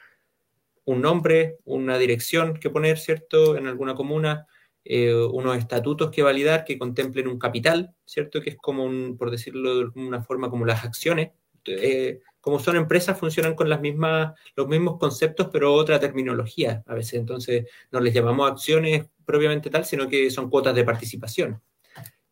un 0.85 1.01
nombre, 1.01 1.57
una 1.65 1.97
dirección 1.97 2.53
que 2.53 2.69
poner, 2.69 2.99
¿cierto? 2.99 3.57
En 3.57 3.65
alguna 3.65 3.95
comuna, 3.95 4.45
eh, 4.85 5.11
unos 5.11 5.57
estatutos 5.57 6.11
que 6.11 6.21
validar 6.21 6.65
que 6.65 6.77
contemplen 6.77 7.27
un 7.27 7.39
capital, 7.39 7.95
¿cierto? 8.05 8.41
Que 8.41 8.51
es 8.51 8.57
como, 8.57 8.85
un, 8.85 9.17
por 9.17 9.31
decirlo 9.31 9.73
de 9.73 9.81
alguna 9.85 10.21
forma, 10.21 10.51
como 10.51 10.67
las 10.67 10.85
acciones. 10.85 11.31
Eh, 11.65 12.19
como 12.41 12.59
son 12.59 12.75
empresas, 12.75 13.17
funcionan 13.19 13.55
con 13.55 13.69
las 13.69 13.79
mismas, 13.79 14.33
los 14.55 14.67
mismos 14.67 14.97
conceptos, 14.99 15.49
pero 15.51 15.73
otra 15.73 15.99
terminología 15.99 16.83
a 16.87 16.95
veces. 16.95 17.13
Entonces, 17.13 17.67
no 17.91 17.99
les 17.99 18.13
llamamos 18.13 18.51
acciones 18.51 19.07
propiamente 19.25 19.69
tal, 19.69 19.85
sino 19.85 20.09
que 20.09 20.29
son 20.31 20.49
cuotas 20.49 20.75
de 20.75 20.83
participación. 20.83 21.61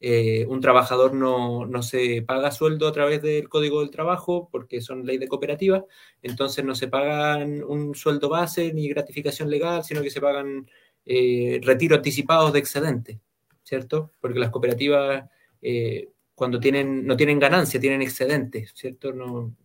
Eh, 0.02 0.46
un 0.48 0.62
trabajador 0.62 1.14
no, 1.14 1.84
se 1.84 2.22
paga 2.22 2.52
sueldo 2.52 2.88
a 2.88 2.94
través 2.94 3.22
del 3.22 3.50
Código 3.50 3.82
del 3.82 3.92
Trabajo 3.92 4.48
porque 4.50 4.80
son 4.80 5.06
ley 5.06 5.18
de 5.18 5.28
cooperativa, 5.28 5.86
entonces 6.22 6.64
no 6.64 6.74
se 6.74 6.88
pagan 6.88 7.64
un 7.64 7.96
sueldo 7.96 8.30
base 8.30 8.74
ni 8.74 8.88
gratificación 8.88 9.50
legal, 9.50 9.84
sino 9.84 10.02
que 10.02 10.10
se 10.10 10.22
pagan 10.22 10.70
eh, 11.06 11.60
retiro 11.64 11.98
anticipados 11.98 12.54
de 12.54 12.60
excedente, 12.60 13.20
¿cierto? 13.64 14.14
Porque 14.22 14.40
las 14.40 14.52
cooperativas 14.52 15.30
eh, 15.62 16.08
cuando 16.40 16.60
tienen, 16.60 17.06
no 17.06 17.18
tienen 17.18 17.38
ganancia, 17.38 17.80
tienen 17.80 18.02
excedente, 18.02 18.66
¿cierto? 18.74 19.14
No, 19.14 19.56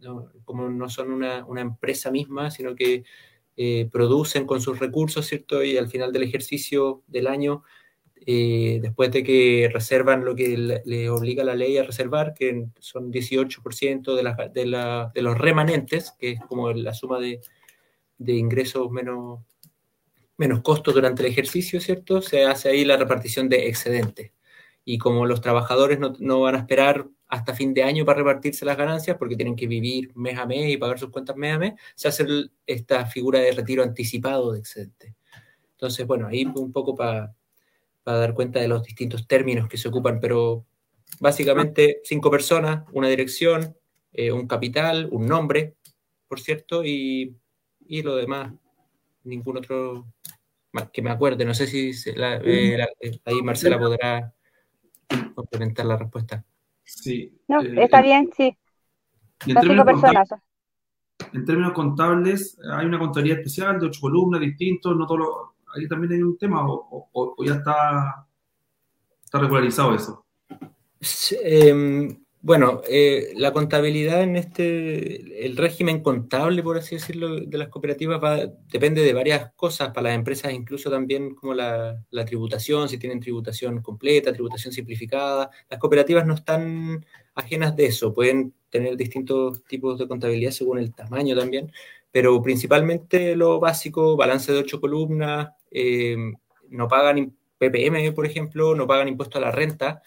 como 0.45 0.69
no 0.69 0.91
son 0.91 1.13
una, 1.13 1.47
empresa 1.61 2.11
misma, 2.11 2.51
sino 2.51 2.75
que 2.75 3.05
producen 3.91 4.45
con 4.45 4.61
sus 4.61 4.81
recursos, 4.81 5.27
¿cierto? 5.27 5.63
Y 5.63 5.79
al 5.79 5.89
final 5.89 6.13
del 6.13 6.25
ejercicio 6.25 7.05
del 7.07 7.29
año 7.29 7.63
eh, 8.27 8.79
después 8.81 9.11
de 9.11 9.23
que 9.23 9.69
reservan 9.73 10.25
lo 10.25 10.35
que 10.35 10.81
le, 10.85 11.11
obliga 11.11 11.45
la 11.45 11.55
ley 11.55 11.77
a 11.77 11.83
reservar, 11.83 12.33
que 12.33 12.69
son 12.79 13.13
18% 13.13 14.15
de, 14.15 14.61
de, 14.63 15.11
de, 15.15 15.23
los 15.23 15.37
remanentes, 15.37 16.13
que 16.19 16.33
es 16.33 16.41
como 16.41 16.73
la 16.73 16.95
suma 16.95 17.19
de, 17.21 17.41
ingresos 18.27 18.91
menos, 18.91 19.41
menos 20.39 20.63
costos 20.63 20.95
durante 20.95 21.23
el 21.23 21.29
ejercicio, 21.33 21.81
¿cierto? 21.81 22.23
Se 22.23 22.45
hace 22.45 22.71
ahí 22.71 22.85
la 22.85 22.97
repartición 22.97 23.49
de 23.51 23.69
excedentes. 23.69 24.33
Y 24.85 24.99
como 24.99 25.27
los 25.27 25.41
trabajadores 25.41 25.99
no, 25.99 26.15
no, 26.19 26.41
van 26.41 26.57
a 26.57 26.59
esperar 26.59 27.07
hasta 27.29 27.55
fin 27.55 27.75
de 27.75 27.83
año 27.85 28.05
para 28.05 28.19
repartirse 28.19 28.65
las 28.65 28.77
ganancias, 28.77 29.17
porque 29.19 29.37
tienen 29.37 29.57
que 29.57 29.67
vivir 29.67 30.15
mes 30.15 30.39
a 30.39 30.47
mes 30.47 30.71
y 30.71 30.77
pagar 30.77 30.99
sus 30.99 31.11
cuentas 31.11 31.37
mes 31.37 31.55
a 31.55 31.59
mes, 31.59 31.73
se 31.95 32.09
hace 32.09 32.27
esta 32.67 33.07
figura 33.07 33.41
de 33.41 33.53
retiro 33.53 33.83
anticipado 33.83 34.53
de 34.53 34.61
excedente. 34.61 35.15
Entonces, 35.73 36.07
bueno, 36.07 36.29
ahí 36.29 36.45
un 36.45 36.73
poco 36.73 36.95
para 36.95 37.35
para 38.05 38.19
dar 38.19 38.35
cuenta 38.35 38.61
de 38.61 38.69
los 38.69 38.85
distintos 38.85 39.27
términos 39.27 39.69
que 39.69 39.79
se 39.79 39.89
ocupan, 39.89 40.21
pero 40.21 40.67
básicamente 41.21 42.01
cinco 42.05 42.31
personas, 42.31 42.85
una 42.93 43.09
dirección, 43.09 43.77
eh, 44.13 44.31
un 44.31 44.47
capital, 44.47 45.09
un 45.11 45.27
nombre, 45.27 45.75
por 46.29 46.39
cierto, 46.39 46.85
y, 46.85 47.35
y, 47.87 48.03
lo 48.03 48.15
demás, 48.17 48.53
ningún 49.25 49.57
otro 49.57 50.07
que 50.93 51.03
me 51.03 51.11
acuerde. 51.11 51.45
No 51.47 51.55
sé 51.55 51.67
si 51.67 51.91
eh, 52.11 52.79
eh, 53.01 53.21
ahí 53.25 53.43
Marcela 53.43 53.79
podrá 53.79 54.35
complementar 55.35 55.87
la 55.87 55.97
respuesta. 55.97 56.45
Sí. 56.83 57.39
No, 57.49 57.61
está 57.61 58.03
bien, 58.03 58.31
sí. 58.37 58.57
Son 59.41 59.63
cinco 59.63 59.85
personas. 59.85 60.29
En 61.33 61.45
términos 61.45 61.73
contables, 61.73 62.59
hay 62.73 62.87
una 62.87 62.99
contabilidad 62.99 63.39
especial 63.39 63.81
de 63.81 63.87
ocho 63.87 64.01
columnas 64.01 64.41
distintos, 64.41 64.97
no 64.97 65.07
todos 65.07 65.55
ahí 65.77 65.89
también 65.89 66.13
hay 66.13 66.23
un 66.23 66.39
tema 66.39 66.65
o, 66.67 67.37
ya 67.45 67.55
está, 67.55 68.27
está 69.25 69.39
regularizado 69.39 69.95
eso? 69.95 70.25
Em, 71.43 72.24
bueno, 72.45 72.83
eh, 72.87 73.33
la 73.37 73.55
contabilidad 73.55 74.23
en 74.23 74.37
este, 74.37 75.47
el 75.47 75.57
régimen 75.57 76.03
contable, 76.03 76.63
por 76.63 76.77
así 76.77 76.97
decirlo, 76.97 77.41
de 77.41 77.57
las 77.57 77.69
cooperativas 77.69 78.51
depende 78.71 79.01
de 79.01 79.15
varias 79.15 79.51
cosas, 79.55 79.93
para 79.95 80.11
las 80.11 80.19
empresas 80.19 80.53
incluso 80.53 80.91
también 80.91 81.35
como 81.35 81.55
la, 81.55 81.99
la, 82.11 82.25
tributación, 82.27 82.91
si 82.91 82.99
tienen 82.99 83.21
tributación 83.21 83.81
completa, 83.81 84.31
tributación 84.31 84.75
simplificada. 84.75 85.49
Las 85.71 85.81
cooperativas 85.81 86.27
no 86.27 86.35
están 86.35 87.07
ajenas 87.35 87.75
de 87.77 87.87
eso, 87.87 88.13
pueden 88.13 88.53
tener 88.69 88.95
distintos 88.99 89.65
tipos 89.65 89.99
de 89.99 90.07
contabilidad 90.07 90.51
según 90.51 90.79
el 90.79 90.95
tamaño 90.95 91.35
también, 91.35 91.73
pero 92.13 92.43
principalmente 92.43 93.37
lo 93.37 93.59
básico, 93.59 94.19
balance 94.19 94.53
de 94.53 94.59
ocho 94.59 94.83
columnas, 94.83 95.49
eh, 95.71 96.15
no 96.69 96.89
pagan 96.89 97.35
PPM, 97.57 98.13
por 98.13 98.27
ejemplo, 98.27 98.75
no 98.75 98.87
pagan 98.87 99.09
impuesto 99.09 99.39
a 99.39 99.41
la 99.41 99.51
renta, 99.51 100.03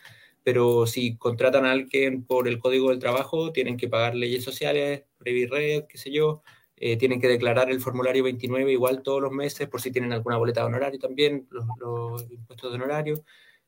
pero 0.47 0.87
si 0.87 1.17
contratan 1.17 1.65
a 1.65 1.71
alguien 1.71 2.23
por 2.23 2.47
el 2.47 2.57
Código 2.57 2.89
del 2.89 2.99
Trabajo, 2.99 3.51
tienen 3.51 3.75
que 3.75 3.89
pagar 3.89 4.15
leyes 4.15 4.45
sociales, 4.45 5.03
Previred, 5.17 5.87
qué 5.89 5.97
sé 5.97 6.09
yo, 6.09 6.41
eh, 6.77 6.95
tienen 6.95 7.19
que 7.19 7.27
declarar 7.27 7.69
el 7.69 7.81
formulario 7.81 8.23
29 8.23 8.71
igual 8.71 9.03
todos 9.03 9.21
los 9.21 9.33
meses 9.33 9.67
por 9.67 9.81
si 9.81 9.91
tienen 9.91 10.13
alguna 10.13 10.37
boleta 10.37 10.61
de 10.61 10.67
honorario 10.67 10.99
también, 11.01 11.49
los, 11.51 12.31
impuestos 12.31 12.71
de 12.71 12.75
honorario. 12.77 13.25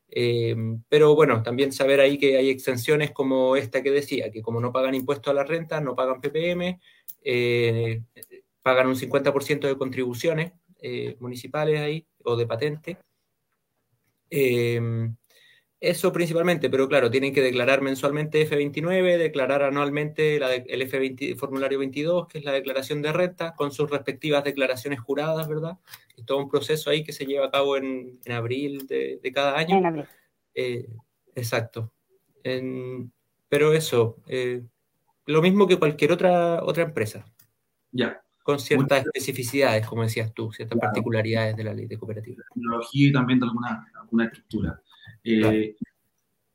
Eh, 0.08 0.56
pero 0.88 1.14
bueno, 1.14 1.42
también 1.42 1.70
saber 1.70 2.00
ahí 2.00 2.16
que 2.16 2.38
hay 2.38 2.48
extensiones 2.48 3.10
como 3.10 3.56
esta 3.56 3.82
que 3.82 3.90
decía, 3.90 4.30
que 4.30 4.40
como 4.40 4.58
no 4.58 4.72
pagan 4.72 4.94
impuestos 4.94 5.30
a 5.32 5.34
la 5.34 5.44
renta, 5.44 5.82
no 5.82 5.94
pagan 5.94 6.22
PPM, 6.22 6.80
eh, 7.22 8.00
pagan 8.62 8.86
un 8.86 8.96
50% 8.96 9.68
de 9.68 9.76
contribuciones 9.76 10.52
municipales 11.18 11.78
ahí 11.78 12.06
o 12.24 12.36
de 12.36 12.46
patente. 12.46 12.96
Eso 15.80 16.12
principalmente, 16.12 16.68
pero 16.68 16.86
claro, 16.88 17.10
tienen 17.10 17.32
que 17.32 17.40
declarar 17.40 17.80
mensualmente 17.80 18.46
F29, 18.46 19.16
declarar 19.16 19.62
anualmente 19.62 20.36
el 20.36 20.82
F20, 20.82 21.38
formulario 21.38 21.78
22, 21.78 22.28
que 22.28 22.36
es 22.36 22.44
la 22.44 22.52
declaración 22.52 23.00
de 23.00 23.14
renta, 23.14 23.54
con 23.54 23.72
sus 23.72 23.90
respectivas 23.90 24.44
declaraciones 24.44 25.00
juradas, 25.00 25.48
¿verdad? 25.48 25.78
Es 26.18 26.26
todo 26.26 26.36
un 26.36 26.50
proceso 26.50 26.90
ahí 26.90 27.02
que 27.02 27.14
se 27.14 27.24
lleva 27.24 27.46
a 27.46 27.50
cabo 27.50 27.78
en, 27.78 28.20
abril 28.30 28.86
de, 28.86 29.32
cada 29.34 29.56
año. 29.56 29.78
En 29.78 29.86
abril. 29.86 30.04
Eh, 30.54 30.86
exacto. 31.34 31.90
pero 33.48 33.72
eso, 33.72 34.18
eh, 34.26 34.62
lo 35.24 35.40
mismo 35.40 35.66
que 35.66 35.78
cualquier 35.78 36.12
otra, 36.12 36.62
otra 36.62 36.82
empresa. 36.82 37.24
Ya. 37.90 38.22
Con 38.42 38.58
ciertas 38.58 39.06
especificidades, 39.06 39.86
como 39.86 40.02
decías 40.02 40.34
tú, 40.34 40.52
ciertas 40.52 40.78
particularidades 40.78 41.56
de 41.56 41.64
la 41.64 41.72
ley 41.72 41.86
de 41.86 41.96
cooperativa. 41.96 42.44
Tecnología 42.52 43.08
y 43.08 43.12
también 43.12 43.40
de 43.40 43.46
alguna, 43.46 43.86
alguna 43.98 44.24
estructura. 44.26 44.82
Eh, 45.24 45.76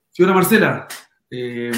señora 0.09 0.35
Marcela, 0.35 0.87
eh, 1.29 1.71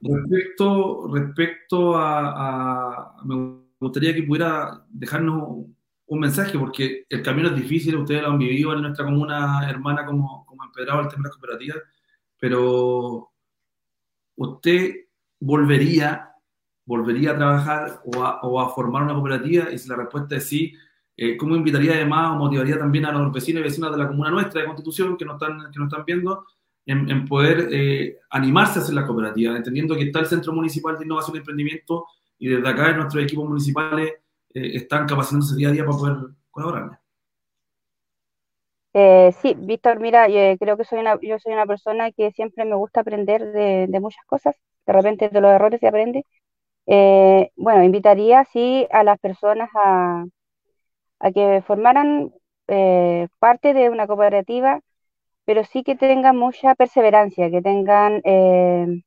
respecto, 0.00 1.08
respecto 1.12 1.96
a, 1.96 3.16
Me 3.24 3.60
gustaría 3.78 4.14
que 4.14 4.22
pudiera 4.22 4.84
dejarnos 4.88 5.66
un 6.06 6.18
mensaje, 6.18 6.58
porque 6.58 7.06
el 7.08 7.22
camino 7.22 7.48
es 7.48 7.56
difícil, 7.56 7.96
ustedes 7.96 8.22
lo 8.22 8.30
han 8.30 8.38
vivido 8.38 8.72
en 8.72 8.82
nuestra 8.82 9.04
comuna 9.04 9.68
hermana 9.68 10.04
como, 10.04 10.44
como 10.44 10.64
empedrado 10.64 11.02
el 11.02 11.08
tema 11.08 11.22
de 11.22 11.28
las 11.28 11.36
cooperativas, 11.36 11.78
pero 12.38 13.30
usted 14.36 14.94
volvería, 15.38 16.30
volvería 16.84 17.30
a 17.30 17.36
trabajar 17.36 18.00
o 18.04 18.24
a, 18.24 18.40
o 18.40 18.60
a 18.60 18.74
formar 18.74 19.04
una 19.04 19.14
cooperativa, 19.14 19.70
y 19.70 19.78
si 19.78 19.88
la 19.88 19.96
respuesta 19.96 20.36
es 20.36 20.46
sí, 20.46 20.74
eh, 21.22 21.36
¿Cómo 21.36 21.54
invitaría 21.54 21.92
además 21.92 22.30
o 22.32 22.36
motivaría 22.36 22.78
también 22.78 23.04
a 23.04 23.12
los 23.12 23.30
vecinos 23.30 23.60
y 23.60 23.64
vecinas 23.64 23.92
de 23.92 23.98
la 23.98 24.08
comuna 24.08 24.30
nuestra 24.30 24.62
de 24.62 24.66
Constitución 24.66 25.18
que 25.18 25.26
nos 25.26 25.34
están, 25.34 25.70
que 25.70 25.78
nos 25.78 25.88
están 25.88 26.06
viendo 26.06 26.46
en, 26.86 27.26
poder 27.26 27.68
eh, 27.70 28.20
animarse 28.30 28.78
a 28.78 28.82
hacer 28.82 28.94
la 28.94 29.06
cooperativa, 29.06 29.54
entendiendo 29.54 29.94
que 29.96 30.04
está 30.04 30.20
el 30.20 30.26
Centro 30.26 30.54
Municipal 30.54 30.98
de 30.98 31.04
Innovación 31.04 31.36
y 31.36 31.40
Emprendimiento 31.40 32.06
y 32.38 32.48
desde 32.48 32.66
acá 32.66 32.96
nuestros 32.96 33.22
equipos 33.22 33.46
municipales 33.46 34.14
eh, 34.54 34.70
están 34.76 35.06
capacitándose 35.06 35.56
día 35.56 35.68
a 35.68 35.72
día 35.72 35.84
para 35.84 35.98
poder 35.98 36.16
colaborar? 36.50 37.00
sí, 39.42 39.54
Víctor, 39.58 40.00
mira, 40.00 40.26
yo 40.26 40.56
creo 40.58 40.78
que 40.78 40.84
soy 40.84 41.00
una, 41.00 41.18
yo 41.20 41.38
soy 41.38 41.52
una 41.52 41.66
persona 41.66 42.12
que 42.12 42.32
siempre 42.32 42.64
me 42.64 42.76
gusta 42.76 43.02
aprender 43.02 43.52
de, 43.52 43.88
de 43.88 44.00
muchas 44.00 44.24
cosas, 44.24 44.56
de 44.86 44.92
repente 44.94 45.28
de 45.28 45.40
los 45.42 45.52
errores 45.52 45.80
se 45.80 45.86
aprende. 45.86 46.24
bueno, 47.56 47.84
invitaría 47.84 48.46
sí 48.46 48.86
a 48.90 49.04
las 49.04 49.18
personas 49.18 49.68
a, 49.74 50.24
a 51.20 51.32
que 51.32 51.62
formaran 51.66 52.32
eh, 52.68 53.28
parte 53.38 53.74
de 53.74 53.90
una 53.90 54.06
cooperativa, 54.06 54.80
pero 55.44 55.64
sí 55.64 55.84
que 55.84 55.96
tengan 55.96 56.36
mucha 56.36 56.74
perseverancia, 56.74 57.50
que 57.50 57.62
tengan 57.62 58.22
eh, 58.24 59.02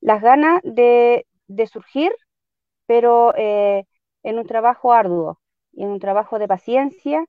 las 0.00 0.22
ganas 0.22 0.60
de, 0.64 1.26
surgir, 1.72 2.12
pero 2.86 3.34
eh, 3.36 3.84
en 4.22 4.38
un 4.38 4.46
trabajo 4.46 4.92
arduo 4.92 5.40
y 5.72 5.84
en 5.84 5.90
un 5.90 6.00
trabajo 6.00 6.38
de 6.38 6.48
paciencia. 6.48 7.26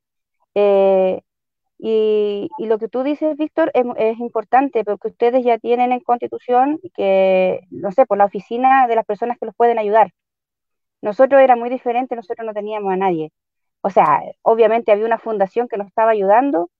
Y, 1.78 2.48
lo 2.58 2.78
que 2.78 2.88
tú 2.88 3.02
dices, 3.02 3.36
Víctor, 3.36 3.70
es, 3.74 3.84
es, 3.96 4.18
importante 4.18 4.84
porque 4.84 5.08
ustedes 5.08 5.44
ya 5.44 5.58
tienen 5.58 5.92
en 5.92 6.00
constitución 6.00 6.78
que, 6.94 7.60
no 7.70 7.92
sé, 7.92 8.06
por 8.06 8.18
la 8.18 8.24
oficina 8.26 8.86
de 8.86 8.96
las 8.96 9.04
personas 9.04 9.38
que 9.38 9.46
los 9.46 9.54
pueden 9.54 9.78
ayudar. 9.78 10.12
Nosotros 11.02 11.40
era 11.42 11.56
muy 11.56 11.70
diferente, 11.70 12.16
nosotros 12.16 12.46
no 12.46 12.54
teníamos 12.54 12.92
a 12.92 12.96
nadie. 12.96 13.32
O 13.86 13.90
sea, 13.90 14.20
obviamente 14.42 14.90
había 14.90 15.06
una 15.06 15.18
fundación 15.18 15.68
que 15.68 15.76
nos 15.78 15.86
estaba 15.86 16.10
ayudando, 16.10 16.70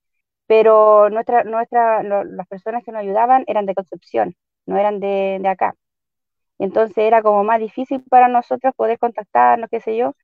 pero 0.46 1.10
nuestra, 1.10 1.44
nuestra, 1.44 2.02
las 2.02 2.48
personas 2.48 2.84
que 2.84 2.92
nos 2.92 3.02
ayudaban 3.02 3.44
eran 3.48 3.66
de 3.66 3.74
Concepción, 3.76 4.36
no 4.66 4.76
eran 4.78 5.00
de, 5.00 5.40
acá. 5.48 5.76
Entonces 6.58 6.98
era 6.98 7.22
como 7.22 7.44
más 7.44 7.60
difícil 7.60 8.02
para 8.10 8.28
nosotros 8.28 8.74
poder 8.76 8.98
contactarnos, 8.98 9.70
qué 9.70 9.80
sé 9.80 9.96
yo. 9.96 10.14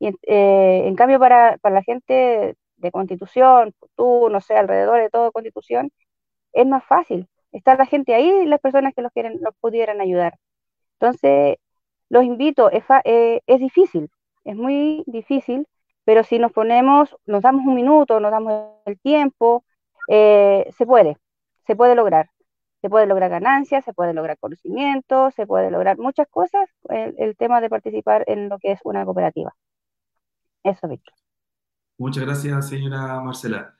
Y 0.00 0.08
eh, 0.26 0.84
en 0.86 0.96
cambio 0.96 1.20
para, 1.20 1.58
la 1.62 1.82
gente 1.84 2.56
de 2.76 2.92
Constitución, 2.92 3.74
tú, 3.96 4.28
no 4.30 4.40
sé, 4.40 4.56
alrededor 4.56 5.00
de 5.00 5.10
todo 5.10 5.32
Constitución, 5.32 5.92
es 6.52 6.66
más 6.66 6.84
fácil. 6.84 7.28
Está 7.52 7.76
la 7.76 7.86
gente 7.86 8.14
ahí 8.14 8.46
las 8.46 8.60
personas 8.60 8.94
que 8.94 9.02
los, 9.02 9.12
quieren, 9.12 9.38
los 9.42 9.54
pudieran 9.60 10.00
ayudar. 10.00 10.38
Entonces, 11.00 11.58
los 12.10 12.24
invito, 12.24 12.70
es, 12.70 12.84
eh, 13.04 13.42
es 13.46 13.60
difícil, 13.60 14.10
es 14.44 14.56
muy 14.56 15.04
difícil, 15.06 15.66
pero 16.04 16.24
si 16.24 16.38
nos 16.38 16.52
ponemos, 16.52 17.16
nos 17.26 17.42
damos 17.42 17.66
un 17.66 17.74
minuto, 17.74 18.20
nos 18.20 18.30
damos 18.30 18.72
el 18.86 18.98
tiempo, 18.98 19.64
eh, 20.08 20.68
se 20.76 20.86
puede, 20.86 21.16
se 21.66 21.76
puede 21.76 21.94
lograr. 21.94 22.30
Se 22.80 22.90
puede 22.90 23.06
lograr 23.06 23.30
ganancias, 23.30 23.84
se 23.84 23.92
puede 23.92 24.12
lograr 24.12 24.38
conocimiento, 24.38 25.30
se 25.30 25.46
puede 25.46 25.70
lograr 25.70 25.98
muchas 25.98 26.26
cosas, 26.28 26.68
el, 26.88 27.36
tema 27.36 27.60
de 27.60 27.70
participar 27.70 28.24
en 28.26 28.48
lo 28.48 28.58
que 28.58 28.72
es 28.72 28.80
una 28.82 29.04
cooperativa. 29.04 29.54
Eso, 30.64 30.88
Víctor. 30.88 31.14
Muchas 31.96 32.24
gracias, 32.24 32.68
señora 32.68 33.20
Marcela. 33.20 33.76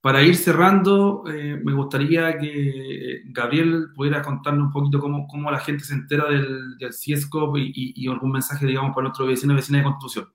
Para 0.00 0.22
ir 0.22 0.36
cerrando, 0.36 1.24
eh, 1.26 1.60
me 1.64 1.72
gustaría 1.72 2.38
que 2.38 3.22
Gabriel 3.32 3.88
pudiera 3.96 4.22
contarnos 4.22 4.66
un 4.66 4.72
poquito 4.72 5.00
cómo, 5.00 5.26
cómo 5.26 5.50
la 5.50 5.58
gente 5.58 5.82
se 5.82 5.94
entera 5.94 6.26
del, 6.26 6.78
del 6.78 6.92
CIESCOP 6.92 7.56
y, 7.56 7.92
y, 7.96 8.08
algún 8.08 8.30
mensaje, 8.30 8.66
digamos, 8.66 8.94
para 8.94 9.08
nuestro 9.08 9.26
vecino 9.26 9.54
y 9.54 9.56
vecina 9.56 9.78
de 9.78 9.84
Constitución. 9.84 10.32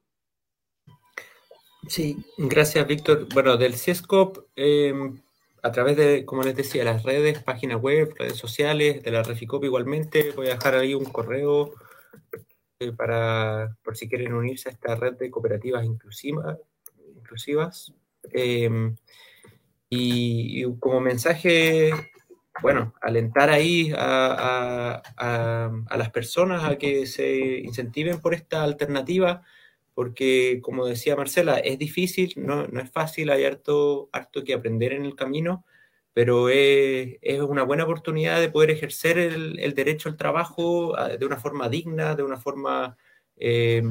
Sí, 1.87 2.17
gracias 2.37 2.85
Víctor. 2.87 3.27
Bueno, 3.33 3.57
del 3.57 3.75
CIESCOP, 3.75 4.45
em, 4.55 5.21
a 5.63 5.71
través 5.71 5.97
de, 5.97 6.25
como 6.25 6.43
les 6.43 6.55
decía, 6.55 6.83
las 6.83 7.03
redes, 7.03 7.41
páginas 7.41 7.81
web, 7.81 8.13
redes 8.17 8.37
sociales, 8.37 9.01
de 9.03 9.11
la 9.11 9.23
Reficop 9.23 9.63
igualmente, 9.63 10.31
voy 10.35 10.47
a 10.47 10.55
dejar 10.55 10.75
ahí 10.75 10.93
un 10.93 11.05
correo 11.05 11.73
eh, 12.79 12.91
para, 12.91 13.75
por 13.83 13.97
si 13.97 14.09
quieren 14.09 14.33
unirse 14.33 14.69
a 14.69 14.71
esta 14.73 14.95
red 14.95 15.13
de 15.13 15.31
cooperativas 15.31 15.85
inclusivas. 15.85 17.93
Em, 18.31 18.95
y, 19.89 20.63
como 20.79 20.99
mensaje, 20.99 21.91
bueno, 22.61 22.93
alentar 23.01 23.49
ahí 23.49 23.91
a, 23.97 25.01
a 25.17 25.97
las 25.97 26.11
personas 26.11 26.63
a 26.63 26.77
que 26.77 27.05
se 27.07 27.59
incentiven 27.59 28.21
por 28.21 28.33
esta 28.33 28.63
alternativa 28.63 29.43
porque 29.99 30.59
como 30.61 30.85
decía 30.85 31.17
Marcela, 31.17 31.57
es 31.57 31.77
difícil, 31.77 32.31
no, 32.37 32.63
es 32.63 32.89
fácil, 32.89 33.29
hay 33.29 33.43
harto, 33.43 34.07
harto 34.13 34.45
que 34.45 34.53
aprender 34.53 34.93
en 34.93 35.03
el 35.03 35.13
camino, 35.13 35.65
pero 36.13 36.47
es, 36.47 37.17
una 37.45 37.63
buena 37.63 37.83
oportunidad 37.83 38.39
de 38.39 38.47
poder 38.47 38.71
ejercer 38.71 39.17
el, 39.17 39.73
derecho 39.73 40.07
al 40.07 40.15
trabajo 40.15 40.97
ah, 40.97 41.09
de 41.09 41.25
una 41.25 41.35
forma 41.35 41.67
digna, 41.67 42.15
de 42.15 42.23
una 42.23 42.37
forma 42.37 42.95
eh, 43.35 43.83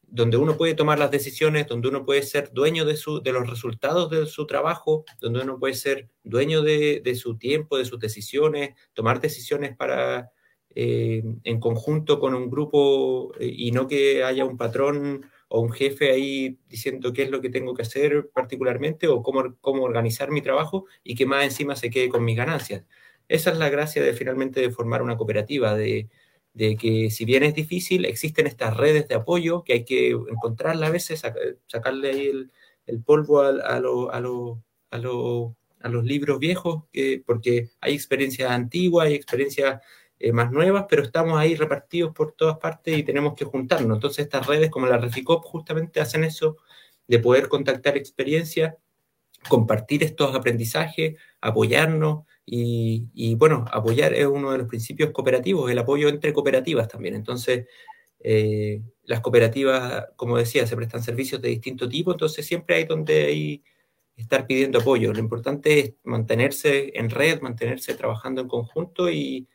donde 0.00 0.38
uno 0.38 0.56
puede 0.56 0.72
tomar 0.72 0.98
las 0.98 1.10
decisiones, 1.10 1.66
donde 1.66 1.88
uno 1.88 2.06
puede 2.06 2.22
ser 2.22 2.50
dueño 2.54 2.86
de, 2.86 2.96
su, 2.96 3.22
de 3.22 3.32
los 3.32 3.46
resultados 3.46 4.08
de 4.08 4.24
su 4.24 4.46
trabajo, 4.46 5.04
donde 5.20 5.42
uno 5.42 5.58
puede 5.58 5.74
ser 5.74 6.08
dueño 6.24 6.62
de, 6.62 7.14
su 7.14 7.36
tiempo, 7.36 7.76
de 7.76 7.84
sus 7.84 8.00
decisiones, 8.00 8.70
tomar 8.94 9.20
decisiones 9.20 9.76
para, 9.76 10.32
eh, 10.74 11.22
en 11.44 11.60
conjunto 11.60 12.18
con 12.18 12.34
un 12.34 12.48
grupo 12.48 13.34
eh, 13.38 13.52
y 13.54 13.72
no 13.72 13.86
que 13.86 14.24
haya 14.24 14.46
un 14.46 14.56
patrón 14.56 15.26
o 15.54 15.60
un 15.60 15.70
jefe 15.70 16.10
ahí 16.10 16.58
diciendo 16.66 17.12
qué 17.12 17.24
es 17.24 17.30
lo 17.30 17.42
que 17.42 17.50
tengo 17.50 17.74
que 17.74 17.82
hacer 17.82 18.30
particularmente 18.32 19.06
o 19.06 19.22
cómo, 19.22 19.54
cómo 19.60 19.82
organizar 19.82 20.30
mi 20.30 20.40
trabajo 20.40 20.86
y 21.04 21.14
que 21.14 21.26
más 21.26 21.44
encima 21.44 21.76
se 21.76 21.90
quede 21.90 22.08
con 22.08 22.24
mis 22.24 22.38
ganancias. 22.38 22.86
Esa 23.28 23.50
es 23.50 23.58
la 23.58 23.68
gracia 23.68 24.02
de 24.02 24.14
finalmente 24.14 24.62
de 24.62 24.70
formar 24.70 25.02
una 25.02 25.18
cooperativa, 25.18 25.74
de, 25.74 26.08
de 26.54 26.76
que 26.78 27.10
si 27.10 27.26
bien 27.26 27.42
es 27.42 27.54
difícil, 27.54 28.06
existen 28.06 28.46
estas 28.46 28.78
redes 28.78 29.08
de 29.08 29.14
apoyo 29.14 29.62
que 29.62 29.74
hay 29.74 29.84
que 29.84 30.12
encontrarla 30.12 30.86
a 30.86 30.90
veces, 30.90 31.22
sacarle 31.66 32.08
ahí 32.08 32.26
el, 32.28 32.50
el 32.86 33.02
polvo 33.02 33.42
a, 33.42 33.48
a, 33.48 33.78
lo, 33.78 34.10
a, 34.10 34.20
lo, 34.20 34.64
a, 34.90 34.96
lo, 34.96 35.54
a, 35.80 35.88
los 35.90 36.02
libros 36.02 36.38
viejos, 36.38 36.84
porque 37.26 37.68
hay 37.82 37.92
experiencias 37.92 38.50
antiguas, 38.50 39.06
hay 39.08 39.14
experiencias 39.14 39.82
eh, 40.22 40.32
más 40.32 40.52
nuevas, 40.52 40.86
pero 40.88 41.02
estamos 41.02 41.38
ahí 41.38 41.54
repartidos 41.54 42.12
por 42.14 42.32
todas 42.32 42.58
partes 42.58 42.96
y 42.96 43.02
tenemos 43.02 43.34
que 43.34 43.44
juntarnos. 43.44 43.96
Entonces 43.96 44.24
estas 44.24 44.46
redes 44.46 44.70
como 44.70 44.86
la 44.86 44.98
Reficop 44.98 45.44
justamente 45.44 46.00
hacen 46.00 46.24
eso, 46.24 46.56
de 47.08 47.18
poder 47.18 47.48
contactar 47.48 47.96
experiencias 47.96 48.74
compartir 49.48 50.02
estos 50.02 50.34
aprendizajes, 50.34 51.16
apoyarnos 51.40 52.24
y, 52.44 53.34
bueno, 53.36 53.64
apoyar 53.70 54.14
es 54.14 54.26
uno 54.26 54.52
de 54.52 54.58
los 54.58 54.68
principios 54.68 55.10
cooperativos, 55.10 55.70
el 55.70 55.78
apoyo 55.78 56.08
entre 56.08 56.32
cooperativas 56.32 56.88
también. 56.88 57.14
Entonces, 57.14 57.66
eh, 58.20 58.82
las 59.04 59.20
cooperativas, 59.20 60.06
como 60.16 60.38
decía, 60.38 60.66
se 60.66 60.76
prestan 60.76 61.02
servicios 61.02 61.40
de 61.40 61.48
distinto 61.48 61.88
tipo, 61.88 62.12
entonces 62.12 62.46
siempre 62.46 62.76
hay 62.76 62.84
donde 62.84 63.24
hay 63.24 63.64
estar 64.16 64.46
pidiendo 64.46 64.80
apoyo. 64.80 65.12
Lo 65.12 65.18
importante 65.18 65.80
es 65.80 65.94
mantenerse 66.04 66.92
en 66.94 67.10
red, 67.10 67.40
mantenerse 67.40 67.94
trabajando 67.94 68.42
en 68.42 68.48
conjunto 68.48 69.10
y, 69.10 69.48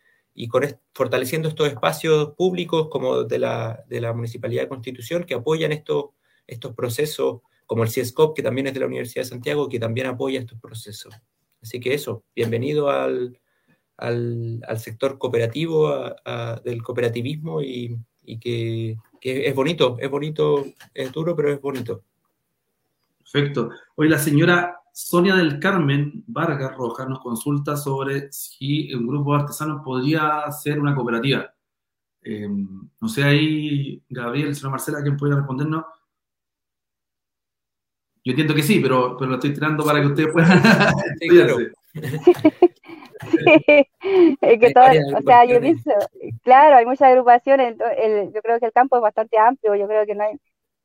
con, 0.46 0.64
fortaleciendo 0.94 1.50
estos 1.50 1.68
espacios 1.68 2.36
públicos 2.36 2.90
como 2.90 3.24
de 3.24 3.40
la, 3.40 3.84
de 3.88 4.02
la 4.02 4.14
Municipalidad 4.14 4.64
de 4.64 4.70
Constitución 4.70 5.24
que 5.24 5.34
apoyan 5.34 5.72
estos, 5.72 6.12
estos 6.46 6.76
procesos, 6.76 7.42
como 7.66 7.84
el 7.84 7.90
CIESCOP, 7.90 8.36
que 8.36 8.44
también 8.44 8.68
es 8.68 8.74
de 8.76 8.82
la 8.82 8.86
Universidad 8.86 9.24
de 9.24 9.30
Santiago, 9.30 9.68
que 9.68 9.80
también 9.80 10.06
apoya 10.06 10.40
estos 10.40 10.60
procesos. 10.60 11.14
Así 11.62 11.80
que 11.80 11.96
eso, 11.96 12.24
bienvenido 12.36 12.90
al, 12.90 13.40
al, 13.98 14.80
sector 14.80 15.18
cooperativo, 15.18 16.14
del 16.64 16.84
cooperativismo 16.84 17.62
y, 17.62 17.98
que, 18.40 18.96
que, 19.20 19.48
es 19.48 19.56
bonito, 19.56 19.98
es 20.00 20.10
bonito, 20.10 20.66
es 20.94 21.12
duro, 21.12 21.36
pero 21.36 21.52
es 21.52 21.60
bonito. 21.60 22.04
Perfecto. 23.20 23.72
Hoy 23.96 24.08
la 24.08 24.20
señora 24.20 24.80
Sonia 25.00 25.36
del 25.36 25.60
Carmen 25.60 26.24
Vargas 26.26 26.76
Rojas 26.76 27.08
nos 27.08 27.20
consulta 27.20 27.78
sobre 27.78 28.32
si 28.32 28.92
un 28.96 29.06
grupo 29.06 29.36
de 29.36 29.42
artesanos 29.42 29.84
podría 29.86 30.52
ser 30.52 30.80
una 30.80 30.96
cooperativa. 30.96 31.54
Em, 32.24 32.90
no 33.00 33.08
sé 33.08 33.24
ahí, 33.24 34.04
Gabriel, 34.10 34.56
señora 34.56 34.72
Marcela, 34.72 35.04
¿quién 35.04 35.16
puede 35.16 35.36
respondernos? 35.36 35.86
Yo 38.26 38.32
entiendo 38.32 38.56
que 38.56 38.64
sí, 38.64 38.80
pero, 38.80 39.16
pero 39.18 39.30
lo 39.30 39.36
estoy 39.36 39.54
tirando 39.54 39.86
para 39.86 40.02
que 40.02 40.08
ustedes 40.08 40.34
puedan. 40.34 40.64
sí, 41.22 41.28
claro. 41.28 41.58
es 44.42 44.60
que 44.60 44.74
todo, 44.74 44.86
o 45.16 45.22
sea, 45.22 45.46
yo 45.46 45.62
pienso, 45.62 45.92
claro, 46.42 46.78
hay 46.78 46.88
muchas 46.88 47.10
agrupaciones, 47.10 47.78
yo 48.34 48.42
creo 48.42 48.60
que 48.60 48.66
el 48.66 48.74
campo 48.74 48.96
es 48.96 49.04
bastante 49.04 49.38
amplio, 49.38 49.76
yo 49.76 49.88
creo 49.88 50.08
que 50.08 50.16
no 50.16 50.24
hay, 50.24 50.40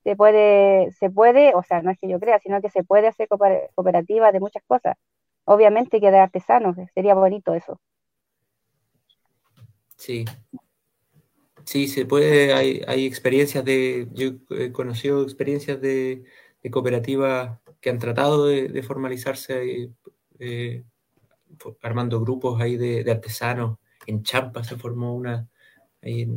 se 0.04 0.16
puede, 0.16 0.92
se 0.92 1.10
puede, 1.10 1.54
o 1.54 1.62
sea, 1.62 1.82
no 1.82 1.90
es 1.90 1.98
que 1.98 2.08
yo 2.08 2.18
crea, 2.18 2.38
sino 2.40 2.60
que 2.60 2.70
se 2.70 2.84
puede 2.84 3.08
hacer 3.08 3.28
cooperativa 3.28 4.32
de 4.32 4.40
muchas 4.40 4.62
cosas. 4.66 4.96
Obviamente 5.44 6.00
que 6.00 6.10
de 6.10 6.18
artesanos, 6.18 6.76
sería 6.94 7.14
bonito 7.14 7.54
eso. 7.54 7.80
Sí. 9.96 10.24
Sí, 11.64 11.86
se 11.88 12.04
puede, 12.06 12.52
hay, 12.52 12.82
hay 12.88 13.06
experiencias 13.06 13.64
de, 13.64 14.08
yo 14.12 14.32
he 14.50 14.72
conocido 14.72 15.22
experiencias 15.22 15.80
de, 15.80 16.24
de 16.62 16.70
cooperativas 16.70 17.58
que 17.80 17.90
han 17.90 17.98
tratado 17.98 18.46
de, 18.46 18.82
formalizarse 18.82 19.90
eh, 20.38 20.84
armando 21.82 22.20
grupos 22.20 22.60
ahí 22.60 22.76
de, 22.76 23.10
artesanos. 23.10 23.78
En 24.06 24.22
Champa 24.22 24.64
se 24.64 24.76
formó 24.76 25.14
una, 25.14 25.48
ahí 26.02 26.28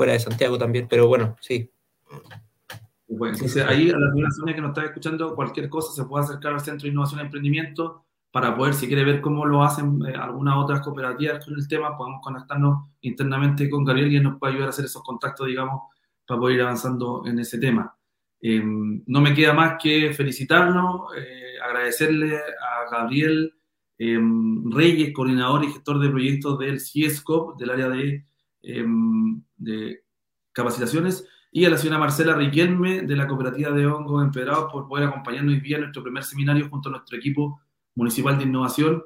fuera 0.00 0.14
de 0.14 0.20
Santiago 0.20 0.56
también, 0.56 0.86
pero 0.88 1.08
bueno, 1.08 1.36
sí. 1.42 1.70
Bueno, 3.06 3.34
entonces 3.34 3.62
ahí 3.66 3.90
a 3.90 3.98
la 3.98 4.10
persona 4.14 4.54
que 4.54 4.62
nos 4.62 4.70
está 4.70 4.86
escuchando, 4.86 5.34
cualquier 5.34 5.68
cosa 5.68 5.92
se 5.92 6.08
puede 6.08 6.24
acercar 6.24 6.54
al 6.54 6.60
Centro 6.60 6.86
de 6.86 6.92
Innovación 6.92 7.20
y 7.20 7.24
Emprendimiento 7.24 8.06
para 8.30 8.56
poder, 8.56 8.72
si 8.72 8.86
quiere 8.86 9.04
ver 9.04 9.20
cómo 9.20 9.44
lo 9.44 9.62
hacen 9.62 10.00
eh, 10.06 10.14
algunas 10.14 10.56
otras 10.56 10.80
cooperativas 10.80 11.44
con 11.44 11.54
el 11.54 11.68
tema, 11.68 11.98
podemos 11.98 12.22
conectarnos 12.22 12.88
internamente 13.02 13.68
con 13.68 13.84
Gabriel 13.84 14.10
y 14.10 14.20
nos 14.20 14.38
puede 14.38 14.54
ayudar 14.54 14.68
a 14.68 14.70
hacer 14.70 14.86
esos 14.86 15.02
contactos, 15.02 15.46
digamos, 15.46 15.82
para 16.26 16.40
poder 16.40 16.56
ir 16.56 16.62
avanzando 16.62 17.22
en 17.26 17.38
ese 17.38 17.58
tema. 17.58 17.94
Em, 18.40 19.02
no 19.06 19.20
me 19.20 19.34
queda 19.34 19.52
más 19.52 19.76
que 19.82 20.14
felicitarnos, 20.14 21.14
eh, 21.14 21.60
agradecerle 21.62 22.36
a 22.38 22.90
Gabriel 22.90 23.52
em, 23.98 24.70
Reyes, 24.72 25.12
coordinador 25.12 25.62
y 25.62 25.72
gestor 25.72 25.98
de 26.00 26.08
proyectos 26.08 26.58
del 26.58 26.80
CIESCOP, 26.80 27.58
del 27.58 27.68
área 27.68 27.90
de, 27.90 28.29
em, 28.62 29.42
de, 29.56 30.04
capacitaciones, 30.52 31.26
y 31.52 31.64
a 31.64 31.70
la 31.70 31.78
señora 31.78 31.98
Marcela 31.98 32.34
Riquelme, 32.34 33.02
de 33.02 33.16
la 33.16 33.26
Cooperativa 33.26 33.70
de 33.70 33.86
Hongos 33.86 34.24
Empedrados, 34.24 34.70
por 34.72 34.86
poder 34.86 35.08
acompañarnos 35.08 35.54
hoy 35.54 35.60
día 35.60 35.76
en 35.76 35.82
nuestro 35.82 36.02
primer 36.02 36.22
seminario 36.22 36.68
junto 36.68 36.88
a 36.88 36.92
nuestro 36.92 37.18
equipo 37.18 37.60
municipal 37.94 38.38
de 38.38 38.44
innovación, 38.44 39.02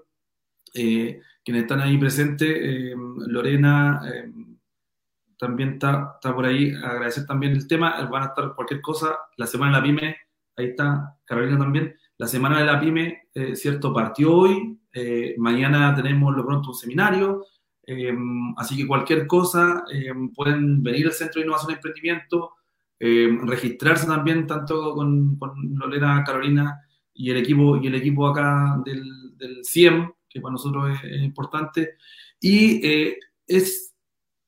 eh, 0.75 1.21
quienes 1.45 1.63
están 1.63 1.81
ahí 1.81 1.97
presentes, 1.99 2.95
Lorena 3.27 4.01
también 5.39 5.75
está, 5.75 6.13
está 6.15 6.35
por 6.35 6.47
ahí. 6.47 6.73
Agradecer 6.73 7.27
también 7.27 7.53
el 7.53 7.67
tema. 7.67 8.01
Van 8.07 8.23
a 8.23 8.27
estar 8.27 8.55
cualquier 8.55 8.81
cosa. 8.81 9.17
La 9.37 9.47
semana 9.47 9.73
de 9.73 9.79
la 9.79 9.85
PyME, 9.85 10.17
ahí 10.57 10.67
está 10.67 11.17
Carolina 11.25 11.59
también. 11.59 11.95
La 12.17 12.27
semana 12.27 12.59
de 12.59 12.65
la 12.65 12.81
PyME, 12.81 13.29
eh, 13.35 13.57
¿cierto? 13.57 13.93
Partió 13.93 14.35
hoy. 14.35 14.79
Eh, 14.93 15.35
mañana 15.39 15.95
tenemos 15.95 16.35
lo 16.35 16.47
pronto 16.47 16.71
un 16.71 16.75
seminario. 16.75 17.45
Eh, 17.87 18.16
así 18.57 18.76
que 18.76 18.87
cualquier 18.87 19.26
cosa, 19.26 19.85
pueden 20.35 20.82
venir 20.82 21.07
al 21.07 21.12
Centro 21.12 21.41
de 21.41 21.47
Innovación 21.47 21.72
y 21.72 21.74
Emprendimiento, 21.74 22.55
registrarse 22.99 24.07
también 24.07 24.47
tanto 24.47 24.95
con, 24.95 25.37
con 25.37 25.53
Lorena, 25.76 26.24
Carolina 26.24 26.80
y 27.12 27.30
el 27.30 27.37
equipo, 27.37 27.76
y 27.76 27.87
el 27.87 27.95
equipo 27.97 28.26
acá 28.26 28.80
del, 28.85 29.62
CIEM, 29.62 30.11
que 30.28 30.41
para 30.41 30.53
nosotros 30.53 30.99
es, 31.03 31.22
importante. 31.22 31.97
Y 32.41 32.80
es 33.47 33.95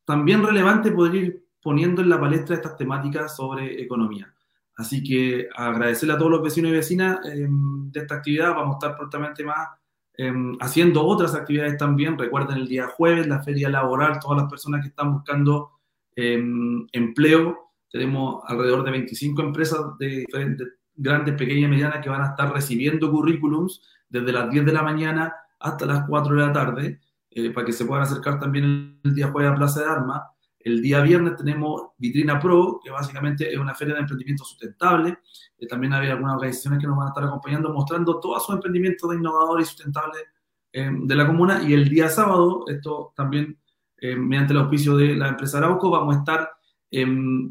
también 0.07 0.43
relevante 0.43 0.93
poder 0.93 1.14
ir 1.16 1.47
poniendo 1.61 2.01
en 2.01 2.09
la 2.09 2.20
palestra 2.20 2.55
estas 2.55 2.76
temáticas 2.76 3.37
sobre 3.37 3.82
economía. 3.82 4.32
Así 4.76 5.03
que 5.03 5.49
agradecerle 5.55 6.14
a 6.14 6.18
todos 6.18 6.30
los 6.30 6.43
vecinos 6.43 6.70
y 6.70 6.74
vecinas 6.74 7.18
em, 7.24 7.91
de 7.91 8.01
esta 8.01 8.16
actividad. 8.16 8.55
Vamos 8.55 8.74
a 8.74 8.78
estar 8.78 8.97
prontamente 8.97 9.43
más 9.43 9.70
em, 10.19 10.57
haciendo 10.61 11.05
otras 11.05 11.35
actividades 11.35 11.77
también. 11.77 12.19
Recuerden 12.19 12.59
el 12.59 12.69
día 12.69 12.89
jueves, 12.89 13.27
la 13.27 13.43
feria 13.43 13.69
laboral, 13.69 14.19
todas 14.21 14.43
las 14.43 14.51
personas 14.51 14.83
que 14.83 14.89
están 14.89 15.12
buscando 15.12 15.71
em, 16.14 16.87
empleo. 16.93 17.71
Tenemos 17.91 18.43
alrededor 18.47 18.85
de 18.85 18.91
25 18.91 19.43
empresas 19.43 19.81
de 19.99 20.07
diferentes, 20.27 20.69
grandes, 20.95 21.35
pequeñas 21.35 21.64
y 21.64 21.69
medianas 21.69 22.01
que 22.03 22.11
van 22.11 22.23
a 22.23 22.31
estar 22.31 22.53
recibiendo 22.53 23.11
currículums 23.11 23.83
desde 24.09 24.33
las 24.33 24.51
10 24.51 24.64
de 24.67 24.73
la 24.73 24.83
mañana 24.83 25.35
hasta 25.59 25.87
las 25.87 26.07
4 26.07 26.35
de 26.35 26.47
la 26.47 26.53
tarde. 26.53 27.01
Eh, 27.31 27.51
para 27.51 27.67
que 27.67 27.73
se 27.73 27.85
puedan 27.85 28.03
acercar 28.03 28.41
también 28.41 28.99
el 29.05 29.14
día 29.14 29.29
jueves 29.29 29.53
a 29.53 29.55
Plaza 29.55 29.81
de 29.81 29.91
Armas. 29.91 30.23
El 30.67 30.83
día 30.83 31.01
viernes 31.01 31.37
tenemos 31.37 31.91
Vitrina 31.97 32.41
Pro, 32.41 32.81
que 32.83 32.91
básicamente 32.91 33.53
es 33.53 33.57
una 33.57 33.73
feria 33.73 33.95
de 33.95 34.01
emprendimiento 34.01 34.43
sustentable. 34.43 35.19
Eh, 35.57 35.69
también 35.69 35.93
hay 35.93 36.09
algunas 36.09 36.35
organizaciones 36.35 36.81
que 36.81 36.89
nos 36.89 36.97
van 36.97 37.07
a 37.07 37.11
estar 37.11 37.23
acompañando 37.23 37.73
mostrando 37.73 38.19
todos 38.19 38.45
sus 38.45 38.57
emprendimientos 38.57 39.09
de 39.09 39.17
innovadores 39.17 39.69
y 39.69 39.71
sustentables 39.71 40.25
eh, 40.73 40.91
de 40.93 41.14
la 41.14 41.25
comuna. 41.25 41.62
Y 41.62 41.73
el 41.73 41.89
día 41.89 42.09
sábado, 42.09 42.64
esto 42.67 43.12
también 43.14 43.57
mediante 44.03 44.53
el 44.53 44.59
auspicio 44.59 44.97
de 44.97 45.14
la 45.14 45.29
empresa 45.29 45.59
Arauco, 45.59 45.89
vamos 45.89 46.17
a 46.17 46.19
estar 46.19 46.51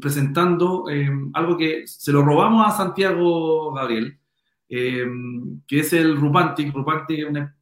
presentando 0.00 0.84
algo 1.34 1.56
que 1.56 1.86
se 1.86 2.12
lo 2.12 2.22
robamos 2.22 2.66
a 2.66 2.76
Santiago 2.76 3.72
Gabriel, 3.72 4.18
que 4.68 5.80
es 5.80 5.92
el 5.92 6.16
Rupantic. 6.16 6.72
Rupantic 6.72 7.18
es 7.18 7.24
una, 7.24 7.56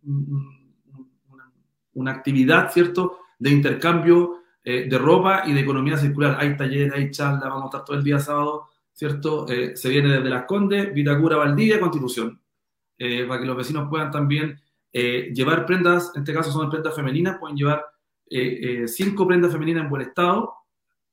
una 1.94 2.10
actividad, 2.10 2.70
¿cierto?, 2.70 3.20
de 3.38 3.50
intercambio 3.50 4.43
eh, 4.66 4.86
de 4.88 4.98
ropa 4.98 5.42
y 5.46 5.52
de 5.52 5.60
economía 5.60 5.98
circular. 5.98 6.38
Hay 6.40 6.56
talleres, 6.56 6.92
hay 6.94 7.10
charlas, 7.10 7.42
vamos 7.42 7.64
a 7.64 7.66
estar 7.66 7.84
todo 7.84 7.98
el 7.98 8.02
día 8.02 8.18
sábado, 8.18 8.68
¿cierto? 8.94 9.46
Eh, 9.48 9.76
se 9.76 9.90
viene 9.90 10.08
desde 10.08 10.30
Las 10.30 10.46
Condes, 10.46 10.92
Vitacura, 10.94 11.36
Valdivia, 11.36 11.78
Constitución, 11.78 12.40
eh, 12.96 13.24
para 13.26 13.40
que 13.40 13.46
los 13.46 13.56
vecinos 13.56 13.88
puedan 13.90 14.10
también 14.10 14.58
llevar 14.96 15.66
prendas, 15.66 16.12
en 16.14 16.22
este 16.22 16.32
caso 16.32 16.52
son 16.52 16.70
prendas 16.70 16.94
femeninas, 16.94 17.38
pueden 17.38 17.56
llevar 17.56 17.84
cinco 18.86 19.26
prendas 19.26 19.50
femeninas 19.50 19.82
en 19.82 19.90
buen 19.90 20.02
estado 20.02 20.54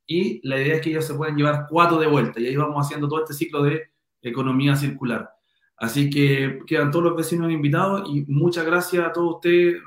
y 0.06 0.40
la 0.48 0.62
idea 0.62 0.76
es 0.76 0.82
que 0.82 0.92
ellos 0.92 1.04
se 1.04 1.16
puedan 1.16 1.36
llevar 1.36 1.66
cuatro 1.68 1.98
de 1.98 2.06
vuelta 2.06 2.40
y 2.40 2.46
ahí 2.46 2.56
vamos 2.56 2.86
haciendo 2.86 3.08
todo 3.08 3.24
este 3.24 3.34
ciclo 3.34 3.64
de 3.64 3.90
economía 4.22 4.76
circular. 4.76 5.32
Así 5.78 6.12
que 6.12 6.60
quedan 6.68 6.92
todos 6.92 7.06
los 7.06 7.16
vecinos 7.16 7.52
invitados 7.52 8.08
y 8.08 8.24
muchas 8.28 8.68
gracias 8.68 9.04
a 9.04 9.12
todos 9.12 9.38
ustedes. 9.38 9.82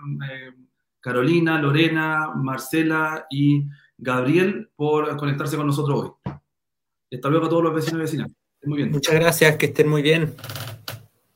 Carolina, 1.04 1.60
Lorena, 1.60 2.30
Marcela 2.34 3.26
y 3.28 3.62
Gabriel 3.98 4.70
por 4.74 5.14
conectarse 5.18 5.54
con 5.54 5.66
nosotros 5.66 6.16
hoy. 6.24 6.32
hasta 7.12 7.28
luego 7.28 7.44
a 7.44 7.48
todos 7.50 7.62
los 7.62 7.74
vecinos 7.74 7.98
y 7.98 8.02
vecinas. 8.04 8.32
Muy 8.62 8.78
bien. 8.78 8.90
Muchas 8.90 9.14
gracias, 9.14 9.56
que 9.58 9.66
estén 9.66 9.86
muy 9.86 10.00
bien. 10.00 10.34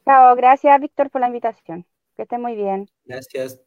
Chao, 0.07 0.35
gracias 0.37 0.81
Víctor 0.81 1.11
por 1.11 1.21
la 1.21 1.27
invitación. 1.27 1.85
Que 2.17 2.23
estén 2.23 2.41
muy 2.41 2.57
bien. 2.57 2.89
Gracias. 3.05 3.61